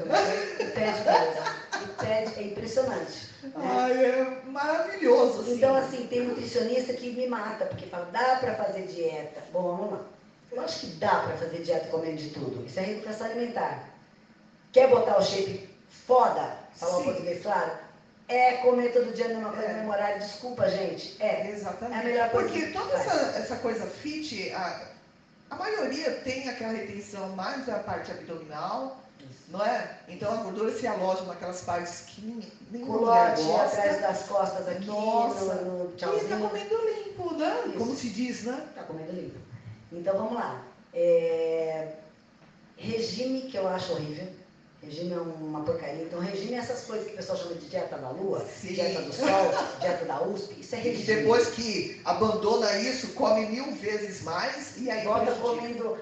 pede 0.74 1.88
pede, 1.98 2.38
é 2.38 2.42
impressionante. 2.44 3.27
Ai, 3.56 4.04
é 4.04 4.42
maravilhoso. 4.46 5.40
Assim. 5.42 5.54
Então, 5.56 5.74
assim, 5.76 6.06
tem 6.06 6.22
nutricionista 6.22 6.92
que 6.92 7.12
me 7.12 7.26
mata, 7.26 7.66
porque 7.66 7.86
fala, 7.86 8.06
dá 8.06 8.36
pra 8.36 8.54
fazer 8.54 8.82
dieta. 8.86 9.42
Bom, 9.52 9.76
vamos 9.76 9.92
lá. 9.92 10.00
Eu 10.50 10.62
acho 10.62 10.80
que 10.80 10.86
dá 10.96 11.20
pra 11.20 11.36
fazer 11.36 11.62
dieta 11.62 11.88
comendo 11.88 12.16
de 12.16 12.30
tudo. 12.30 12.64
Isso 12.66 12.78
é 12.78 12.82
reeducação 12.82 13.26
alimentar. 13.26 13.84
Quer 14.72 14.88
botar 14.88 15.18
o 15.18 15.22
shape 15.22 15.68
foda, 16.06 16.56
falar 16.74 16.98
o 16.98 17.04
português 17.04 17.42
claro? 17.42 17.72
É 18.28 18.52
comer 18.58 18.92
todo 18.92 19.14
dia 19.14 19.26
a 19.26 19.28
mesma 19.28 19.52
coisa 19.52 19.68
É. 19.68 19.86
horário. 19.86 20.18
Desculpa, 20.20 20.68
gente. 20.68 21.16
É. 21.22 21.50
Exatamente. 21.50 21.98
É 21.98 22.00
a 22.00 22.04
melhor 22.04 22.30
coisa 22.30 22.48
Porque 22.48 22.66
que 22.66 22.72
toda 22.72 22.94
essa, 22.94 23.38
essa 23.38 23.56
coisa 23.56 23.86
fit, 23.86 24.52
a, 24.52 24.88
a 25.50 25.56
maioria 25.56 26.10
tem 26.24 26.48
aquela 26.48 26.72
retenção 26.72 27.28
mais 27.30 27.64
da 27.66 27.78
parte 27.78 28.10
abdominal, 28.10 28.98
não 29.48 29.64
é? 29.64 29.98
Então 30.08 30.32
a 30.32 30.36
gordura 30.36 30.72
se 30.72 30.86
aloja 30.86 31.22
naquelas 31.24 31.60
partes 31.62 32.00
que 32.06 32.20
nem- 32.20 32.52
nenhuma 32.70 32.98
mulher 32.98 33.36
gosta. 33.36 33.64
atrás 33.78 34.00
das 34.00 34.22
costas 34.28 34.68
aqui, 34.68 34.86
Nossa. 34.86 35.54
no, 35.56 35.78
no 35.78 35.84
E 35.84 35.88
tá 35.92 36.06
tchauzinho. 36.06 36.40
comendo 36.48 36.76
limpo, 36.86 37.34
né? 37.34 37.62
Isso. 37.66 37.78
Como 37.78 37.96
se 37.96 38.08
diz, 38.10 38.44
né? 38.44 38.62
Tá 38.74 38.82
comendo 38.84 39.12
limpo. 39.12 39.38
Então 39.92 40.16
vamos 40.16 40.34
lá. 40.34 40.62
É, 40.92 41.88
Regime 42.76 43.42
que 43.42 43.56
eu 43.56 43.66
acho 43.68 43.92
horrível. 43.92 44.28
Regime 44.80 45.12
é 45.12 45.16
uma 45.18 45.62
porcaria. 45.64 46.04
Então, 46.04 46.20
regime 46.20 46.54
é 46.54 46.58
essas 46.58 46.84
coisas 46.84 47.06
que 47.08 47.14
o 47.14 47.16
pessoal 47.16 47.36
chama 47.36 47.54
de 47.54 47.66
dieta 47.66 47.98
da 47.98 48.10
lua, 48.10 48.46
Sim. 48.46 48.68
dieta 48.74 49.02
do 49.02 49.12
sol, 49.12 49.26
dieta 49.80 50.04
da 50.04 50.22
USP. 50.22 50.60
Isso 50.60 50.74
é 50.76 50.78
regime. 50.78 51.02
E 51.02 51.06
depois 51.16 51.48
que 51.48 52.00
abandona 52.04 52.78
isso, 52.78 53.08
come 53.14 53.46
mil 53.46 53.72
vezes 53.74 54.22
mais 54.22 54.76
e 54.76 54.88
aí. 54.88 55.04
Volta 55.04 55.32
comendo 55.32 55.98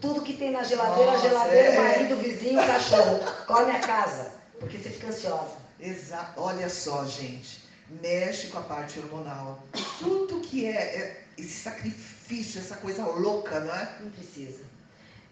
tudo 0.00 0.22
que 0.22 0.34
tem 0.34 0.52
na 0.52 0.62
geladeira, 0.62 1.12
Nossa, 1.12 1.28
geladeira, 1.28 1.68
é. 1.68 1.80
marido, 1.80 2.16
vizinho, 2.16 2.64
cachorro. 2.66 3.20
Come 3.46 3.72
a 3.72 3.80
casa, 3.80 4.32
porque 4.60 4.78
você 4.78 4.90
fica 4.90 5.08
ansiosa. 5.08 5.56
Exato. 5.80 6.40
Olha 6.40 6.68
só, 6.68 7.04
gente. 7.04 7.64
Mexe 8.00 8.46
com 8.48 8.58
a 8.58 8.62
parte 8.62 8.98
hormonal. 8.98 9.62
Tudo 9.98 10.40
que 10.40 10.66
é, 10.66 10.72
é 10.72 11.24
esse 11.36 11.60
sacrifício, 11.62 12.60
essa 12.60 12.76
coisa 12.76 13.04
louca, 13.04 13.60
não 13.60 13.74
é? 13.74 13.96
Não 14.00 14.10
precisa. 14.10 14.62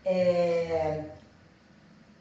É, 0.05 1.05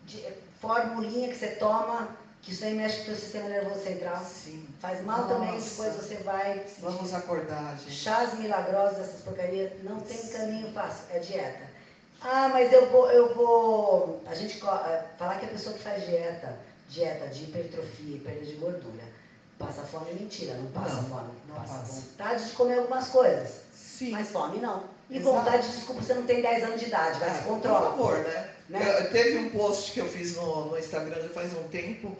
de, 0.05 0.23
formulinha 0.61 1.29
que 1.29 1.35
você 1.35 1.47
toma, 1.47 2.15
que 2.41 2.51
isso 2.51 2.63
aí 2.63 2.75
mexe 2.75 2.97
com 2.97 3.01
o 3.03 3.05
seu 3.05 3.15
sistema 3.15 3.49
nervoso 3.49 3.83
central. 3.83 4.23
Sim. 4.23 4.67
Faz 4.79 5.03
mal 5.03 5.21
Nossa. 5.21 5.33
também, 5.33 5.59
depois 5.59 5.95
você 5.95 6.15
vai. 6.17 6.63
Vamos 6.79 7.13
acordar, 7.13 7.77
gente. 7.79 7.91
Chás 7.91 8.37
milagrosos, 8.37 8.99
essas 8.99 9.21
porcarias, 9.21 9.71
não 9.83 9.99
tem 9.99 10.17
caminho 10.29 10.71
fácil, 10.71 11.03
é 11.09 11.19
dieta. 11.19 11.70
Ah, 12.23 12.49
mas 12.49 12.71
eu 12.71 12.89
vou, 12.89 13.11
eu 13.11 13.33
vou. 13.33 14.21
A 14.27 14.35
gente 14.35 14.57
é, 14.57 15.03
falar 15.17 15.39
que 15.39 15.45
a 15.45 15.49
pessoa 15.49 15.75
que 15.75 15.83
faz 15.83 16.05
dieta, 16.05 16.57
dieta 16.89 17.27
de 17.27 17.43
hipertrofia 17.43 18.15
e 18.15 18.19
perda 18.19 18.45
de 18.45 18.53
gordura, 18.53 19.03
passa 19.57 19.81
fome 19.83 20.11
é 20.11 20.13
mentira, 20.13 20.53
não 20.55 20.71
passa 20.71 20.95
não, 20.95 21.05
fome. 21.05 21.29
Não 21.47 21.55
passa, 21.55 21.73
passa 21.79 21.93
vontade 21.93 22.45
de 22.45 22.51
comer 22.51 22.79
algumas 22.79 23.07
coisas. 23.09 23.61
Sim. 23.73 24.11
Mas 24.11 24.29
fome 24.29 24.59
não. 24.59 24.83
E 25.09 25.17
Exato. 25.17 25.35
vontade, 25.35 25.67
desculpa, 25.67 26.01
você 26.01 26.13
não 26.13 26.23
tem 26.23 26.41
10 26.41 26.63
anos 26.63 26.79
de 26.79 26.85
idade, 26.87 27.19
vai 27.19 27.29
é, 27.29 27.33
se 27.33 27.43
controla. 27.43 27.91
Por 27.91 27.97
favor, 27.97 28.17
né? 28.19 28.49
né? 28.69 28.99
Eu, 28.99 29.11
teve 29.11 29.37
um 29.37 29.49
post 29.49 29.91
que 29.91 29.99
eu 29.99 30.07
fiz 30.07 30.35
no, 30.35 30.65
no 30.65 30.77
Instagram 30.79 31.21
já 31.21 31.29
faz 31.29 31.53
um 31.53 31.63
tempo. 31.69 32.15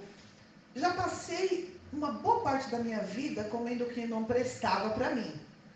Já 0.76 0.94
passei 0.94 1.80
uma 1.94 2.12
boa 2.12 2.42
parte 2.42 2.70
da 2.70 2.80
minha 2.80 3.00
vida 3.00 3.44
comendo 3.46 3.86
o 3.86 3.90
que 3.90 4.06
não 4.06 4.24
prestava 4.24 4.90
para 4.92 5.12
mim. 5.12 5.34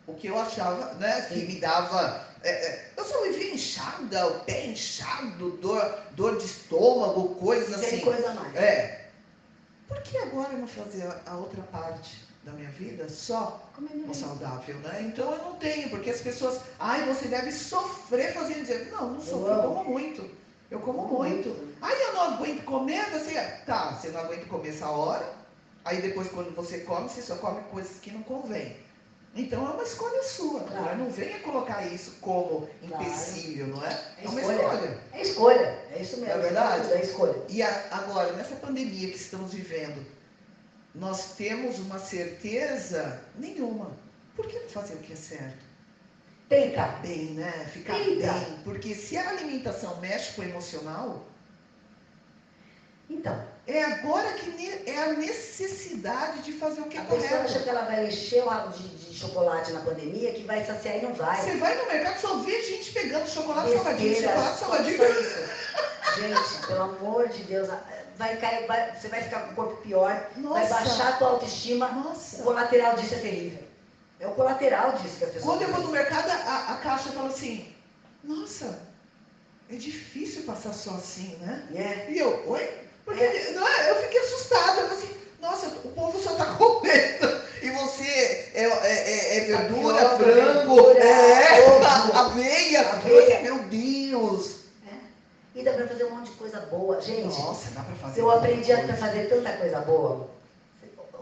O 0.07 0.13
que 0.13 0.27
eu 0.27 0.39
achava, 0.39 0.93
né, 0.95 1.21
que 1.21 1.45
me 1.45 1.59
dava. 1.59 2.27
É, 2.43 2.49
é, 2.49 2.91
eu 2.97 3.05
só 3.05 3.21
vivia 3.23 3.53
inchada, 3.53 4.27
o 4.27 4.39
pé 4.45 4.67
inchado, 4.67 5.51
dor, 5.57 5.99
dor 6.11 6.37
de 6.37 6.45
estômago, 6.45 7.35
coisas 7.35 7.73
assim. 7.73 7.97
Tem 7.97 8.01
coisa 8.01 8.33
mais. 8.33 8.55
É. 8.55 9.09
Por 9.87 10.01
que 10.01 10.17
agora 10.17 10.53
não 10.53 10.67
fazer 10.67 11.07
a 11.25 11.35
outra 11.35 11.61
parte? 11.63 12.25
da 12.45 12.51
minha 12.51 12.69
vida 12.69 13.09
só 13.09 13.67
o 14.07 14.13
saudável, 14.13 14.75
né? 14.77 15.01
Então 15.01 15.31
eu 15.33 15.43
não 15.43 15.55
tenho, 15.55 15.89
porque 15.89 16.11
as 16.11 16.21
pessoas, 16.21 16.61
ai, 16.79 17.03
você 17.05 17.27
deve 17.27 17.51
sofrer 17.51 18.33
fazendo 18.33 18.61
dizer, 18.61 18.91
não, 18.91 19.13
não 19.13 19.21
sofro, 19.21 19.47
eu, 19.47 19.53
eu 19.55 19.63
como 19.63 19.83
muito. 19.83 20.29
Eu 20.69 20.79
como 20.79 21.07
muito. 21.07 21.73
Ai, 21.81 21.95
eu 22.03 22.13
não 22.13 22.21
aguento 22.21 22.63
comer, 22.63 23.09
você, 23.09 23.33
tá, 23.65 23.93
você 23.93 24.09
não 24.09 24.21
aguenta 24.21 24.45
comer 24.45 24.69
essa 24.69 24.87
hora, 24.87 25.27
aí 25.83 26.01
depois 26.01 26.27
quando 26.29 26.55
você 26.55 26.79
come, 26.79 27.09
você 27.09 27.23
só 27.23 27.35
come 27.37 27.61
coisas 27.71 27.97
que 27.99 28.11
não 28.11 28.21
convém. 28.21 28.77
Então 29.35 29.67
é 29.67 29.69
uma 29.71 29.83
escolha 29.83 30.23
sua, 30.23 30.61
claro. 30.61 30.81
não, 30.81 30.89
é? 30.89 30.95
não 30.95 31.09
venha 31.09 31.39
colocar 31.41 31.85
isso 31.85 32.15
como 32.21 32.69
empecilho, 32.81 33.69
claro. 33.69 33.81
não 33.81 33.85
é? 33.85 34.13
É, 34.23 34.29
uma 34.29 34.41
escolha. 34.41 35.01
É 35.11 35.21
escolha, 35.21 35.79
é 35.91 36.01
isso 36.01 36.17
mesmo. 36.21 36.33
É 36.33 36.37
verdade? 36.37 36.93
É 36.93 37.01
escolha. 37.01 37.35
E 37.49 37.61
a, 37.61 37.87
agora, 37.91 38.31
nessa 38.31 38.55
pandemia 38.55 39.09
que 39.09 39.17
estamos 39.17 39.53
vivendo, 39.53 40.05
nós 40.93 41.33
temos 41.35 41.79
uma 41.79 41.99
certeza 41.99 43.21
nenhuma. 43.37 43.91
Por 44.37 44.47
que 44.47 44.57
não 44.57 44.69
fazer 44.69 44.93
o 44.93 44.99
que 44.99 45.11
é 45.11 45.17
certo? 45.17 45.65
Ficar 46.47 47.01
bem, 47.01 47.31
né? 47.31 47.51
Ficar 47.73 47.93
bem. 47.93 48.21
Porque 48.63 48.95
se 48.95 49.17
a 49.17 49.29
alimentação 49.29 49.99
mexe 49.99 50.33
com 50.33 50.43
o 50.43 50.45
emocional. 50.45 51.25
Então. 53.09 53.54
É 53.67 53.83
agora 53.83 54.31
que 54.33 54.83
é 54.85 55.03
a 55.03 55.13
necessidade 55.13 56.43
de 56.43 56.51
fazer 56.53 56.81
o 56.81 56.85
que 56.85 56.97
a 56.97 57.01
é 57.01 57.05
correto. 57.05 57.25
A 57.25 57.37
pessoa 57.39 57.43
acha 57.43 57.59
que 57.63 57.69
ela 57.69 57.81
vai 57.85 58.05
encher 58.05 58.43
o 58.43 58.47
rabo 58.47 58.77
de, 58.77 58.87
de, 58.87 59.13
chocolate 59.15 59.71
na 59.71 59.79
pandemia, 59.79 60.33
que 60.33 60.43
vai 60.43 60.63
saciar 60.63 60.97
e 60.97 61.01
não 61.01 61.13
vai. 61.15 61.41
Você 61.41 61.57
vai 61.57 61.75
no 61.75 61.87
mercado 61.87 62.19
só 62.19 62.37
vê 62.37 62.61
gente 62.61 62.91
pegando 62.91 63.27
chocolate 63.27 63.73
salgadinho, 63.73 64.21
chocolate 64.21 64.59
salgadinho. 64.59 64.97
Gente, 66.17 66.67
pelo 66.67 66.81
amor 66.81 67.27
de 67.29 67.43
Deus, 67.43 67.67
vai 68.17 68.37
cair, 68.37 68.67
vai, 68.67 68.95
você 68.95 69.07
vai 69.07 69.23
ficar 69.23 69.41
com 69.41 69.51
o 69.51 69.55
corpo 69.55 69.81
pior, 69.81 70.29
Nossa. 70.37 70.59
vai 70.59 70.69
baixar 70.69 71.09
a 71.09 71.17
tua 71.17 71.29
autoestima. 71.29 71.91
Nossa. 71.91 72.41
O 72.41 72.43
colateral 72.43 72.95
disso 72.95 73.15
é 73.15 73.19
terrível. 73.19 73.63
É 74.19 74.27
o 74.27 74.31
colateral 74.31 74.91
disso 74.93 75.17
que 75.17 75.25
as 75.25 75.31
pessoas. 75.31 75.43
Quando 75.43 75.61
eu 75.63 75.73
vou 75.73 75.83
no 75.85 75.91
mercado, 75.91 76.29
a, 76.29 76.73
a 76.73 76.77
caixa 76.77 77.11
fala 77.11 77.29
assim: 77.29 77.73
Nossa, 78.23 78.79
é 79.69 79.75
difícil 79.75 80.43
passar 80.43 80.73
só 80.73 80.91
assim, 80.91 81.35
né? 81.37 81.67
É. 81.73 82.11
E 82.11 82.19
eu, 82.19 82.47
oi? 82.47 82.84
Porque 83.05 83.23
é. 83.23 83.53
é, 83.53 83.91
eu 83.91 83.95
fiquei 84.01 84.19
assustada. 84.19 84.81
Eu 84.81 84.87
assim, 84.87 85.09
Nossa, 85.39 85.67
o 85.67 85.89
povo 85.89 86.21
só 86.21 86.31
está 86.31 86.45
comendo. 86.57 87.45
E 87.61 87.69
você 87.71 88.49
é, 88.53 88.63
é, 88.63 88.67
é, 88.93 89.37
é 89.37 89.39
verdura, 89.41 90.17
frango, 90.17 90.91
é, 90.91 91.65
aveia, 92.13 92.81
aveia. 92.81 93.41
Meu 93.41 93.59
Deus. 93.59 94.55
E 95.55 95.63
dá 95.63 95.71
para 95.71 95.87
fazer 95.87 96.03
um 96.03 96.17
monte 96.17 96.31
de 96.31 96.37
coisa 96.37 96.59
boa. 96.59 96.99
Gente, 96.99 97.39
Nossa, 97.39 97.71
dá 97.71 97.81
pra 97.81 97.95
fazer 97.95 98.19
eu 98.19 98.29
aprendi 98.29 98.71
a 98.73 98.97
fazer 98.97 99.29
tanta 99.29 99.53
coisa 99.53 99.79
boa. 99.79 100.29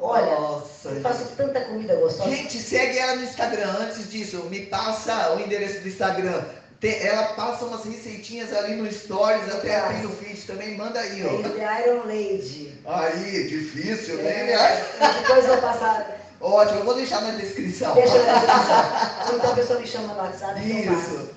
Olha, 0.01 0.39
Nossa, 0.39 0.89
eu 0.89 1.01
faço 1.01 1.23
gente. 1.23 1.35
tanta 1.35 1.61
comida 1.61 1.95
gostosa. 1.95 2.29
Gente, 2.29 2.59
segue 2.59 2.97
ela 2.97 3.15
no 3.15 3.23
Instagram. 3.23 3.69
Antes 3.79 4.11
disso, 4.11 4.43
me 4.45 4.65
passa 4.65 5.35
o 5.35 5.39
endereço 5.39 5.81
do 5.81 5.87
Instagram. 5.87 6.43
Tem, 6.83 7.01
ela 7.01 7.27
passa 7.27 7.63
umas 7.63 7.85
receitinhas 7.85 8.51
ali 8.53 8.75
no 8.75 8.91
Stories, 8.91 9.49
até 9.55 9.79
tem 9.79 10.01
no 10.01 10.09
feed 10.09 10.41
também. 10.41 10.75
Manda 10.75 10.99
aí, 10.99 11.25
ó. 11.25 11.41
The 11.41 11.87
Iron 11.87 12.03
Lady. 12.05 12.77
Aí, 12.85 13.47
difícil, 13.47 14.17
né? 14.17 14.51
É, 14.51 14.85
depois 15.21 15.45
eu 15.45 15.53
vou 15.53 15.61
passar. 15.61 16.19
Ótimo, 16.41 16.79
eu 16.79 16.83
vou 16.83 16.95
deixar 16.95 17.21
na 17.21 17.31
descrição. 17.31 17.95
Deixa 17.95 18.21
na 18.21 18.33
descrição. 18.33 19.35
Então 19.37 19.51
a 19.51 19.55
pessoa 19.55 19.79
me 19.79 19.87
chama 19.87 20.13
no 20.13 20.19
WhatsApp. 20.19 20.59
Isso. 20.59 21.29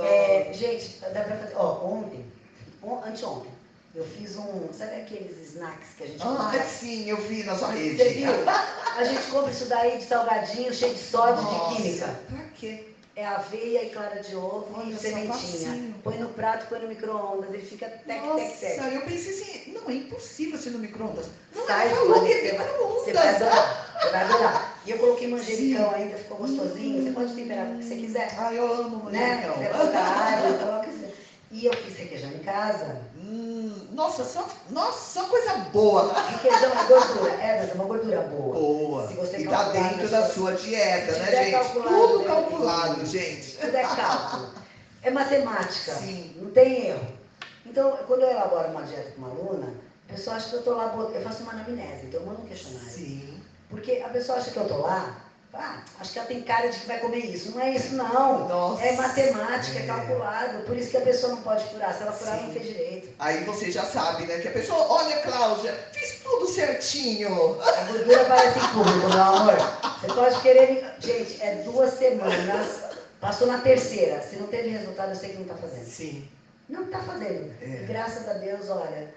É, 0.00 0.50
gente, 0.52 0.98
dá 1.00 1.20
pra 1.20 1.36
fazer. 1.36 1.54
Ó, 1.54 1.86
ontem 1.86 2.24
anteontem. 3.06 3.52
Eu 3.94 4.04
fiz 4.04 4.36
um, 4.36 4.68
sabe 4.76 4.96
aqueles 4.96 5.48
snacks 5.54 5.90
que 5.96 6.02
a 6.02 6.06
gente 6.08 6.22
Ah, 6.22 6.26
compra? 6.26 6.62
sim, 6.64 7.08
eu 7.08 7.16
vi 7.18 7.44
na 7.44 7.56
sua 7.56 7.68
rede. 7.68 7.98
Você 7.98 8.08
viu? 8.10 8.30
A 8.96 9.04
gente 9.04 9.22
compra 9.30 9.52
isso 9.52 9.64
daí 9.66 9.98
de 9.98 10.04
salgadinho, 10.04 10.74
cheio 10.74 10.94
de 10.94 11.00
sódio, 11.00 11.42
Nossa, 11.42 11.74
de 11.76 11.82
química. 11.82 12.20
Pra 12.28 12.44
quê? 12.56 12.87
É 13.18 13.26
aveia 13.26 13.82
e 13.82 13.90
clara 13.90 14.22
de 14.22 14.36
ovo 14.36 14.68
Olha, 14.72 14.94
e 14.94 14.96
sementinha. 14.96 15.92
Põe 16.04 16.18
no 16.18 16.28
prato, 16.28 16.68
põe 16.68 16.78
no 16.78 16.86
micro-ondas, 16.86 17.52
ele 17.52 17.66
fica 17.66 17.88
tec, 17.88 18.22
Nossa, 18.22 18.44
tec, 18.44 18.60
tec. 18.60 18.94
eu 18.94 19.02
pensei 19.02 19.32
assim, 19.32 19.72
não, 19.72 19.90
é 19.90 19.94
impossível 19.94 20.56
ser 20.56 20.70
no 20.70 20.78
micro-ondas. 20.78 21.26
Não, 21.52 21.66
Sai, 21.66 21.88
é 21.88 21.94
falou 21.96 22.24
que 22.24 22.32
é 22.32 22.52
micro-ondas. 22.52 23.02
Você 23.02 23.12
vai 23.12 23.34
adorar, 23.34 23.92
você 24.00 24.10
vai 24.10 24.22
adorar. 24.22 24.80
E 24.86 24.90
eu 24.92 24.98
coloquei 24.98 25.26
manjericão 25.26 25.90
ainda, 25.90 26.16
ficou 26.16 26.36
gostosinho. 26.36 27.00
Hum. 27.00 27.04
Você 27.04 27.10
pode 27.10 27.34
temperar 27.34 27.66
o 27.66 27.78
que 27.78 27.84
você 27.86 27.96
quiser. 27.96 28.36
Ah, 28.38 28.54
eu 28.54 28.72
amo 28.72 29.04
manjericão. 29.06 29.56
Né? 29.56 29.66
Você 29.66 29.78
coloca 29.78 29.98
água, 29.98 30.58
coloca 30.58 30.88
e 31.50 31.64
eu 31.64 31.72
fiz 31.72 31.96
requeijão 31.96 32.30
em 32.30 32.38
casa. 32.40 33.00
Nossa, 33.98 34.24
só, 34.24 34.48
nossa, 34.70 35.20
só 35.20 35.28
coisa 35.28 35.54
boa. 35.72 36.12
Requeijão 36.30 36.70
é 36.70 36.84
gordura. 36.86 37.32
É, 37.32 37.58
mas 37.58 37.70
é 37.70 37.74
uma 37.74 37.84
gordura 37.84 38.20
boa. 38.20 38.54
Boa. 38.54 39.08
Se 39.08 39.14
você 39.14 39.38
e 39.38 39.48
tá 39.48 39.70
dentro 39.70 40.08
da 40.08 40.28
sua 40.28 40.52
dieta, 40.52 41.18
né, 41.18 41.26
gente? 41.32 41.50
Calculado, 41.50 41.96
Tudo 41.96 42.24
calculado, 42.24 43.06
gente. 43.06 43.56
Tudo 43.56 43.76
é 43.76 43.82
cálculo. 43.82 44.54
É 45.02 45.10
matemática. 45.10 45.94
Sim. 45.94 46.32
Não 46.36 46.52
tem 46.52 46.86
erro. 46.90 47.08
Então, 47.66 47.98
quando 48.06 48.22
eu 48.22 48.30
elaboro 48.30 48.68
uma 48.68 48.82
dieta 48.82 49.10
com 49.10 49.18
uma 49.18 49.30
aluna, 49.30 49.74
a 50.08 50.12
pessoa 50.12 50.36
acha 50.36 50.48
que 50.48 50.54
eu 50.54 50.58
estou 50.60 50.76
lá, 50.76 50.94
eu 51.12 51.22
faço 51.22 51.42
uma 51.42 51.52
anamnese, 51.54 52.06
então 52.06 52.20
eu 52.20 52.26
mando 52.26 52.42
um 52.42 52.46
questionário. 52.46 52.88
Sim. 52.88 53.40
Porque 53.68 54.00
a 54.06 54.10
pessoa 54.10 54.38
acha 54.38 54.52
que 54.52 54.58
eu 54.58 54.62
estou 54.62 54.78
lá 54.78 55.24
ah, 55.54 55.82
acho 55.98 56.12
que 56.12 56.18
ela 56.18 56.28
tem 56.28 56.42
cara 56.42 56.68
de 56.68 56.78
que 56.78 56.86
vai 56.86 57.00
comer 57.00 57.24
isso. 57.24 57.52
Não 57.52 57.62
é 57.62 57.74
isso, 57.74 57.94
não. 57.94 58.46
Nossa, 58.46 58.82
é 58.82 58.92
matemática, 58.92 59.78
é. 59.78 59.86
calculado. 59.86 60.62
Por 60.64 60.76
isso 60.76 60.90
que 60.90 60.96
a 60.98 61.00
pessoa 61.00 61.34
não 61.34 61.42
pode 61.42 61.64
furar. 61.70 61.94
Se 61.94 62.02
ela 62.02 62.12
furar, 62.12 62.38
Sim. 62.38 62.46
não 62.46 62.52
fez 62.52 62.66
direito. 62.66 63.08
Aí 63.18 63.44
você 63.44 63.70
já 63.70 63.84
sabe, 63.84 64.26
né? 64.26 64.38
Que 64.38 64.48
a 64.48 64.52
pessoa, 64.52 64.86
olha, 64.88 65.22
Cláudia, 65.22 65.72
fiz 65.92 66.20
tudo 66.22 66.46
certinho. 66.48 67.60
A 67.62 67.84
gordura 67.90 68.24
parece 68.26 68.58
público, 68.68 69.08
meu 69.08 69.22
amor. 69.22 69.56
Você 70.00 70.06
pode 70.12 70.40
querer. 70.42 70.94
Gente, 71.00 71.42
é 71.42 71.54
duas 71.64 71.94
semanas. 71.94 72.82
Passou 73.20 73.48
na 73.48 73.58
terceira. 73.58 74.20
Se 74.20 74.36
não 74.36 74.48
teve 74.48 74.68
resultado, 74.68 75.10
eu 75.10 75.16
sei 75.16 75.30
que 75.30 75.36
não 75.36 75.42
está 75.42 75.56
fazendo. 75.56 75.86
Sim. 75.86 76.28
Não 76.68 76.84
está 76.84 77.02
fazendo. 77.02 77.50
É. 77.62 77.86
graças 77.88 78.28
a 78.28 78.34
Deus, 78.34 78.68
olha, 78.68 79.12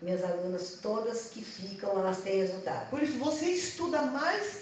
minhas 0.00 0.22
alunas, 0.22 0.78
todas 0.80 1.26
que 1.26 1.44
ficam, 1.44 1.90
elas 1.98 2.18
têm 2.18 2.42
resultado. 2.42 2.88
Por 2.88 3.02
isso, 3.02 3.18
você 3.18 3.46
estuda 3.46 4.00
mais 4.02 4.60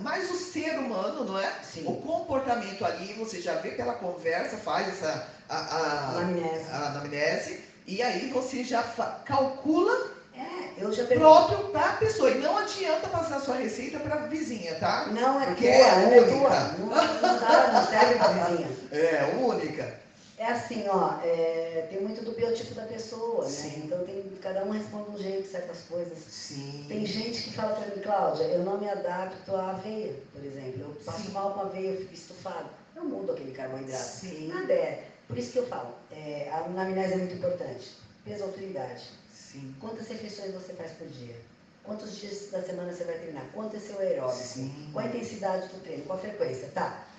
mais 0.00 0.30
o 0.30 0.36
ser 0.36 0.78
humano, 0.78 1.24
não 1.24 1.38
é? 1.38 1.50
Sim. 1.62 1.84
O 1.86 1.96
comportamento 1.96 2.84
ali, 2.84 3.12
você 3.14 3.40
já 3.40 3.54
vê 3.56 3.70
pela 3.70 3.94
conversa, 3.94 4.56
faz 4.56 4.88
essa 4.88 5.28
a, 5.48 5.56
a, 5.56 6.08
anamnese. 6.10 6.70
a 6.70 6.86
anamnese, 6.88 7.60
e 7.86 8.02
aí 8.02 8.30
você 8.30 8.62
já 8.62 8.82
calcula 9.24 10.12
é, 10.34 10.82
eu 10.82 10.92
já 10.92 11.04
próprio 11.04 11.58
para 11.68 11.90
a 11.90 11.96
pessoa. 11.96 12.30
E 12.30 12.38
não 12.38 12.56
adianta 12.56 13.08
passar 13.08 13.40
sua 13.40 13.56
receita 13.56 13.98
para 14.00 14.14
a 14.14 14.26
vizinha, 14.26 14.74
tá? 14.76 15.06
Não, 15.10 15.40
é 15.40 15.46
Porque 15.46 15.66
tua, 15.66 15.74
é 15.74 15.94
única. 16.06 16.16
É 16.16 16.38
tua. 16.38 16.60
Não, 16.78 16.86
não, 16.86 17.38
dá, 17.38 17.72
não 17.72 17.86
serve 17.86 18.14
para 18.14 18.28
vizinha. 18.28 18.68
É, 18.92 19.34
única. 19.38 20.01
É 20.42 20.46
assim, 20.46 20.88
ó, 20.88 21.20
é, 21.22 21.86
tem 21.88 22.00
muito 22.00 22.24
do 22.24 22.32
biotipo 22.32 22.74
da 22.74 22.82
pessoa, 22.82 23.44
né? 23.44 23.50
Sim. 23.50 23.68
né? 23.68 23.82
Então 23.84 24.04
tem, 24.04 24.22
cada 24.40 24.64
um 24.64 24.70
responde 24.70 25.10
de 25.10 25.16
um 25.16 25.18
jeito 25.18 25.48
certas 25.48 25.82
coisas. 25.82 26.18
Sim. 26.18 26.84
Tem 26.88 27.06
gente 27.06 27.44
que 27.44 27.52
fala 27.52 27.76
para 27.76 27.94
mim, 27.94 28.02
Cláudia, 28.02 28.42
eu 28.46 28.64
não 28.64 28.76
me 28.76 28.88
adapto 28.88 29.54
à 29.54 29.70
aveia, 29.70 30.16
por 30.32 30.44
exemplo. 30.44 30.80
Eu 30.80 30.96
passo 31.04 31.26
Sim. 31.26 31.30
mal 31.30 31.54
com 31.54 31.60
a 31.60 31.62
aveia, 31.66 31.90
eu 31.90 32.00
fico 32.00 32.14
estufado. 32.14 32.68
Eu 32.96 33.04
mudo 33.04 33.30
aquele 33.30 33.52
carboidrato. 33.52 34.02
Sim. 34.02 34.48
Nada 34.48 34.72
é. 34.72 35.06
Por 35.28 35.38
isso 35.38 35.52
que 35.52 35.58
eu 35.60 35.66
falo, 35.68 35.94
é, 36.10 36.50
a 36.50 36.64
anamnese 36.64 37.12
é 37.12 37.16
muito 37.18 37.34
importante. 37.36 37.92
Peso 38.24 38.42
autoridade. 38.42 39.10
Sim. 39.32 39.72
Quantas 39.78 40.08
refeições 40.08 40.52
você 40.54 40.72
faz 40.72 40.90
por 40.94 41.06
dia? 41.06 41.36
Quantos 41.84 42.16
dias 42.16 42.50
da 42.50 42.60
semana 42.62 42.92
você 42.92 43.04
vai 43.04 43.16
treinar? 43.18 43.44
Quanto 43.54 43.76
é 43.76 43.78
seu 43.78 43.96
aeróbico? 44.00 44.42
Sim. 44.42 44.90
Qual 44.92 45.04
a 45.04 45.08
intensidade 45.08 45.68
do 45.68 45.80
treino? 45.84 46.04
Qual 46.04 46.18
a 46.18 46.20
frequência? 46.20 46.68
Tá 46.74 47.11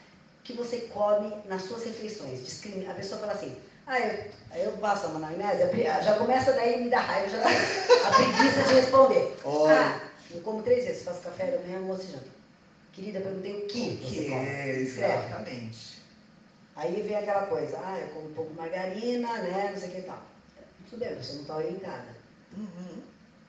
que 0.44 0.54
você 0.54 0.82
come 0.94 1.34
nas 1.46 1.64
suas 1.64 1.84
refeições. 1.86 2.62
A 2.90 2.94
pessoa 2.94 3.22
fala 3.22 3.34
assim, 3.34 3.56
ah, 3.88 4.00
eu, 4.00 4.32
eu 4.56 4.72
passo 4.74 5.08
a 5.08 5.10
maionese, 5.10 5.60
já 6.04 6.18
começa 6.18 6.52
daí 6.54 6.84
me 6.84 6.90
dá 6.90 7.00
raiva, 7.00 7.30
já 7.30 7.40
a 7.40 8.12
preguiça 8.12 8.64
de 8.68 8.74
responder. 8.74 9.38
Olha. 9.44 9.74
Ah, 9.74 10.02
eu 10.32 10.42
como 10.42 10.64
três 10.64 10.86
vezes, 10.86 11.04
faço 11.04 11.22
café 11.22 11.52
da 11.52 11.60
manhã, 11.60 11.78
almoço 11.78 12.04
e 12.04 12.12
janta. 12.12 12.34
Querida, 12.92 13.22
perguntei 13.22 13.64
o 13.64 13.68
que, 13.68 13.90
o 13.90 13.98
que 14.08 14.34
é, 14.34 14.76
exatamente. 14.78 16.04
Aí 16.76 17.02
vem 17.02 17.16
aquela 17.16 17.46
coisa, 17.48 17.78
ah, 17.84 18.00
eu 18.00 18.08
como 18.10 18.30
um 18.30 18.34
pouco 18.34 18.52
de 18.52 18.58
margarina, 18.58 19.38
né, 19.40 19.70
não 19.72 19.80
sei 19.80 19.90
o 19.90 19.92
que 19.92 20.00
e 20.00 20.04
tal. 20.04 20.22
Tudo 20.90 21.00
bem, 21.00 21.16
você 21.16 21.34
não 21.34 21.42
está 21.42 21.58
orientada. 21.58 22.16
Uhum. 22.56 23.02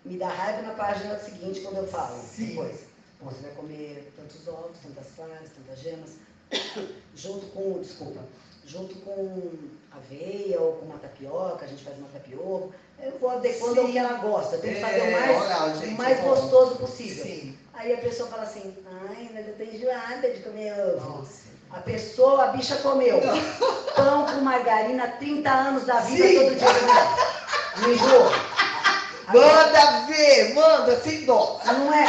Me 0.05 0.18
dá 0.18 0.28
raiva 0.28 0.62
na 0.62 0.74
página 0.74 1.18
seguinte 1.18 1.61
quando 1.61 1.78
eu 1.78 1.86
falo, 1.86 2.20
Sim. 2.22 2.49
depois. 2.49 2.80
Bom, 3.20 3.30
você 3.30 3.42
vai 3.42 3.53
comer 3.53 4.12
tantos 4.16 4.47
ovos, 4.49 4.78
tantas 4.82 5.07
farinhas, 5.16 5.51
tantas 5.57 5.80
gemas 5.80 6.11
junto 7.14 7.46
com, 7.46 7.80
desculpa, 7.80 8.20
junto 8.66 8.94
com 8.96 9.52
aveia 9.90 10.61
ou 10.61 10.72
com 10.74 10.86
uma 10.86 10.98
tapioca, 10.98 11.64
a 11.64 11.68
gente 11.68 11.84
faz 11.84 11.96
uma 11.98 12.09
tapioca. 12.09 12.68
Eu 13.02 13.18
vou 13.18 13.30
adequando 13.30 13.80
ao 13.80 13.86
que 13.88 13.98
ela 13.98 14.14
gosta. 14.14 14.57
Eu 14.57 14.61
tenho 14.61 14.74
que 14.74 14.80
fazer 14.80 15.00
o 15.00 15.05
é, 15.05 15.11
mais, 15.11 15.36
olha, 15.36 15.74
gente, 15.74 15.94
o 15.94 15.96
mais 15.98 16.20
gostoso 16.20 16.76
possível. 16.76 17.24
Sim. 17.24 17.59
Aí 17.74 17.92
a 17.92 17.98
pessoa 17.98 18.28
fala 18.28 18.42
assim, 18.42 18.74
ai, 19.09 19.30
mas 19.34 19.48
eu 19.48 19.55
tô 19.57 19.62
enjoada 19.64 20.30
de 20.30 20.40
comer 20.40 20.72
ovo. 20.72 21.18
Nossa. 21.18 21.44
A 21.70 21.80
pessoa, 21.80 22.44
a 22.44 22.46
bicha 22.48 22.76
comeu 22.76 23.20
Não. 23.20 23.34
pão 23.96 24.26
com 24.26 24.40
margarina 24.42 25.09
30 25.18 25.50
anos 25.50 25.84
da 25.84 26.00
vida 26.00 26.26
Sim. 26.26 26.34
todo 26.36 26.55
dia. 26.55 26.68
Não 27.78 27.92
enjoou. 27.92 28.30
Manda 29.32 30.07
ver, 30.07 30.55
manda, 30.55 31.00
sem 31.00 31.24
dó. 31.24 31.61
Não 31.64 31.92
é? 31.92 32.07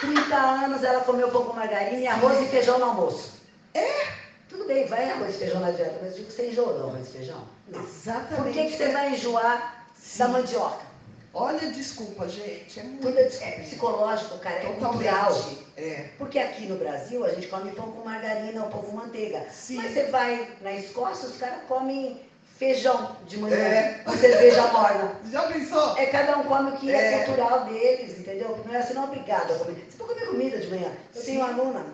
30 0.00 0.36
anos 0.36 0.84
ela 0.84 1.00
comeu 1.00 1.30
pão 1.30 1.44
com 1.44 1.54
margarina 1.54 1.98
e 1.98 2.06
arroz 2.06 2.40
e 2.42 2.48
feijão 2.48 2.78
no 2.78 2.84
almoço. 2.84 3.37
É, 3.74 4.08
tudo 4.48 4.66
bem, 4.66 4.86
vai 4.86 5.10
arroz 5.10 5.34
e 5.34 5.38
feijão 5.38 5.60
na 5.60 5.70
dieta, 5.70 5.98
mas 6.02 6.14
digo 6.14 6.26
que 6.26 6.32
você 6.32 6.48
enjoou 6.48 6.78
do 6.78 6.88
arroz 6.88 7.08
e 7.08 7.12
feijão. 7.12 7.44
Não. 7.68 7.82
Exatamente. 7.82 8.42
Por 8.42 8.52
que, 8.52 8.70
que 8.70 8.76
você 8.76 8.88
vai 8.88 9.14
enjoar 9.14 9.86
Sim. 9.96 10.18
da 10.18 10.28
mandioca? 10.28 10.88
Olha, 11.34 11.70
desculpa, 11.70 12.28
gente. 12.28 12.80
É 12.80 12.82
muito 12.82 13.02
Tudo 13.02 13.18
é 13.18 13.50
psicológico, 13.60 14.38
cara, 14.38 14.56
é 14.56 14.72
cultural. 14.72 15.44
É. 15.76 16.08
Porque 16.16 16.38
aqui 16.38 16.66
no 16.66 16.76
Brasil 16.76 17.24
a 17.24 17.28
gente 17.30 17.46
come 17.48 17.70
pão 17.72 17.92
com 17.92 18.04
margarina 18.04 18.64
ou 18.64 18.70
pão 18.70 18.82
com 18.82 18.96
manteiga. 18.96 19.46
Sim. 19.50 19.76
Mas 19.76 19.92
você 19.92 20.04
vai 20.06 20.48
na 20.62 20.72
Escócia, 20.72 21.28
os 21.28 21.36
caras 21.36 21.62
comem 21.68 22.20
feijão 22.58 23.16
de 23.26 23.36
manhã, 23.36 23.56
é. 23.56 24.00
com 24.04 24.16
cerveja 24.16 24.66
morna. 24.68 25.14
Já 25.30 25.42
pensou? 25.42 25.96
É, 25.96 26.06
cada 26.06 26.38
um 26.38 26.44
come 26.44 26.70
o 26.70 26.76
que 26.76 26.90
é, 26.90 27.14
é 27.14 27.24
cultural 27.24 27.64
deles, 27.66 28.18
entendeu? 28.18 28.58
Não 28.66 28.74
é 28.74 28.78
assim, 28.78 28.94
não 28.94 29.02
é 29.02 29.06
obrigado 29.06 29.52
a 29.52 29.58
comer. 29.58 29.86
Você 29.88 29.96
pode 29.96 30.14
comer 30.14 30.26
comida 30.26 30.58
de 30.58 30.66
manhã. 30.68 30.92
Eu 31.14 31.20
Sim. 31.20 31.26
tenho 31.26 31.40
uma 31.40 31.50
aluna 31.50 31.86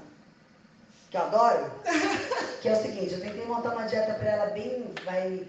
que 1.14 1.18
eu 1.18 1.22
adoro, 1.22 1.70
que 2.60 2.68
é 2.68 2.72
o 2.72 2.82
seguinte, 2.82 3.14
eu 3.14 3.20
tentei 3.20 3.44
montar 3.46 3.70
uma 3.70 3.86
dieta 3.86 4.14
para 4.14 4.30
ela 4.30 4.46
bem, 4.46 4.84
vai 5.04 5.46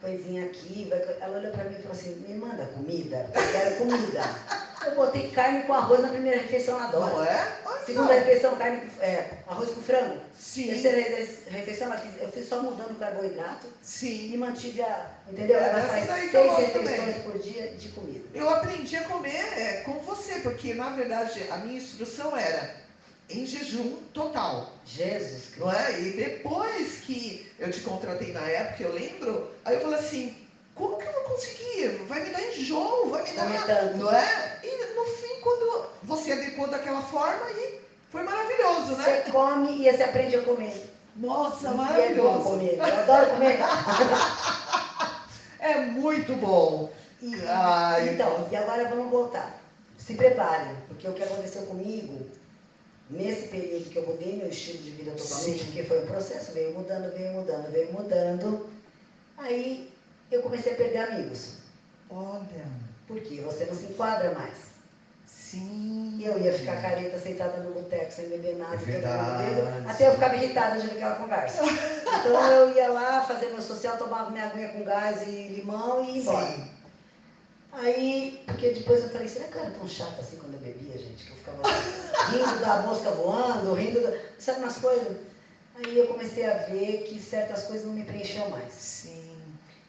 coisinha 0.00 0.44
aqui, 0.46 0.86
vai, 0.88 1.04
ela 1.20 1.38
olhou 1.38 1.50
para 1.50 1.64
mim 1.64 1.74
e 1.76 1.82
falou 1.82 1.98
assim, 1.98 2.14
me 2.26 2.34
manda 2.34 2.64
comida, 2.66 3.28
eu 3.34 3.52
quero 3.52 3.76
comida. 3.76 4.22
Eu 4.82 4.94
botei 4.94 5.30
carne 5.32 5.64
com 5.64 5.74
arroz 5.74 6.00
na 6.00 6.08
primeira 6.08 6.40
refeição, 6.40 6.76
ela 6.76 6.88
adora. 6.88 7.60
Não 7.62 7.76
é? 7.76 7.84
Segunda 7.84 8.14
refeição, 8.14 8.56
carne, 8.56 8.90
é, 9.00 9.28
arroz 9.46 9.68
com 9.72 9.82
frango. 9.82 10.18
Sim. 10.38 10.68
Terceira 10.68 11.28
refeição, 11.50 11.92
eu 12.18 12.32
fiz 12.32 12.48
só 12.48 12.62
mudando 12.62 12.92
o 12.92 12.94
carboidrato. 12.94 13.66
Sim. 13.82 14.32
E 14.32 14.38
mantive 14.38 14.80
a, 14.80 15.10
entendeu? 15.30 15.58
É, 15.58 15.68
ela 15.68 15.82
faz 15.82 16.30
seis 16.30 16.56
refeições 16.56 17.16
por 17.18 17.38
dia 17.40 17.72
de 17.72 17.90
comida. 17.90 18.26
Eu 18.32 18.48
aprendi 18.48 18.96
a 18.96 19.04
comer 19.04 19.52
é, 19.54 19.82
com 19.82 19.98
você, 19.98 20.40
porque 20.40 20.72
na 20.72 20.88
verdade 20.88 21.44
a 21.50 21.58
minha 21.58 21.76
instrução 21.76 22.34
era 22.34 22.79
em 23.32 23.46
jejum 23.46 23.96
total. 24.12 24.72
Jesus 24.86 25.46
Cristo. 25.46 25.60
Não 25.60 25.72
é? 25.72 26.00
E 26.00 26.12
depois 26.12 27.00
que 27.00 27.50
eu 27.58 27.70
te 27.70 27.80
contratei 27.80 28.32
na 28.32 28.40
época, 28.40 28.82
eu 28.82 28.92
lembro, 28.92 29.50
aí 29.64 29.74
eu 29.74 29.80
falei 29.80 29.98
assim, 29.98 30.36
como 30.74 30.96
que 30.96 31.06
eu 31.06 31.12
não 31.12 31.24
consegui? 31.24 31.88
Vai 32.08 32.24
me 32.24 32.30
dar 32.30 32.42
enjoo, 32.42 33.10
vai 33.10 33.22
me 33.22 33.36
dar. 33.36 33.94
Não 33.96 34.12
é? 34.12 34.58
E 34.62 34.94
no 34.94 35.04
fim, 35.04 35.40
quando 35.42 35.86
você 36.02 36.32
adequou 36.32 36.68
daquela 36.68 37.02
forma, 37.02 37.46
aí 37.46 37.80
foi 38.10 38.22
maravilhoso, 38.22 38.96
né? 38.96 39.22
Você 39.24 39.30
come 39.30 39.86
e 39.86 39.92
você 39.92 40.02
aprende 40.02 40.36
a 40.36 40.42
comer. 40.42 40.90
Nossa, 41.16 41.70
maravilhoso. 41.72 42.38
É 42.38 42.42
comer. 42.42 42.78
Eu 42.78 42.84
adoro 42.84 43.30
comer. 43.30 43.58
é 45.60 45.80
muito 45.80 46.34
bom. 46.34 46.90
E, 47.22 47.34
Ai, 47.46 48.10
então, 48.10 48.48
e 48.50 48.56
agora 48.56 48.88
vamos 48.88 49.10
voltar. 49.10 49.60
Se 49.98 50.14
preparem, 50.14 50.74
porque 50.88 51.06
o 51.06 51.12
que 51.12 51.22
aconteceu 51.22 51.62
comigo 51.62 52.26
nesse 53.10 53.48
período 53.48 53.90
que 53.90 53.98
eu 53.98 54.06
mudei 54.06 54.36
meu 54.36 54.48
estilo 54.48 54.78
de 54.78 54.90
vida 54.90 55.10
totalmente, 55.12 55.58
Sim. 55.58 55.64
porque 55.64 55.82
foi 55.84 56.02
um 56.02 56.06
processo, 56.06 56.52
veio 56.52 56.72
mudando, 56.72 57.12
veio 57.12 57.32
mudando, 57.32 57.70
veio 57.70 57.92
mudando. 57.92 58.70
Aí 59.36 59.90
eu 60.30 60.42
comecei 60.42 60.72
a 60.72 60.76
perder 60.76 60.98
amigos. 60.98 61.54
Olha. 62.08 62.66
Porque 63.06 63.40
você 63.40 63.64
não 63.64 63.74
se 63.74 63.86
enquadra 63.86 64.32
mais. 64.32 64.70
Sim. 65.26 66.20
Eu 66.22 66.38
ia 66.38 66.52
ficar 66.52 66.80
careta 66.80 67.18
sentada 67.18 67.60
no 67.62 67.72
boteco 67.72 68.12
sem 68.12 68.28
beber 68.28 68.56
nada, 68.56 68.76
é 68.88 69.90
até 69.90 70.06
eu 70.06 70.12
ficava 70.12 70.36
irritada 70.36 70.80
de 70.80 70.86
aquela 70.86 71.16
conversa. 71.16 71.62
então 72.20 72.52
eu 72.52 72.72
ia 72.76 72.88
lá 72.88 73.24
fazer 73.24 73.46
meu 73.46 73.60
social, 73.60 73.96
tomava 73.96 74.30
minha 74.30 74.44
aguinha 74.46 74.68
com 74.68 74.84
gás 74.84 75.26
e 75.26 75.48
limão 75.48 76.04
e 76.04 76.12
ia 76.12 76.18
embora. 76.18 76.46
Sim. 76.46 76.70
Aí, 77.72 78.42
porque 78.46 78.70
depois 78.70 79.02
eu 79.02 79.10
falei, 79.10 79.28
será 79.28 79.48
que 79.48 79.56
eu 79.56 79.62
era 79.62 79.70
tão 79.70 79.88
chata 79.88 80.20
assim 80.20 80.36
quando 80.36 80.54
eu 80.54 80.59
gente? 81.00 81.24
Que 81.24 81.30
eu 81.30 81.36
ficava 81.36 81.62
rindo 82.30 82.60
da 82.60 82.82
mosca 82.82 83.10
voando, 83.10 83.74
rindo, 83.74 84.00
da... 84.00 84.16
sabe 84.38 84.60
umas 84.60 84.76
coisas? 84.78 85.16
Aí 85.76 85.98
eu 85.98 86.06
comecei 86.06 86.44
a 86.44 86.54
ver 86.64 87.04
que 87.04 87.20
certas 87.20 87.64
coisas 87.64 87.86
não 87.86 87.94
me 87.94 88.04
preenchiam 88.04 88.48
mais. 88.50 88.72
Sim. 88.72 89.30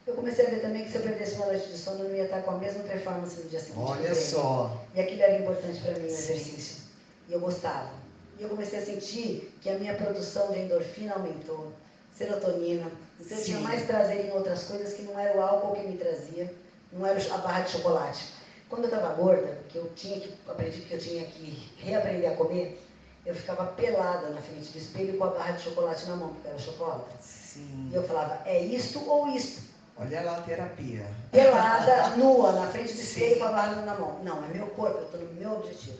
Eu 0.08 0.16
comecei 0.16 0.48
a 0.48 0.50
ver 0.50 0.62
também 0.62 0.84
que 0.84 0.92
se 0.92 0.98
eu 0.98 1.04
perdesse 1.04 1.36
uma 1.36 1.48
noite 1.48 1.68
de 1.68 1.78
sono, 1.78 2.04
eu 2.04 2.10
não 2.10 2.16
ia 2.16 2.24
estar 2.24 2.42
com 2.42 2.52
a 2.52 2.58
mesma 2.58 2.84
performance 2.84 3.38
no 3.38 3.50
dia 3.50 3.60
seguinte. 3.60 3.80
Olha 3.80 4.16
só. 4.16 4.86
E 4.96 5.00
aquilo 5.00 5.22
era 5.22 5.38
importante 5.38 5.80
para 5.82 5.94
mim, 5.94 6.06
o 6.06 6.08
exercício. 6.08 6.84
E 7.28 7.34
eu 7.34 7.40
gostava. 7.40 7.92
E 8.40 8.44
eu 8.44 8.50
comecei 8.50 8.80
a 8.80 8.86
sentir 8.86 9.54
que 9.62 9.70
a 9.70 9.78
minha 9.78 9.94
produção 9.96 10.52
de 10.52 10.60
endorfina 10.60 11.14
aumentou, 11.14 11.72
serotonina. 12.18 12.92
Então 13.20 13.38
eu 13.38 13.44
tinha 13.44 13.60
mais 13.60 13.86
prazer 13.86 14.26
em 14.26 14.32
outras 14.32 14.64
coisas 14.64 14.94
que 14.94 15.04
não 15.04 15.20
era 15.20 15.38
o 15.38 15.42
álcool 15.42 15.76
que 15.76 15.88
me 15.88 15.98
trazia 15.98 16.52
não 16.92 17.06
era 17.06 17.20
a 17.34 17.38
barra 17.38 17.62
de 17.62 17.72
chocolate. 17.72 18.26
Quando 18.72 18.86
eu 18.86 18.90
estava 18.90 19.14
gorda, 19.16 19.60
que 19.68 19.76
eu 19.76 19.92
tinha 19.98 20.18
que, 20.18 20.34
aprendi 20.48 20.80
que 20.80 20.94
eu 20.94 21.00
tinha 21.00 21.26
que 21.26 21.74
reaprender 21.80 22.32
a 22.32 22.36
comer, 22.38 22.82
eu 23.26 23.36
ficava 23.36 23.66
pelada 23.66 24.30
na 24.30 24.42
frente 24.42 24.72
do 24.72 24.78
espelho 24.78 25.18
com 25.18 25.26
a 25.26 25.30
barra 25.32 25.52
de 25.52 25.64
chocolate 25.64 26.06
na 26.08 26.16
mão, 26.16 26.30
porque 26.30 26.48
era 26.48 26.58
chocolate. 26.58 27.12
Sim. 27.20 27.90
E 27.92 27.96
eu 27.96 28.08
falava, 28.08 28.42
é 28.46 28.64
isto 28.64 29.06
ou 29.06 29.28
isto? 29.28 29.64
Olha 29.98 30.22
lá 30.22 30.38
a 30.38 30.42
terapia. 30.44 31.06
Pelada, 31.34 32.12
nua, 32.16 32.54
na 32.54 32.68
frente 32.68 32.94
do 32.94 33.02
espelho 33.02 33.34
Sim. 33.34 33.40
com 33.40 33.46
a 33.48 33.52
barra 33.52 33.76
na 33.82 33.96
mão. 33.96 34.24
Não, 34.24 34.46
é 34.46 34.48
meu 34.48 34.68
corpo, 34.68 35.00
eu 35.00 35.04
estou 35.04 35.20
no 35.20 35.34
meu 35.34 35.52
objetivo. 35.52 35.98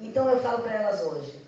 Então 0.00 0.26
eu 0.26 0.40
falo 0.40 0.62
para 0.62 0.72
elas 0.72 1.02
hoje, 1.02 1.38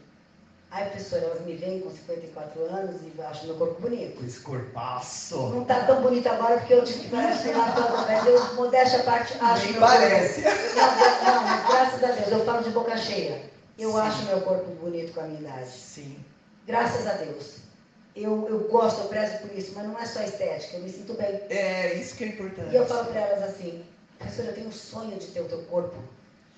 Ai, 0.73 0.89
professora, 0.91 1.25
elas 1.25 1.41
me 1.45 1.57
veem 1.57 1.81
com 1.81 1.91
54 1.91 2.63
anos 2.67 3.01
e 3.03 3.21
acham 3.21 3.47
meu 3.47 3.57
corpo 3.57 3.81
bonito. 3.81 4.19
Com 4.19 4.27
esse 4.27 4.41
corpaço. 4.41 5.37
Não 5.37 5.63
está 5.63 5.85
tão 5.85 6.01
bonito 6.01 6.29
agora 6.29 6.59
porque 6.59 6.75
eu 6.75 6.85
tive 6.85 7.01
que 7.01 7.09
parar 7.09 7.75
toda, 7.75 8.03
mas 8.07 8.27
eu, 8.27 8.55
modéstia 8.55 9.01
a 9.01 9.03
parte, 9.03 9.37
acho 9.41 9.65
Nem 9.65 9.75
parece. 9.75 10.43
Corpo... 10.43 10.59
Não, 10.77 11.35
não, 11.35 11.43
mas 11.43 11.67
graças 11.67 12.05
a 12.05 12.13
Deus, 12.13 12.29
eu 12.29 12.45
falo 12.45 12.63
de 12.63 12.71
boca 12.71 12.97
cheia. 12.97 13.43
Eu 13.77 13.93
Sim. 13.93 13.99
acho 13.99 14.25
meu 14.27 14.41
corpo 14.43 14.71
bonito 14.77 15.13
com 15.13 15.21
a 15.21 15.25
minha 15.25 15.41
idade. 15.41 15.71
Sim. 15.71 16.25
Graças 16.67 17.05
a 17.07 17.15
Deus. 17.15 17.57
Eu, 18.15 18.49
eu 18.49 18.69
gosto, 18.69 19.01
eu 19.01 19.09
prezo 19.09 19.39
por 19.39 19.57
isso, 19.57 19.73
mas 19.75 19.87
não 19.87 19.99
é 19.99 20.07
só 20.07 20.21
estética, 20.23 20.77
eu 20.77 20.83
me 20.83 20.91
sinto 20.91 21.15
bem. 21.15 21.41
É, 21.49 21.95
isso 21.95 22.15
que 22.15 22.25
é 22.25 22.27
importante. 22.29 22.73
E 22.73 22.77
eu 22.77 22.87
falo 22.87 23.07
para 23.07 23.21
elas 23.21 23.43
assim, 23.43 23.85
professora, 24.19 24.49
eu 24.49 24.55
tenho 24.55 24.69
um 24.69 24.73
sonho 24.73 25.17
de 25.17 25.27
ter 25.29 25.41
o 25.41 25.49
teu 25.49 25.63
corpo, 25.63 25.97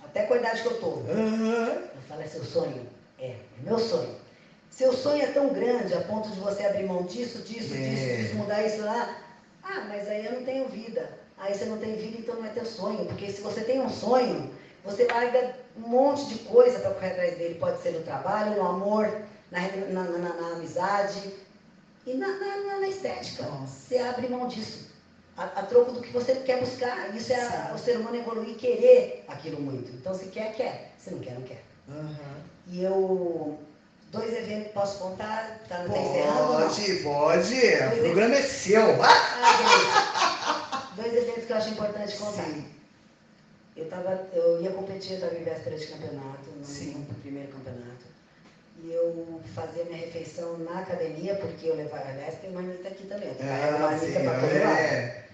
até 0.02 0.24
com 0.24 0.34
a 0.34 0.38
idade 0.38 0.62
que 0.62 0.68
eu 0.68 0.72
estou. 0.72 0.94
Uhum. 0.96 1.66
Eu 1.66 2.02
falo, 2.08 2.22
é 2.22 2.26
seu 2.26 2.44
sonho? 2.44 2.86
É, 3.22 3.28
é 3.28 3.36
meu 3.62 3.78
sonho. 3.78 4.16
Seu 4.68 4.92
sonho 4.92 5.22
é 5.22 5.26
tão 5.26 5.52
grande 5.52 5.94
a 5.94 6.00
ponto 6.00 6.28
de 6.30 6.40
você 6.40 6.64
abrir 6.64 6.86
mão 6.86 7.04
disso, 7.04 7.38
disso, 7.42 7.72
é. 7.74 7.78
disso, 7.78 8.22
disso, 8.22 8.34
mudar 8.34 8.62
isso 8.64 8.82
lá. 8.82 9.16
Ah, 9.62 9.86
mas 9.88 10.08
aí 10.08 10.26
eu 10.26 10.32
não 10.32 10.44
tenho 10.44 10.68
vida. 10.68 11.18
Aí 11.38 11.54
você 11.54 11.64
não 11.66 11.78
tem 11.78 11.96
vida, 11.96 12.18
então 12.18 12.34
não 12.36 12.46
é 12.46 12.48
teu 12.48 12.66
sonho. 12.66 13.04
Porque 13.06 13.30
se 13.30 13.40
você 13.40 13.62
tem 13.62 13.80
um 13.80 13.88
sonho, 13.88 14.50
você 14.84 15.06
larga 15.06 15.54
um 15.76 15.88
monte 15.88 16.26
de 16.26 16.38
coisa 16.40 16.80
para 16.80 16.90
correr 16.90 17.12
atrás 17.12 17.38
dele. 17.38 17.54
Pode 17.60 17.80
ser 17.80 17.92
no 17.92 18.02
trabalho, 18.02 18.56
no 18.56 18.66
amor, 18.66 19.22
na, 19.50 19.60
na, 19.60 20.02
na, 20.02 20.34
na 20.34 20.48
amizade. 20.54 21.32
E 22.04 22.14
na, 22.14 22.28
estética, 22.88 23.44
você 23.44 23.98
abre 23.98 24.28
mão 24.28 24.48
disso. 24.48 24.90
A, 25.36 25.44
a, 25.44 25.62
troco 25.62 25.92
do 25.92 26.00
que 26.00 26.10
você 26.12 26.34
quer 26.34 26.58
buscar. 26.58 27.14
Isso 27.14 27.32
é 27.32 27.40
a, 27.40 27.72
o 27.74 27.78
ser 27.78 27.98
humano 27.98 28.16
evoluir 28.16 28.56
querer 28.56 29.24
aquilo 29.28 29.60
muito. 29.60 29.92
Então, 29.92 30.12
se 30.12 30.26
quer, 30.26 30.54
quer. 30.54 30.92
Se 30.98 31.10
não 31.10 31.20
quer, 31.20 31.34
não 31.34 31.42
quer. 31.42 31.62
Uhum. 31.88 32.51
E 32.68 32.84
eu. 32.84 33.58
Dois 34.10 34.32
eventos, 34.32 34.72
posso 34.72 34.98
contar? 34.98 35.58
Tá, 35.68 35.84
pode, 35.86 35.98
encerrando? 35.98 37.02
Pode, 37.02 37.96
O 37.96 38.02
programa 38.02 38.34
é 38.34 38.42
seu. 38.42 39.02
Ah, 39.02 40.90
Dois 40.94 41.14
eventos 41.14 41.44
que 41.44 41.52
eu 41.52 41.56
acho 41.56 41.70
importante 41.70 42.16
contar. 42.18 42.44
Sim. 42.44 42.66
Eu, 43.74 43.88
tava, 43.88 44.28
eu 44.34 44.60
ia 44.60 44.70
competir, 44.70 45.12
eu 45.12 45.16
estava 45.16 45.34
em 45.34 45.44
véspera 45.44 45.78
de 45.78 45.86
campeonato, 45.86 46.50
no, 46.50 46.98
no 46.98 47.14
primeiro 47.22 47.50
campeonato. 47.52 48.04
E 48.84 48.92
eu 48.92 49.40
fazia 49.54 49.84
minha 49.84 49.96
refeição 49.96 50.58
na 50.58 50.80
academia, 50.80 51.36
porque 51.36 51.68
eu 51.68 51.76
levava, 51.76 52.08
aliás, 52.08 52.34
tem 52.40 52.50
marmita 52.50 52.88
aqui 52.88 53.06
também. 53.06 53.28
Eu 53.28 53.36
ah, 53.40 53.78
marmita 53.78 54.20
para 54.20 54.40
comer 54.40 54.64
lá. 54.64 54.78
É. 54.78 55.24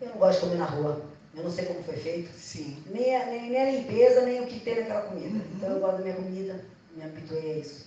Eu 0.00 0.08
não 0.10 0.16
gosto 0.16 0.40
de 0.40 0.46
comer 0.46 0.58
na 0.58 0.66
rua. 0.66 1.02
Eu 1.36 1.44
não 1.44 1.50
sei 1.50 1.64
como 1.64 1.82
foi 1.82 1.96
feito. 1.96 2.30
Sim. 2.36 2.82
Nem 2.86 3.16
a, 3.16 3.26
nem, 3.26 3.50
nem 3.50 3.60
a 3.60 3.70
limpeza, 3.72 4.22
nem 4.22 4.42
o 4.42 4.46
que 4.46 4.60
tem 4.60 4.80
naquela 4.80 5.02
comida. 5.02 5.28
Uhum. 5.28 5.42
Então 5.56 5.70
eu 5.70 5.80
gosto 5.80 5.96
da 5.98 6.02
minha 6.02 6.16
comida, 6.16 6.64
me 6.98 7.04
habituei 7.04 7.52
a 7.52 7.58
isso. 7.58 7.86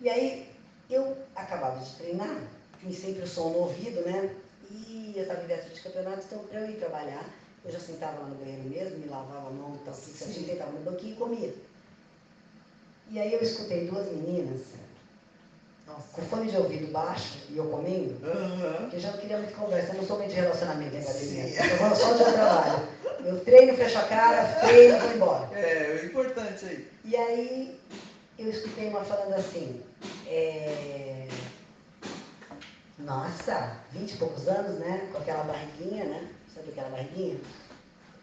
E 0.00 0.10
aí 0.10 0.50
eu 0.90 1.16
acabava 1.34 1.80
de 1.80 1.94
treinar, 1.94 2.42
tinha 2.80 2.92
sempre 2.92 3.22
o 3.22 3.28
som 3.28 3.50
no 3.50 3.58
ouvido, 3.60 4.00
né? 4.02 4.34
E 4.70 5.14
eu 5.16 5.22
estava 5.22 5.40
véspera 5.42 5.74
de 5.74 5.80
campeonato, 5.80 6.24
então 6.26 6.38
para 6.44 6.60
eu 6.60 6.70
ir 6.70 6.78
trabalhar, 6.78 7.24
eu 7.64 7.70
já 7.70 7.78
sentava 7.78 8.18
lá 8.18 8.26
no 8.26 8.34
banheiro 8.34 8.68
mesmo, 8.68 8.98
me 8.98 9.06
lavava 9.06 9.48
a 9.48 9.50
mão, 9.50 9.78
tal, 9.84 9.94
tudo 9.94 10.16
certinho, 10.16 10.46
deitava 10.46 10.72
no 10.72 10.80
banquinho 10.80 11.14
e 11.14 11.16
comia. 11.16 11.54
E 13.10 13.20
aí 13.20 13.32
eu 13.32 13.40
escutei 13.40 13.86
duas 13.86 14.06
meninas, 14.10 14.62
Nossa. 15.86 16.02
com 16.12 16.22
fone 16.22 16.50
de 16.50 16.56
ouvido 16.56 16.90
baixo 16.90 17.38
e 17.50 17.56
eu 17.56 17.66
comendo, 17.68 18.14
uhum. 18.26 18.90
que 18.90 18.96
eu 18.96 19.00
já 19.00 19.12
não 19.12 19.18
queria 19.18 19.38
muito 19.38 19.54
conversa, 19.54 19.92
eu 19.92 19.96
não 19.96 20.06
sou 20.06 20.18
muito 20.18 20.30
de 20.30 20.36
relacionamento 20.36 20.96
em 20.96 21.00
academia. 21.00 21.44
Eu 21.44 21.96
só 21.96 22.12
de 22.12 22.32
trabalho. 22.32 22.88
Eu 23.24 23.44
treino, 23.44 23.76
fecho 23.76 23.98
a 23.98 24.02
cara, 24.02 24.44
treino 24.60 24.96
e 24.96 25.00
vou 25.00 25.12
embora. 25.12 25.48
É, 25.58 26.00
é 26.02 26.04
importante 26.06 26.64
aí. 26.66 26.88
E 27.04 27.16
aí 27.16 27.80
eu 28.38 28.50
escutei 28.50 28.88
uma 28.88 29.04
falando 29.04 29.34
assim, 29.34 29.82
é... 30.26 31.28
Nossa, 32.98 33.78
vinte 33.92 34.12
e 34.12 34.16
poucos 34.18 34.46
anos, 34.46 34.78
né? 34.78 35.08
Com 35.10 35.18
aquela 35.18 35.44
barriguinha, 35.44 36.04
né? 36.04 36.28
Sabe 36.54 36.70
aquela 36.70 36.90
barriguinha? 36.90 37.36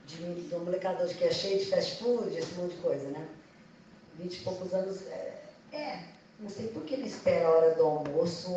De, 0.08 0.48
de 0.48 0.56
uma 0.56 0.66
molecada 0.66 1.04
hoje 1.04 1.16
que 1.16 1.24
é 1.24 1.32
cheia 1.32 1.58
de 1.58 1.66
fast 1.66 2.02
food, 2.02 2.36
esse 2.38 2.54
monte 2.56 2.76
de 2.76 2.82
coisa, 2.82 3.08
né? 3.10 3.28
vinte 4.18 4.38
e 4.38 4.44
poucos 4.44 4.74
anos, 4.74 5.02
é, 5.08 5.34
é, 5.72 6.00
não 6.40 6.50
sei 6.50 6.68
por 6.68 6.84
que 6.84 6.96
ele 6.96 7.08
espera 7.08 7.48
a 7.48 7.52
hora 7.52 7.76
do 7.76 7.84
almoço 7.84 8.52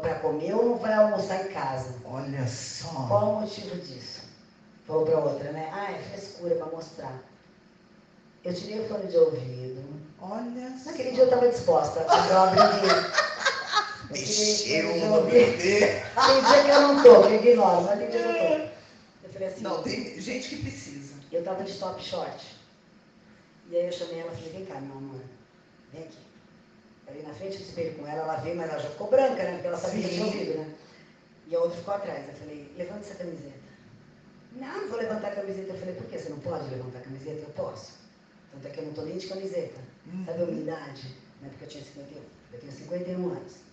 para 0.00 0.16
comer 0.16 0.54
ou 0.54 0.64
não 0.64 0.76
vai 0.76 0.92
almoçar 0.94 1.46
em 1.46 1.52
casa. 1.52 1.94
Olha 2.04 2.46
só. 2.46 3.06
Qual 3.08 3.36
o 3.36 3.40
motivo 3.40 3.76
disso? 3.76 4.17
Falou 4.88 5.04
para 5.04 5.18
outra, 5.18 5.52
né? 5.52 5.68
Ah, 5.70 5.92
é 5.92 5.98
frescura 5.98 6.54
para 6.54 6.66
mostrar. 6.68 7.22
Eu 8.42 8.54
tirei 8.54 8.80
o 8.80 8.88
fone 8.88 9.06
de 9.06 9.18
ouvido. 9.18 9.84
Olha 10.18 10.70
Naquele 10.86 11.10
dia 11.10 11.20
eu 11.20 11.24
estava 11.26 11.48
disposta 11.48 12.00
a 12.00 12.04
comprar 12.04 12.44
uma 12.44 12.70
briguinha. 12.70 13.12
Mexeu 14.10 14.96
no 15.10 15.22
bebê. 15.24 15.80
Tem 15.80 16.44
dia 16.46 16.64
que 16.64 16.70
eu 16.70 16.80
não 16.80 17.02
tô, 17.02 17.22
que 17.22 17.34
eu 17.34 17.34
ignoro, 17.34 17.82
mas 17.82 17.98
tem 17.98 18.08
dia 18.08 18.22
que 18.22 18.28
eu 18.28 18.32
tô. 18.32 18.68
Eu 19.24 19.30
falei 19.30 19.48
assim. 19.48 19.62
Não, 19.62 19.82
tem 19.82 20.20
gente 20.20 20.48
que 20.48 20.62
precisa. 20.62 21.14
Eu 21.30 21.40
estava 21.40 21.62
de 21.62 21.74
top 21.74 22.02
short. 22.02 22.46
E 23.70 23.76
aí 23.76 23.86
eu 23.86 23.92
chamei 23.92 24.20
ela 24.20 24.32
e 24.32 24.36
falei, 24.36 24.52
vem 24.52 24.64
cá, 24.64 24.80
meu 24.80 24.96
amor, 24.96 25.20
vem 25.92 26.04
aqui. 26.04 26.18
Ali 27.06 27.22
na 27.22 27.34
frente 27.34 27.58
do 27.58 27.62
espelho 27.62 27.94
com 27.96 28.06
ela, 28.06 28.22
ela 28.22 28.36
veio, 28.36 28.56
mas 28.56 28.70
ela 28.70 28.80
já 28.80 28.88
ficou 28.88 29.10
branca, 29.10 29.42
né? 29.42 29.52
Porque 29.52 29.66
ela 29.66 29.76
sabia 29.76 30.02
Sim. 30.02 30.08
que 30.08 30.14
tinha 30.14 30.26
ouvido, 30.26 30.58
né? 30.58 30.74
E 31.46 31.54
a 31.54 31.60
outra 31.60 31.76
ficou 31.76 31.94
atrás. 31.94 32.26
Eu 32.26 32.34
falei, 32.34 32.72
levanta 32.78 33.00
essa 33.00 33.14
camiseta. 33.16 33.67
Não, 34.52 34.80
não 34.82 34.88
vou 34.88 34.98
levantar 34.98 35.28
a 35.28 35.36
camiseta. 35.36 35.72
Eu 35.72 35.78
falei, 35.78 35.94
por 35.94 36.06
que 36.06 36.18
você 36.18 36.28
não 36.28 36.38
pode 36.40 36.68
levantar 36.70 36.98
a 36.98 37.02
camiseta? 37.02 37.40
Eu 37.40 37.50
posso. 37.50 37.92
Tanto 38.52 38.66
é 38.66 38.70
que 38.70 38.78
eu 38.78 38.84
não 38.84 38.90
estou 38.90 39.06
nem 39.06 39.18
de 39.18 39.26
camiseta. 39.26 39.80
Hum. 40.06 40.24
Sabe 40.26 40.42
a 40.42 40.46
minha 40.46 40.62
idade? 40.62 41.14
Né? 41.40 41.48
Porque 41.50 41.64
eu 41.64 41.68
tinha 41.68 41.84
51. 41.84 42.22
Eu 42.52 42.60
tenho 42.60 42.72
51 42.72 43.28
anos. 43.30 43.68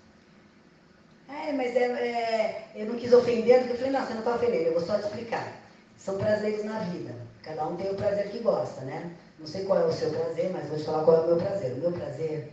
É, 1.28 1.52
mas 1.54 1.76
é, 1.76 1.86
é, 1.86 2.72
eu 2.76 2.86
não 2.86 2.96
quis 2.96 3.12
ofender, 3.12 3.60
porque 3.60 3.74
eu 3.74 3.78
falei, 3.78 3.92
não, 3.92 4.06
você 4.06 4.14
não 4.14 4.20
está 4.20 4.36
ofendendo, 4.36 4.64
eu 4.64 4.74
vou 4.74 4.86
só 4.86 4.98
te 5.00 5.06
explicar. 5.06 5.60
São 5.98 6.18
prazeres 6.18 6.64
na 6.64 6.80
vida. 6.80 7.16
Cada 7.42 7.68
um 7.68 7.76
tem 7.76 7.92
o 7.92 7.96
prazer 7.96 8.30
que 8.30 8.40
gosta, 8.40 8.82
né? 8.82 9.16
Não 9.40 9.48
sei 9.48 9.66
qual 9.66 9.80
é 9.80 9.86
o 9.86 9.92
seu 9.92 10.12
prazer, 10.12 10.52
mas 10.52 10.68
vou 10.68 10.78
te 10.78 10.84
falar 10.84 11.04
qual 11.04 11.18
é 11.18 11.22
o 11.22 11.28
meu 11.28 11.38
prazer. 11.38 11.74
O 11.74 11.78
meu 11.78 11.92
prazer 11.92 12.52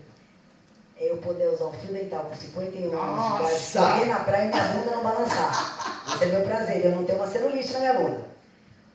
eu 1.07 1.17
poder 1.19 1.49
usar 1.49 1.67
um 1.67 1.73
fio 1.73 1.93
dental 1.93 2.25
com 2.25 2.37
51 2.37 2.99
anos 2.99 3.67
de 3.67 3.79
correr 3.79 4.05
na 4.07 4.21
praia 4.21 4.45
e 4.45 4.49
minha 4.49 4.65
bunda 4.65 4.91
não 4.97 5.03
balançar. 5.03 6.05
Esse 6.15 6.25
é 6.25 6.27
meu 6.27 6.43
prazer, 6.43 6.85
eu 6.85 6.93
não 6.93 7.05
tenho 7.05 7.19
uma 7.19 7.27
celulite 7.29 7.73
na 7.73 7.79
minha 7.81 7.95
bunda. 7.95 8.21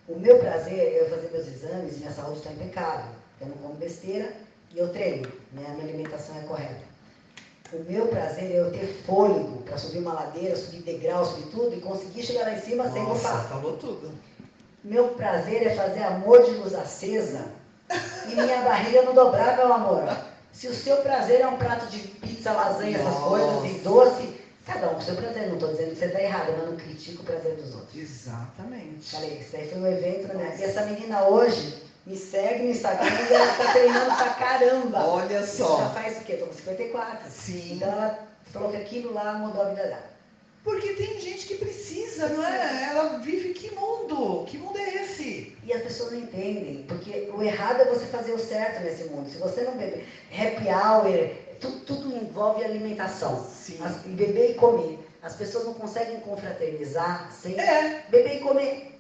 O 0.08 0.18
meu 0.18 0.40
prazer 0.40 0.80
é 0.80 1.02
eu 1.02 1.10
fazer 1.10 1.30
meus 1.32 1.48
exames 1.48 1.96
e 1.96 2.00
minha 2.00 2.12
saúde 2.12 2.38
está 2.38 2.52
impecável. 2.52 3.12
Eu 3.42 3.48
não 3.48 3.58
como 3.58 3.74
besteira 3.76 4.32
e 4.74 4.80
eu 4.80 4.90
treino, 4.90 5.28
né? 5.52 5.66
a 5.68 5.72
minha 5.72 5.84
alimentação 5.84 6.36
é 6.38 6.42
correta. 6.42 6.88
O 7.74 7.84
meu 7.84 8.08
prazer 8.08 8.52
é 8.52 8.60
eu 8.60 8.72
ter 8.72 8.88
fôlego 9.06 9.62
para 9.64 9.78
subir 9.78 10.00
uma 10.00 10.14
ladeira, 10.14 10.56
subir 10.56 10.82
degrau, 10.84 11.26
subir 11.26 11.48
tudo 11.52 11.76
e 11.76 11.82
conseguir 11.82 12.24
chegar 12.24 12.44
lá 12.44 12.54
em 12.54 12.62
cima 12.62 12.86
Nossa, 12.86 12.94
sem 12.96 13.06
bufar. 13.06 13.50
falou 13.50 13.76
tudo. 13.76 14.12
Meu 14.84 15.10
prazer 15.10 15.68
é 15.68 15.76
fazer 15.76 16.04
amor 16.04 16.46
de 16.46 16.52
luz 16.52 16.74
acesa 16.74 17.46
e 18.30 18.36
minha 18.36 18.62
barriga 18.62 19.02
não 19.02 19.14
dobrar, 19.14 19.58
meu 19.58 19.74
amor. 19.74 20.04
Se 20.58 20.68
o 20.68 20.74
seu 20.74 20.98
prazer 20.98 21.42
é 21.42 21.48
um 21.48 21.56
prato 21.56 21.86
de 21.86 22.00
pizza, 22.00 22.52
lasanha, 22.52 22.98
essas 22.98 23.16
coisas, 23.20 23.64
e 23.64 23.78
doce, 23.82 24.42
cada 24.66 24.88
um 24.88 24.96
com 24.96 25.00
o 25.02 25.04
seu 25.04 25.16
prazer. 25.16 25.50
Não 25.50 25.54
estou 25.54 25.70
dizendo 25.70 25.92
que 25.92 25.98
você 25.98 26.06
está 26.06 26.20
errado, 26.20 26.56
mas 26.58 26.68
não 26.68 26.76
critico 26.76 27.22
o 27.22 27.26
prazer 27.26 27.56
dos 27.58 27.76
outros. 27.76 27.96
Exatamente. 27.96 29.12
Falei, 29.12 29.38
isso 29.38 29.56
aí 29.56 29.70
foi 29.70 29.80
um 29.80 29.86
evento, 29.86 30.36
né? 30.36 30.58
E 30.58 30.64
essa 30.64 30.82
menina 30.82 31.28
hoje 31.28 31.84
me 32.08 32.18
segue 32.18 32.64
no 32.64 32.72
Instagram 32.72 33.06
e 33.06 33.34
ela 33.34 33.52
está 33.52 33.72
treinando 33.72 34.16
pra 34.16 34.30
caramba. 34.32 35.06
Olha 35.06 35.46
só. 35.46 35.76
Isso 35.76 35.78
já 35.78 35.90
faz 35.90 36.18
o 36.18 36.22
quê? 36.22 36.34
Estou 36.34 36.48
com 36.48 36.54
54. 36.56 37.30
Sim. 37.30 37.74
Então 37.76 37.92
ela 37.92 38.20
falou 38.52 38.72
que 38.72 38.78
aquilo 38.78 39.14
lá 39.14 39.34
mudou 39.34 39.62
a 39.62 39.70
vida 39.70 39.84
dela. 39.84 40.07
Porque 40.68 40.90
tem 40.96 41.18
gente 41.22 41.48
que 41.48 41.56
precisa, 41.56 42.28
não 42.28 42.46
é? 42.46 42.90
Ela 42.90 43.20
vive 43.20 43.54
que 43.54 43.74
mundo? 43.74 44.44
Que 44.48 44.58
mundo 44.58 44.78
é 44.78 44.96
esse? 44.96 45.56
E 45.64 45.72
as 45.72 45.82
pessoas 45.82 46.12
não 46.12 46.20
entendem, 46.20 46.84
porque 46.90 47.32
o 47.34 47.42
errado 47.42 47.84
é 47.84 47.86
você 47.86 48.06
fazer 48.08 48.34
o 48.34 48.38
certo 48.38 48.84
nesse 48.84 49.06
mundo. 49.06 49.30
Se 49.30 49.38
você 49.38 49.62
não 49.62 49.78
beber 49.78 50.06
happy 50.30 50.68
hour, 50.68 51.30
tudo, 51.62 51.80
tudo 51.86 52.18
envolve 52.18 52.66
alimentação. 52.66 53.48
Sim. 53.50 53.78
As, 53.82 53.96
beber 54.08 54.52
e 54.52 54.54
comer. 54.56 55.00
As 55.24 55.38
pessoas 55.38 55.64
não 55.64 55.74
conseguem 55.74 56.20
confraternizar 56.20 57.32
sem 57.32 57.58
é. 57.58 58.04
beber 58.10 58.36
e 58.36 58.40
comer. 58.42 59.00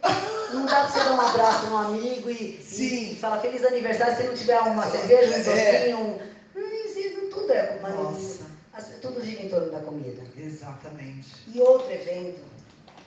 Não 0.53 0.65
dá 0.65 0.85
pra 0.85 0.87
você 0.87 0.99
dar 0.99 1.15
um 1.15 1.19
abraço 1.21 1.65
num 1.65 1.77
amigo 1.79 2.29
e, 2.29 2.61
e, 2.77 3.11
e 3.11 3.15
falar 3.17 3.41
feliz 3.41 3.65
aniversário 3.65 4.15
se 4.15 4.23
não 4.23 4.33
tiver 4.33 4.59
uma 4.61 4.89
cerveja, 4.89 5.35
um 5.35 5.51
é. 5.51 5.79
docinho, 5.79 5.99
um... 5.99 7.29
Tudo 7.29 7.51
é 7.51 7.77
uma 7.81 7.89
Nossa 7.89 8.46
tudo 9.01 9.23
gira 9.23 9.43
em 9.43 9.49
torno 9.49 9.71
da 9.71 9.79
comida. 9.79 10.21
Exatamente. 10.37 11.27
E 11.53 11.59
outro 11.59 11.91
evento, 11.91 12.41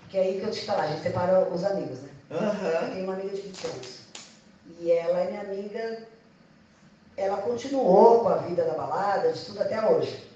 que 0.09 0.19
é 0.19 0.23
aí 0.23 0.41
que 0.41 0.47
eu 0.47 0.51
te 0.51 0.65
falar, 0.65 0.85
a 0.85 0.87
gente 0.89 1.03
separa 1.03 1.49
os 1.49 1.65
amigos, 1.65 2.01
né? 2.01 2.11
Uhum. 2.31 2.69
Eu 2.69 2.91
tenho 2.93 3.05
uma 3.05 3.15
amiga 3.15 3.35
de 3.35 3.43
20 3.43 3.67
anos. 3.67 4.01
E 4.81 4.91
ela 4.91 5.21
é 5.21 5.31
minha 5.31 5.41
amiga, 5.41 6.07
ela 7.17 7.39
continuou 7.39 8.21
com 8.21 8.29
a 8.29 8.37
vida 8.37 8.65
da 8.65 8.75
balada, 8.75 9.33
de 9.33 9.45
tudo 9.45 9.61
até 9.61 9.85
hoje. 9.89 10.29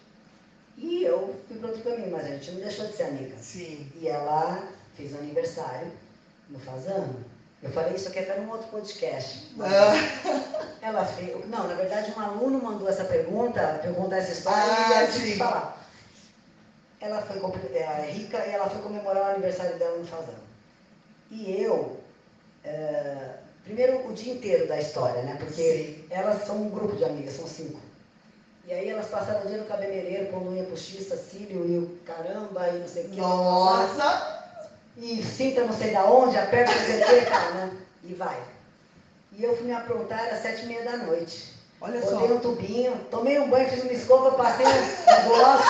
E 0.76 1.05
eu 1.05 1.35
fui 1.47 1.57
para 1.59 1.68
outro 1.68 1.82
caminho, 1.82 2.11
mas 2.11 2.24
a 2.24 2.28
gente 2.30 2.51
não 2.51 2.61
deixou 2.61 2.87
de 2.87 2.95
ser 2.95 3.05
amiga. 3.05 3.37
Sim. 3.39 3.91
E 3.97 4.09
ela 4.09 4.68
fez 4.97 5.12
um 5.12 5.18
aniversário 5.18 5.91
no 6.49 6.59
Fazano. 6.59 7.24
Eu 7.65 7.71
falei 7.71 7.95
isso 7.95 8.09
aqui 8.09 8.19
até 8.19 8.39
num 8.39 8.51
outro 8.51 8.69
podcast. 8.69 9.51
Ah. 9.59 10.77
Ela 10.83 11.07
fez. 11.07 11.49
Não, 11.49 11.67
na 11.67 11.75
verdade, 11.75 12.12
um 12.15 12.21
aluno 12.21 12.62
mandou 12.62 12.87
essa 12.87 13.05
pergunta, 13.05 13.81
perguntar 13.83 14.19
essa 14.19 14.33
história 14.33 14.62
ah, 14.62 15.05
e 15.05 15.31
eu 15.31 15.37
falar. 15.39 15.83
Ela 17.01 17.23
foi 17.23 17.39
ela 17.39 17.99
é 18.01 18.11
rica 18.11 18.47
e 18.47 18.51
ela 18.51 18.69
foi 18.69 18.83
comemorar 18.83 19.23
o 19.23 19.31
aniversário 19.33 19.79
dela 19.79 19.97
no 19.97 20.07
Fazão. 20.07 20.35
E 21.31 21.62
eu. 21.62 22.01
É, 22.65 23.31
primeiro, 23.65 24.07
o 24.09 24.12
dia 24.12 24.35
inteiro 24.35 24.69
da 24.69 24.79
história, 24.79 25.23
né? 25.23 25.37
Porque 25.39 25.55
Sim. 25.62 26.05
elas 26.11 26.47
são 26.47 26.57
um 26.57 26.71
grupo 26.71 26.97
de 26.97 27.05
amigas, 27.05 27.35
são 27.35 27.47
cinco. 27.47 27.81
E 28.67 28.73
aí 28.73 28.89
elas 28.91 29.07
passaram 29.09 29.45
o 29.45 29.49
dia 29.49 29.59
no 29.59 29.67
cabeleireiro, 29.67 30.31
com 30.31 30.49
unha 30.49 30.65
postiça, 30.65 31.17
cílio 31.17 31.67
e 31.67 31.79
o 31.79 31.99
caramba 32.05 32.69
e 32.69 32.79
não 32.79 32.89
sei 32.89 33.07
o 33.07 33.09
que. 33.09 33.17
Nossa! 33.17 34.43
E 34.97 35.22
sinta 35.22 35.64
não 35.64 35.72
sei 35.72 35.92
da 35.92 36.05
onde, 36.05 36.36
aperta 36.36 36.72
o 36.72 36.74
CT, 36.74 37.26
cara, 37.26 37.51
né? 37.53 37.76
E 38.05 38.14
vai. 38.14 38.40
E 39.32 39.42
eu 39.42 39.57
fui 39.57 39.66
me 39.66 39.72
aprontar 39.72 40.28
às 40.32 40.40
sete 40.40 40.62
e 40.64 40.66
meia 40.66 40.84
da 40.84 40.97
noite. 40.99 41.53
Olha 41.80 42.01
Botei 42.01 42.28
só. 42.28 42.34
um 42.34 42.40
tubinho, 42.40 42.97
tomei 43.11 43.38
um 43.38 43.51
banho, 43.51 43.68
fiz 43.68 43.82
uma 43.82 43.92
escova, 43.92 44.32
passei 44.32 44.64
um 44.66 45.28
gloss. 45.28 45.62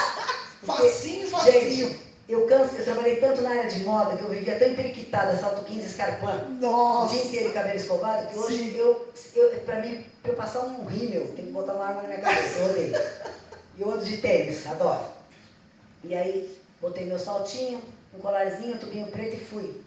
facinho, 0.64 1.28
facinho. 1.28 1.88
Gente, 1.88 2.00
eu, 2.28 2.46
canso, 2.46 2.76
eu 2.76 2.84
trabalhei 2.84 3.16
tanto 3.16 3.40
na 3.40 3.50
área 3.50 3.68
de 3.68 3.82
moda 3.84 4.16
que 4.16 4.22
eu 4.22 4.28
vivia 4.30 4.58
tão 4.58 4.74
periquitada, 4.74 5.36
salto 5.38 5.64
15, 5.64 5.86
escarpão. 5.86 6.50
Nossa. 6.60 7.06
O 7.06 7.16
dia 7.16 7.24
inteiro 7.24 7.52
cabelo 7.52 7.76
escovado, 7.76 8.28
que 8.28 8.38
hoje 8.38 8.76
eu, 8.76 9.08
eu, 9.34 9.50
pra 9.60 9.80
mim, 9.80 10.04
pra 10.22 10.32
eu 10.32 10.36
passar 10.36 10.60
um 10.60 10.84
rímel, 10.84 11.26
tem 11.34 11.46
que 11.46 11.52
botar 11.52 11.72
uma 11.74 11.86
arma 11.86 12.02
na 12.02 12.08
minha 12.08 12.20
cabeça, 12.20 12.58
eu 12.58 12.70
odeio. 12.70 12.94
E 13.76 13.82
outro 13.82 14.04
de 14.04 14.18
tênis, 14.18 14.66
adoro. 14.66 15.06
E 16.04 16.14
aí, 16.14 16.58
botei 16.80 17.06
meu 17.06 17.18
saltinho, 17.18 17.82
um 18.16 18.20
colarzinho, 18.20 18.76
um 18.76 18.78
tubinho 18.78 19.06
preto 19.08 19.36
e 19.36 19.44
fui. 19.44 19.84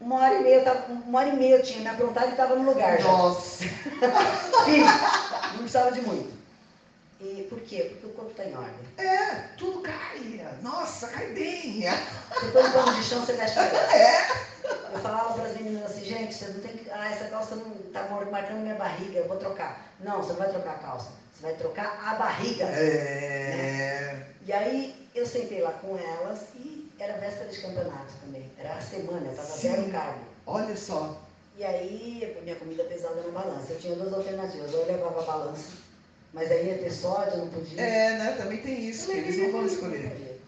Uma 0.00 0.20
hora 0.20 0.34
e 0.34 0.42
meia, 0.42 0.62
tava, 0.62 0.92
uma 0.92 1.18
hora 1.18 1.28
e 1.30 1.36
meia 1.36 1.56
eu 1.56 1.62
tinha 1.62 1.80
me 1.80 1.88
aprontado 1.88 2.28
e 2.28 2.30
estava 2.30 2.54
no 2.54 2.70
lugar. 2.70 3.00
Nossa! 3.02 3.64
Não 5.52 5.58
precisava 5.58 5.90
de 5.90 6.00
muito. 6.02 6.38
E 7.20 7.46
por 7.50 7.60
quê? 7.62 7.90
Porque 7.90 8.06
o 8.06 8.10
corpo 8.10 8.30
está 8.30 8.44
em 8.44 8.54
ordem. 8.54 8.74
É, 8.96 9.48
tudo 9.56 9.80
cai. 9.80 10.40
Nossa, 10.62 11.08
cai 11.08 11.26
bem. 11.32 11.80
Depois 12.42 12.66
do 12.66 12.72
pano 12.72 12.94
de 12.94 13.02
chão, 13.02 13.24
você 13.24 13.32
mexe 13.32 13.58
a 13.58 13.68
cabeça. 13.68 13.88
É. 13.96 14.48
Eu 14.92 15.00
falava 15.00 15.34
para 15.34 15.44
as 15.44 15.56
meninas 15.56 15.90
assim, 15.90 16.04
gente, 16.04 16.34
você 16.34 16.46
não 16.46 16.60
tem 16.60 16.76
que. 16.76 16.90
Ah, 16.90 17.10
essa 17.10 17.24
calça 17.28 17.56
não 17.56 17.72
está 17.86 18.04
marcando 18.30 18.60
minha 18.60 18.74
barriga, 18.74 19.18
eu 19.18 19.28
vou 19.28 19.36
trocar. 19.36 19.84
Não, 20.00 20.18
você 20.22 20.32
não 20.32 20.38
vai 20.38 20.50
trocar 20.50 20.72
a 20.72 20.78
calça. 20.78 21.10
Você 21.34 21.42
vai 21.42 21.54
trocar 21.54 21.98
a 22.04 22.14
barriga. 22.14 22.64
É. 22.64 23.56
Né? 23.56 24.26
E 24.46 24.52
aí 24.52 25.08
eu 25.14 25.26
sentei 25.26 25.60
lá 25.60 25.72
com 25.72 25.98
elas 25.98 26.40
e 26.54 26.77
era 26.98 27.18
véspera 27.18 27.48
de 27.48 27.60
campeonato 27.60 28.12
também. 28.24 28.50
Era 28.58 28.74
a 28.74 28.80
semana, 28.80 29.26
eu 29.26 29.30
estava 29.30 29.56
zero 29.56 29.90
carbo. 29.90 30.20
Olha 30.46 30.76
só. 30.76 31.20
E 31.56 31.64
aí, 31.64 32.38
minha 32.42 32.56
comida 32.56 32.84
pesada 32.84 33.22
na 33.22 33.30
balança. 33.30 33.72
Eu 33.72 33.78
tinha 33.78 33.96
duas 33.96 34.12
alternativas. 34.12 34.72
Ou 34.72 34.80
eu 34.80 34.86
levava 34.86 35.20
a 35.20 35.24
balança, 35.24 35.72
mas 36.32 36.50
aí 36.50 36.66
ia 36.66 36.78
ter 36.78 36.90
sódio, 36.90 37.38
não 37.38 37.48
podia. 37.48 37.80
É, 37.80 38.18
né? 38.18 38.36
Também 38.38 38.58
tem 38.58 38.88
isso, 38.88 39.10
que 39.10 39.16
eles 39.16 39.38
não 39.38 39.52
vão 39.52 39.66
escolher. 39.66 40.40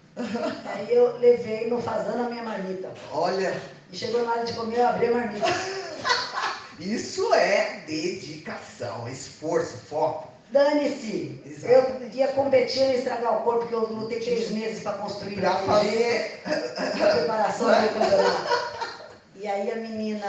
Aí 0.64 0.94
eu 0.94 1.18
levei 1.18 1.68
no 1.68 1.80
fazendo 1.80 2.26
a 2.26 2.28
minha 2.28 2.42
marmita. 2.42 2.92
Olha. 3.12 3.60
E 3.92 3.96
chegou 3.96 4.24
na 4.24 4.32
hora 4.32 4.44
de 4.44 4.52
comer, 4.52 4.78
eu 4.78 4.88
abri 4.88 5.06
a 5.06 5.10
marmita. 5.12 5.46
Isso 6.78 7.34
é 7.34 7.82
dedicação, 7.86 9.06
esforço, 9.08 9.76
foco. 9.76 10.29
Dane-se! 10.52 11.40
Eu 11.62 12.10
ia 12.12 12.28
competir 12.28 12.82
em 12.82 12.94
estragar 12.96 13.40
o 13.40 13.44
corpo, 13.44 13.60
porque 13.60 13.74
eu 13.74 13.86
lutei 13.92 14.18
três 14.20 14.50
meses 14.50 14.82
para 14.82 14.98
construir 14.98 15.36
pra 15.36 15.54
fazer 15.58 16.42
a 16.44 17.16
preparação 17.16 17.66
do 17.68 17.88
campeonato. 17.94 19.10
E 19.36 19.46
aí 19.46 19.70
a 19.70 19.76
menina, 19.76 20.26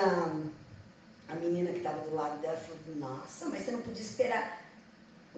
a 1.28 1.36
menina 1.36 1.72
que 1.72 1.78
estava 1.78 2.00
do 2.02 2.16
lado 2.16 2.40
dela 2.40 2.58
falou, 2.58 2.98
nossa, 2.98 3.46
mas 3.48 3.66
você 3.66 3.72
não 3.72 3.82
podia 3.82 4.02
esperar 4.04 4.62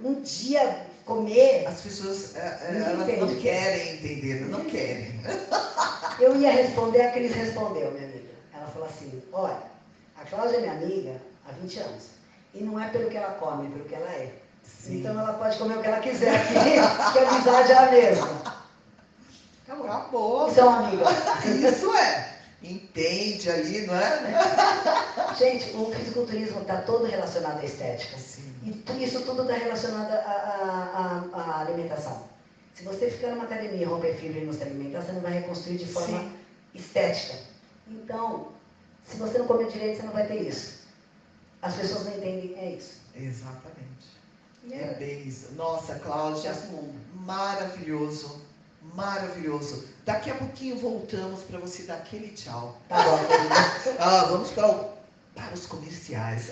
um 0.03 0.21
dia 0.21 0.85
comer. 1.05 1.65
As 1.67 1.81
pessoas 1.81 2.35
é, 2.35 2.39
é, 2.39 2.77
elas 2.85 3.19
não 3.19 3.35
querem 3.39 3.95
entender, 3.95 4.41
não 4.49 4.65
querem. 4.65 5.21
Eu 6.19 6.35
ia 6.35 6.51
responder, 6.51 7.03
a 7.03 7.11
Cris 7.11 7.33
respondeu, 7.33 7.91
minha 7.91 8.05
amiga. 8.05 8.29
Ela 8.53 8.67
falou 8.67 8.87
assim, 8.87 9.23
olha, 9.31 9.63
a 10.17 10.25
Cláudia 10.25 10.57
é 10.57 10.61
minha 10.61 10.73
amiga 10.73 11.21
há 11.47 11.51
20 11.53 11.79
anos. 11.79 12.03
E 12.53 12.63
não 12.63 12.79
é 12.79 12.89
pelo 12.89 13.09
que 13.09 13.17
ela 13.17 13.33
come, 13.35 13.67
é 13.67 13.71
pelo 13.71 13.85
que 13.85 13.95
ela 13.95 14.11
é. 14.11 14.33
Sim. 14.63 14.99
Então 14.99 15.19
ela 15.19 15.33
pode 15.33 15.57
comer 15.57 15.77
o 15.77 15.81
que 15.81 15.87
ela 15.87 15.99
quiser 15.99 16.35
aqui, 16.35 16.53
que 17.13 17.19
a 17.19 17.29
amizade 17.29 17.71
é 17.71 17.77
a 17.77 17.91
mesma. 17.91 18.63
Acabou. 19.67 19.87
Acabou. 19.87 20.49
Isso 20.49 20.59
é 20.59 20.63
uma 20.63 20.87
amiga. 20.87 21.05
Isso 21.45 21.93
é. 21.93 22.33
Entende 22.61 23.49
ali, 23.49 23.85
não 23.85 23.95
é? 23.95 24.23
Gente, 25.37 25.75
o 25.75 25.91
fisiculturismo 25.91 26.61
está 26.61 26.81
todo 26.81 27.05
relacionado 27.05 27.59
à 27.59 27.65
estética. 27.65 28.17
Sim. 28.17 28.53
E 28.63 29.03
isso 29.03 29.21
tudo 29.23 29.41
está 29.41 29.55
relacionado 29.55 30.11
à, 30.11 31.65
alimentação. 31.67 32.23
Se 32.73 32.83
você 32.83 33.11
ficar 33.11 33.31
numa 33.31 33.43
academia 33.43 33.81
e 33.81 33.83
romper 33.83 34.15
fibra 34.15 34.39
e 34.39 34.45
não 34.45 34.53
se 34.53 34.63
alimentar, 34.63 35.01
você 35.01 35.11
não 35.11 35.21
vai 35.21 35.33
reconstruir 35.33 35.77
de 35.77 35.85
forma 35.85 36.19
Sim. 36.19 36.33
estética. 36.73 37.37
Então, 37.89 38.47
se 39.05 39.17
você 39.17 39.37
não 39.39 39.47
comer 39.47 39.67
direito, 39.67 39.97
você 39.97 40.05
não 40.05 40.13
vai 40.13 40.25
ter 40.25 40.41
isso. 40.41 40.83
As 41.61 41.75
pessoas 41.75 42.05
não 42.05 42.13
entendem, 42.13 42.55
é 42.57 42.71
isso. 42.71 43.01
Exatamente. 43.13 44.13
É 44.71 45.03
isso. 45.25 45.53
Nossa, 45.55 45.95
Cláudia, 45.95 46.55
maravilhoso, 47.15 48.41
maravilhoso. 48.95 49.87
Daqui 50.05 50.31
a 50.31 50.35
pouquinho 50.35 50.77
voltamos 50.77 51.41
para 51.41 51.59
você 51.59 51.83
dar 51.83 51.95
aquele 51.95 52.29
tchau. 52.29 52.77
Tá 52.87 53.03
bom. 53.03 53.19
ah, 53.99 54.25
vamos 54.25 54.51
para, 54.51 54.69
o, 54.69 54.89
para 55.35 55.53
os 55.53 55.65
comerciais. 55.65 56.51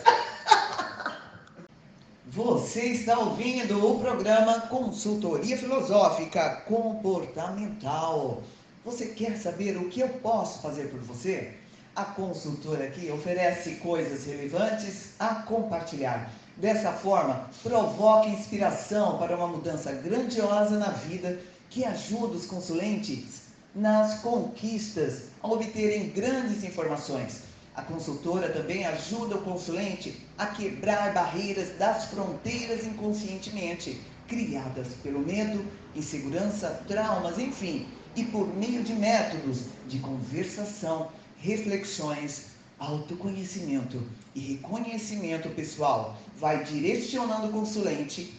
Você 2.27 2.85
está 2.85 3.19
ouvindo 3.19 3.85
o 3.85 3.99
programa 3.99 4.61
Consultoria 4.61 5.57
Filosófica 5.57 6.61
Comportamental. 6.67 8.41
Você 8.85 9.07
quer 9.07 9.37
saber 9.37 9.77
o 9.77 9.89
que 9.89 9.99
eu 9.99 10.09
posso 10.09 10.61
fazer 10.61 10.89
por 10.89 10.99
você? 11.01 11.53
A 11.95 12.05
consultora 12.05 12.85
aqui 12.85 13.11
oferece 13.11 13.75
coisas 13.75 14.25
relevantes 14.25 15.09
a 15.19 15.35
compartilhar 15.35 16.31
Dessa 16.57 16.91
forma, 16.91 17.49
provoca 17.63 18.29
inspiração 18.29 19.17
para 19.17 19.35
uma 19.35 19.47
mudança 19.47 19.91
grandiosa 19.91 20.77
na 20.77 20.89
vida 20.91 21.39
que 21.69 21.85
ajuda 21.85 22.35
os 22.35 22.45
consulentes 22.45 23.43
nas 23.73 24.19
conquistas 24.19 25.23
a 25.41 25.47
obterem 25.47 26.09
grandes 26.09 26.63
informações. 26.63 27.43
A 27.73 27.81
consultora 27.81 28.49
também 28.49 28.85
ajuda 28.85 29.35
o 29.35 29.41
consulente 29.43 30.27
a 30.37 30.47
quebrar 30.47 31.13
barreiras 31.13 31.69
das 31.77 32.05
fronteiras 32.05 32.85
inconscientemente 32.85 34.01
criadas 34.27 34.87
pelo 35.01 35.19
medo, 35.19 35.65
insegurança, 35.95 36.83
traumas, 36.87 37.39
enfim, 37.39 37.87
e 38.15 38.25
por 38.25 38.47
meio 38.55 38.83
de 38.83 38.93
métodos 38.93 39.63
de 39.87 39.99
conversação, 39.99 41.09
reflexões, 41.37 42.50
autoconhecimento 42.81 44.01
e 44.33 44.39
reconhecimento 44.39 45.49
pessoal 45.49 46.17
vai 46.35 46.63
direcionando 46.63 47.45
o 47.47 47.51
consulente 47.51 48.33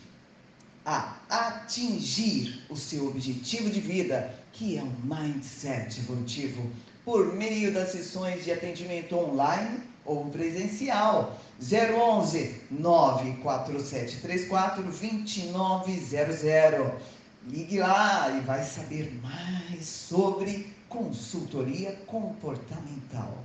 a 0.85 1.17
atingir 1.31 2.61
o 2.69 2.77
seu 2.77 3.07
objetivo 3.07 3.71
de 3.71 3.81
vida, 3.81 4.35
que 4.53 4.77
é 4.77 4.83
um 4.83 4.93
mindset 5.05 6.01
evolutivo, 6.01 6.69
por 7.05 7.33
meio 7.35 7.73
das 7.73 7.93
sessões 7.93 8.43
de 8.45 8.51
atendimento 8.51 9.17
online 9.17 9.79
ou 10.05 10.25
presencial. 10.27 11.39
011 11.61 12.63
94734 12.73 14.83
2900. 14.83 17.01
Ligue 17.47 17.79
lá 17.79 18.29
e 18.37 18.41
vai 18.41 18.65
saber 18.65 19.15
mais 19.23 19.87
sobre 19.87 20.75
consultoria 20.89 21.93
comportamental. 22.07 23.39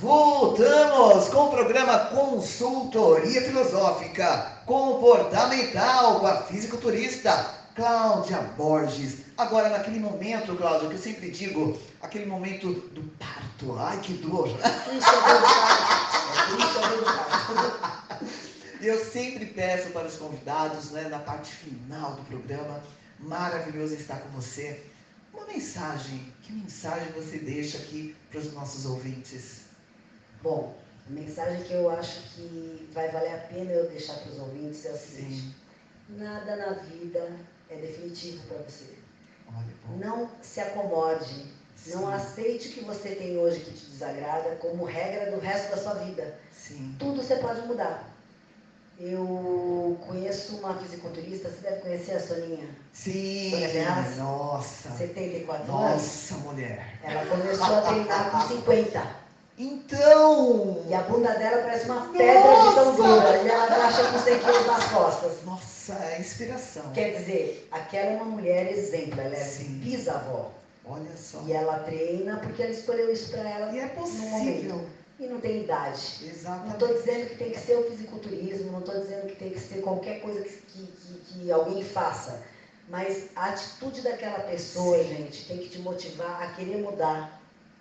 Voltamos 0.00 1.28
com 1.28 1.46
o 1.46 1.50
programa 1.50 1.98
Consultoria 2.10 3.42
Filosófica 3.42 4.62
Comportamental 4.64 6.20
com 6.20 6.26
a 6.28 6.42
fisiculturista 6.42 7.52
Cláudia 7.74 8.38
Borges. 8.56 9.22
Agora, 9.36 9.68
naquele 9.70 9.98
momento, 9.98 10.54
Cláudia, 10.54 10.88
que 10.88 10.94
eu 10.94 11.00
sempre 11.00 11.32
digo, 11.32 11.76
aquele 12.00 12.26
momento 12.26 12.74
do 12.74 13.02
parto. 13.18 13.76
Ai, 13.76 14.00
que 14.00 14.12
dor! 14.12 14.48
Eu 18.80 19.04
sempre 19.04 19.46
peço 19.46 19.90
para 19.90 20.06
os 20.06 20.14
convidados, 20.14 20.92
né, 20.92 21.08
na 21.08 21.18
parte 21.18 21.52
final 21.52 22.12
do 22.12 22.22
programa, 22.22 22.84
maravilhoso 23.18 23.94
estar 23.94 24.20
com 24.20 24.28
você. 24.28 24.80
Uma 25.34 25.44
mensagem, 25.46 26.32
que 26.44 26.52
mensagem 26.52 27.10
você 27.10 27.38
deixa 27.38 27.78
aqui 27.78 28.14
para 28.30 28.38
os 28.38 28.52
nossos 28.52 28.86
ouvintes? 28.86 29.66
Bom, 30.42 30.74
a 31.08 31.10
mensagem 31.10 31.62
que 31.64 31.72
eu 31.72 31.90
acho 31.90 32.20
que 32.34 32.88
vai 32.92 33.10
valer 33.10 33.34
a 33.34 33.38
pena 33.38 33.72
eu 33.72 33.88
deixar 33.88 34.14
para 34.18 34.32
os 34.32 34.38
ouvintes 34.38 34.84
é 34.86 34.90
a 34.90 34.96
seguinte: 34.96 35.40
Sim. 35.40 35.54
nada 36.10 36.56
na 36.56 36.72
vida 36.74 37.30
é 37.70 37.76
definitivo 37.76 38.46
para 38.46 38.58
você. 38.58 38.94
Olha, 39.48 39.98
não 39.98 40.30
se 40.42 40.60
acomode, 40.60 41.46
Sim. 41.76 41.94
não 41.94 42.08
aceite 42.08 42.68
o 42.68 42.72
que 42.72 42.84
você 42.84 43.14
tem 43.14 43.38
hoje 43.38 43.60
que 43.60 43.72
te 43.72 43.86
desagrada 43.86 44.56
como 44.56 44.84
regra 44.84 45.32
do 45.32 45.40
resto 45.40 45.70
da 45.70 45.82
sua 45.82 45.94
vida. 45.94 46.38
Sim. 46.52 46.94
Tudo 46.98 47.22
você 47.22 47.36
pode 47.36 47.66
mudar. 47.66 48.08
Eu 49.00 49.96
conheço 50.06 50.56
uma 50.56 50.74
fisiculturista, 50.74 51.48
você 51.48 51.60
deve 51.60 51.82
conhecer 51.82 52.12
a 52.12 52.20
Soninha. 52.20 52.68
Sim, 52.92 53.52
nossa. 54.18 54.90
74 54.90 55.66
nossa, 55.68 55.86
anos. 55.86 56.02
Nossa, 56.02 56.34
mulher. 56.38 56.98
Ela 57.04 57.26
começou 57.26 57.76
a 57.76 57.82
treinar 57.82 58.30
com 58.30 58.40
50. 58.40 59.27
Então. 59.58 60.84
E 60.88 60.94
a 60.94 61.02
bunda 61.02 61.34
dela 61.34 61.62
parece 61.62 61.86
uma 61.86 62.12
pedra 62.12 62.42
de 62.42 62.74
tão 62.74 62.94
dura. 62.94 63.42
E 63.42 63.48
ela 63.48 63.64
agacha 63.64 64.12
com 64.12 64.18
100 64.18 64.38
quilos 64.38 64.66
nas 64.66 64.84
costas. 64.84 65.32
Nossa, 65.44 65.94
é 65.94 66.20
inspiração. 66.20 66.92
Quer 66.92 67.18
dizer, 67.18 67.68
aquela 67.72 68.12
é 68.12 68.16
uma 68.16 68.24
mulher 68.26 68.72
exemplo. 68.72 69.20
Ela 69.20 69.34
é 69.34 69.44
Sim. 69.44 69.80
bisavó. 69.82 70.52
Olha 70.84 71.16
só. 71.16 71.42
E 71.44 71.52
ela 71.52 71.80
treina 71.80 72.36
porque 72.36 72.62
ela 72.62 72.70
escolheu 72.70 73.12
isso 73.12 73.30
para 73.32 73.48
ela. 73.48 73.72
E 73.72 73.80
é 73.80 73.88
possível. 73.88 74.86
E 75.18 75.26
não 75.26 75.40
tem 75.40 75.64
idade. 75.64 76.00
Exatamente. 76.22 76.66
Não 76.66 76.72
estou 76.74 76.94
dizendo 76.94 77.28
que 77.30 77.36
tem 77.36 77.50
que 77.50 77.58
ser 77.58 77.76
o 77.76 77.90
fisiculturismo, 77.90 78.70
não 78.70 78.78
estou 78.78 79.00
dizendo 79.00 79.26
que 79.26 79.36
tem 79.36 79.50
que 79.50 79.58
ser 79.58 79.80
qualquer 79.80 80.20
coisa 80.20 80.40
que, 80.44 80.52
que, 80.52 80.86
que, 80.86 81.40
que 81.40 81.52
alguém 81.52 81.82
faça. 81.82 82.40
Mas 82.88 83.24
a 83.34 83.46
atitude 83.46 84.00
daquela 84.00 84.38
pessoa, 84.40 84.96
Sim. 84.98 85.08
gente, 85.08 85.46
tem 85.46 85.58
que 85.58 85.68
te 85.68 85.78
motivar 85.80 86.42
a 86.42 86.52
querer 86.54 86.78
mudar 86.78 87.37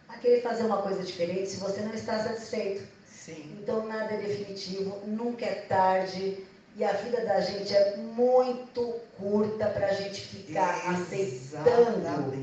a 0.10 0.18
querer 0.18 0.42
fazer 0.42 0.64
uma 0.64 0.82
coisa 0.82 1.04
diferente 1.04 1.50
se 1.50 1.58
você 1.58 1.82
não 1.82 1.94
está 1.94 2.24
satisfeito. 2.24 2.88
Sim. 3.06 3.58
Então 3.62 3.86
nada 3.86 4.14
é 4.14 4.18
definitivo, 4.18 5.02
nunca 5.06 5.46
é 5.46 5.66
tarde 5.68 6.46
E 6.78 6.84
a 6.84 6.94
vida 6.94 7.26
da 7.26 7.42
gente 7.42 7.76
é 7.76 7.98
muito 7.98 8.94
curta 9.18 9.68
para 9.68 9.88
a 9.88 9.94
gente 9.94 10.22
ficar 10.22 10.90
aceitando 10.90 12.34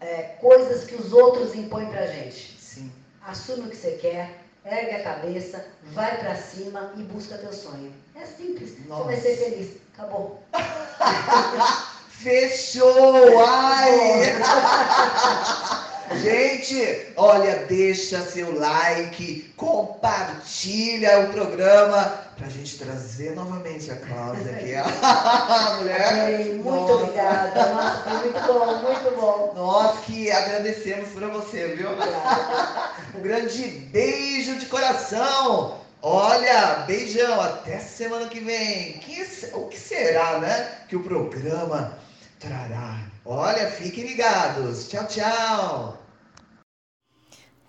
é, 0.00 0.22
coisas 0.40 0.84
que 0.84 0.96
os 0.96 1.12
outros 1.12 1.54
impõem 1.54 1.88
para 1.90 2.00
a 2.00 2.06
gente. 2.06 2.56
Sim. 2.58 2.90
Assume 3.22 3.68
o 3.68 3.70
que 3.70 3.76
você 3.76 3.92
quer, 3.92 4.40
ergue 4.64 4.96
a 4.96 5.02
cabeça, 5.02 5.64
vai 5.92 6.18
para 6.18 6.34
cima 6.34 6.92
e 6.96 7.02
busca 7.02 7.38
teu 7.38 7.52
sonho. 7.52 7.92
É 8.14 8.26
simples. 8.26 8.76
Nossa. 8.86 9.04
Você 9.04 9.10
vai 9.10 9.20
ser 9.20 9.36
feliz. 9.36 9.76
Acabou. 9.94 10.42
Fechou! 12.10 13.38
Ai! 13.46 14.40
Gente, 16.16 17.12
olha, 17.16 17.64
deixa 17.66 18.20
seu 18.22 18.58
like, 18.58 19.52
compartilha 19.56 21.20
o 21.20 21.32
programa 21.32 22.30
pra 22.36 22.48
gente 22.48 22.78
trazer 22.78 23.34
novamente 23.36 23.90
a 23.92 23.96
Cláudia 23.96 24.52
aqui. 24.52 24.74
A 24.74 25.76
mulher. 25.78 26.44
muito 26.54 26.64
Nossa. 26.64 26.92
obrigada. 26.94 27.74
Nossa, 27.74 28.10
muito 28.10 28.40
bom, 28.46 28.76
muito 28.78 29.20
bom. 29.20 29.52
Nós 29.54 30.00
que 30.00 30.30
agradecemos 30.32 31.10
por 31.10 31.22
você, 31.30 31.76
viu? 31.76 31.90
Um 33.14 33.20
grande 33.20 33.62
beijo 33.92 34.56
de 34.56 34.66
coração. 34.66 35.78
Olha, 36.02 36.84
beijão, 36.86 37.40
até 37.40 37.78
semana 37.78 38.26
que 38.28 38.40
vem. 38.40 38.94
Que, 38.98 39.22
o 39.52 39.68
que 39.68 39.78
será, 39.78 40.38
né? 40.38 40.78
Que 40.88 40.96
o 40.96 41.04
programa 41.04 41.96
trará. 42.40 42.98
Olha, 43.24 43.70
fiquem 43.70 44.06
ligados. 44.06 44.88
Tchau, 44.88 45.06
tchau. 45.06 45.99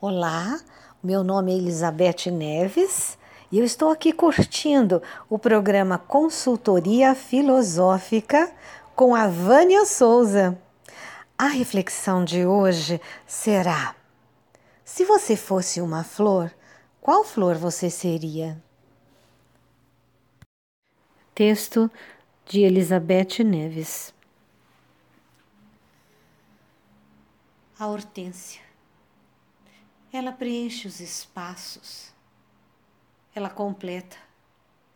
Olá, 0.01 0.59
meu 1.03 1.23
nome 1.23 1.53
é 1.53 1.57
Elizabeth 1.57 2.31
Neves 2.31 3.19
e 3.51 3.59
eu 3.59 3.63
estou 3.63 3.91
aqui 3.91 4.11
curtindo 4.11 4.99
o 5.29 5.37
programa 5.37 5.99
Consultoria 5.99 7.13
Filosófica 7.13 8.51
com 8.95 9.13
a 9.13 9.27
Vânia 9.27 9.85
Souza. 9.85 10.59
A 11.37 11.45
reflexão 11.45 12.25
de 12.25 12.47
hoje 12.47 12.99
será: 13.27 13.95
se 14.83 15.05
você 15.05 15.35
fosse 15.35 15.79
uma 15.79 16.03
flor, 16.03 16.51
qual 16.99 17.23
flor 17.23 17.55
você 17.55 17.87
seria? 17.87 18.59
Texto 21.35 21.91
de 22.47 22.61
Elizabeth 22.61 23.43
Neves. 23.45 24.11
a 27.81 27.87
hortência. 27.87 28.70
Ela 30.13 30.33
preenche 30.33 30.87
os 30.87 30.99
espaços, 30.99 32.13
ela 33.33 33.49
completa, 33.49 34.17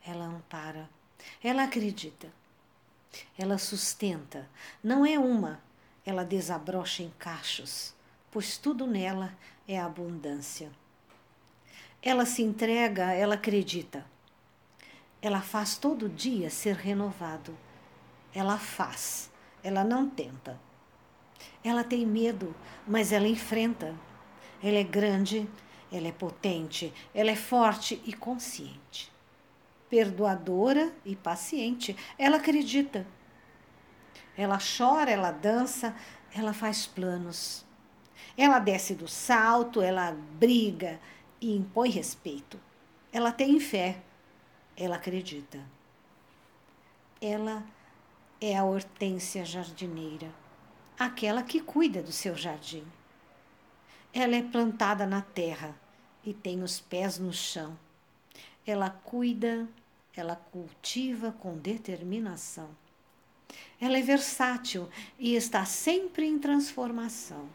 ela 0.05 0.26
ampara, 0.26 0.89
ela 1.41 1.63
acredita, 1.63 2.32
ela 3.38 3.57
sustenta. 3.57 4.49
Não 4.84 5.05
é 5.05 5.18
uma, 5.18 5.61
ela 6.05 6.26
desabrocha 6.26 7.01
em 7.01 7.09
cachos, 7.18 7.93
pois 8.30 8.57
tudo 8.57 8.86
nela 8.86 9.34
é 9.66 9.80
abundância. 9.80 10.70
Ela 12.01 12.26
se 12.26 12.43
entrega, 12.43 13.13
ela 13.13 13.36
acredita. 13.36 14.05
Ela 15.22 15.41
faz 15.41 15.78
todo 15.78 16.09
dia 16.09 16.49
ser 16.49 16.76
renovado. 16.76 17.57
Ela 18.34 18.59
faz, 18.59 19.32
ela 19.63 19.84
não 19.84 20.09
tenta. 20.09 20.59
Ela 21.63 21.84
tem 21.84 22.05
medo, 22.05 22.53
mas 22.86 23.11
ela 23.11 23.28
enfrenta. 23.28 23.95
Ela 24.63 24.77
é 24.77 24.83
grande, 24.83 25.47
ela 25.91 26.07
é 26.07 26.11
potente, 26.11 26.93
ela 27.13 27.31
é 27.31 27.35
forte 27.35 28.01
e 28.05 28.13
consciente. 28.13 29.11
Perdoadora 29.89 30.93
e 31.05 31.15
paciente. 31.15 31.95
Ela 32.17 32.37
acredita. 32.37 33.05
Ela 34.37 34.57
chora, 34.59 35.11
ela 35.11 35.31
dança, 35.31 35.95
ela 36.33 36.53
faz 36.53 36.85
planos. 36.85 37.65
Ela 38.37 38.59
desce 38.59 38.95
do 38.95 39.07
salto, 39.07 39.81
ela 39.81 40.11
briga 40.11 40.99
e 41.39 41.55
impõe 41.55 41.89
respeito. 41.89 42.59
Ela 43.13 43.31
tem 43.31 43.59
fé, 43.59 44.01
ela 44.75 44.95
acredita. 44.95 45.59
Ela 47.21 47.63
é 48.41 48.57
a 48.57 48.65
hortência 48.65 49.45
jardineira 49.45 50.29
aquela 50.97 51.43
que 51.43 51.59
cuida 51.59 52.01
do 52.01 52.11
seu 52.11 52.35
jardim. 52.35 52.85
Ela 54.18 54.38
é 54.38 54.41
plantada 54.41 55.05
na 55.05 55.22
terra 55.22 55.76
e 56.24 56.34
tem 56.34 56.63
os 56.63 56.80
pés 56.80 57.20
no 57.20 57.34
chão. 57.34 57.78
Ela 58.66 58.89
cuida, 58.89 59.68
ela 60.16 60.38
cultiva 60.38 61.34
com 61.34 61.57
determinação. 61.57 62.70
Ela 63.78 63.97
é 63.97 64.01
versátil 64.01 64.89
e 65.20 65.36
está 65.36 65.66
sempre 65.66 66.26
em 66.26 66.39
transformação. 66.39 67.49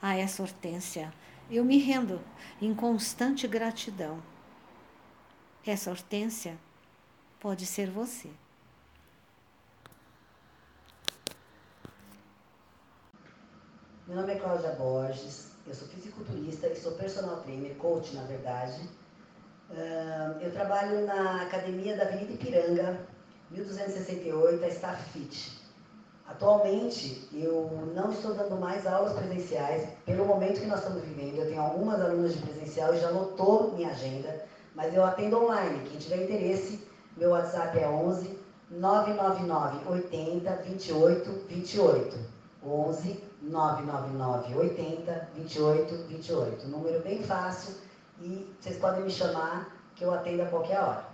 A 0.00 0.14
essa 0.14 0.44
hortência 0.44 1.12
eu 1.50 1.64
me 1.64 1.78
rendo 1.78 2.22
em 2.62 2.72
constante 2.72 3.48
gratidão. 3.48 4.22
Essa 5.66 5.90
hortência 5.90 6.56
pode 7.40 7.66
ser 7.66 7.90
você. 7.90 8.30
Meu 14.06 14.14
nome 14.14 14.34
é 14.34 14.38
Cláudia 14.38 14.70
Borges, 14.76 15.53
eu 15.66 15.74
sou 15.74 15.88
fisiculturista 15.88 16.68
e 16.68 16.76
sou 16.76 16.92
personal 16.92 17.38
trainer, 17.38 17.74
coach 17.76 18.14
na 18.14 18.22
verdade. 18.24 18.80
eu 20.40 20.52
trabalho 20.52 21.06
na 21.06 21.42
academia 21.42 21.96
da 21.96 22.04
Avenida 22.04 22.32
Ipiranga, 22.32 23.00
1268, 23.50 24.64
a 24.64 24.68
Staff 24.68 25.10
Fit. 25.10 25.64
Atualmente, 26.26 27.28
eu 27.34 27.92
não 27.94 28.10
estou 28.10 28.34
dando 28.34 28.56
mais 28.56 28.86
aulas 28.86 29.12
presenciais, 29.12 29.88
pelo 30.06 30.24
momento 30.24 30.60
que 30.60 30.66
nós 30.66 30.80
estamos 30.80 31.02
vivendo. 31.02 31.38
Eu 31.38 31.46
tenho 31.46 31.60
algumas 31.60 32.00
alunas 32.00 32.34
de 32.34 32.40
presencial 32.40 32.94
e 32.94 33.00
já 33.00 33.10
lotou 33.10 33.72
minha 33.72 33.90
agenda, 33.90 34.44
mas 34.74 34.94
eu 34.94 35.04
atendo 35.04 35.42
online. 35.42 35.86
Quem 35.88 35.98
tiver 35.98 36.24
interesse, 36.24 36.86
meu 37.16 37.30
WhatsApp 37.30 37.78
é 37.78 37.88
11 37.88 38.38
999 38.70 39.88
80 39.88 40.56
28 40.56 41.30
28. 41.46 42.18
11 42.66 43.22
999 43.44 44.54
80 44.54 45.28
28 45.34 46.06
28. 46.08 46.68
Número 46.68 47.02
bem 47.02 47.22
fácil 47.22 47.74
e 48.20 48.54
vocês 48.60 48.76
podem 48.78 49.04
me 49.04 49.10
chamar 49.10 49.76
que 49.94 50.04
eu 50.04 50.12
atendo 50.12 50.42
a 50.42 50.46
qualquer 50.46 50.80
hora. 50.80 51.04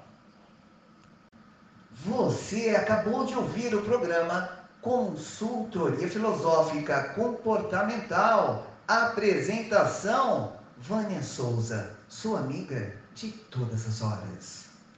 Você 1.92 2.70
acabou 2.70 3.26
de 3.26 3.34
ouvir 3.34 3.74
o 3.74 3.82
programa 3.82 4.48
Consultoria 4.80 6.08
Filosófica 6.08 7.10
Comportamental. 7.14 8.66
Apresentação: 8.88 10.52
Vânia 10.78 11.22
Souza, 11.22 11.90
sua 12.08 12.40
amiga 12.40 12.94
de 13.14 13.30
todas 13.32 13.86
as 13.86 14.00
horas. 14.02 14.69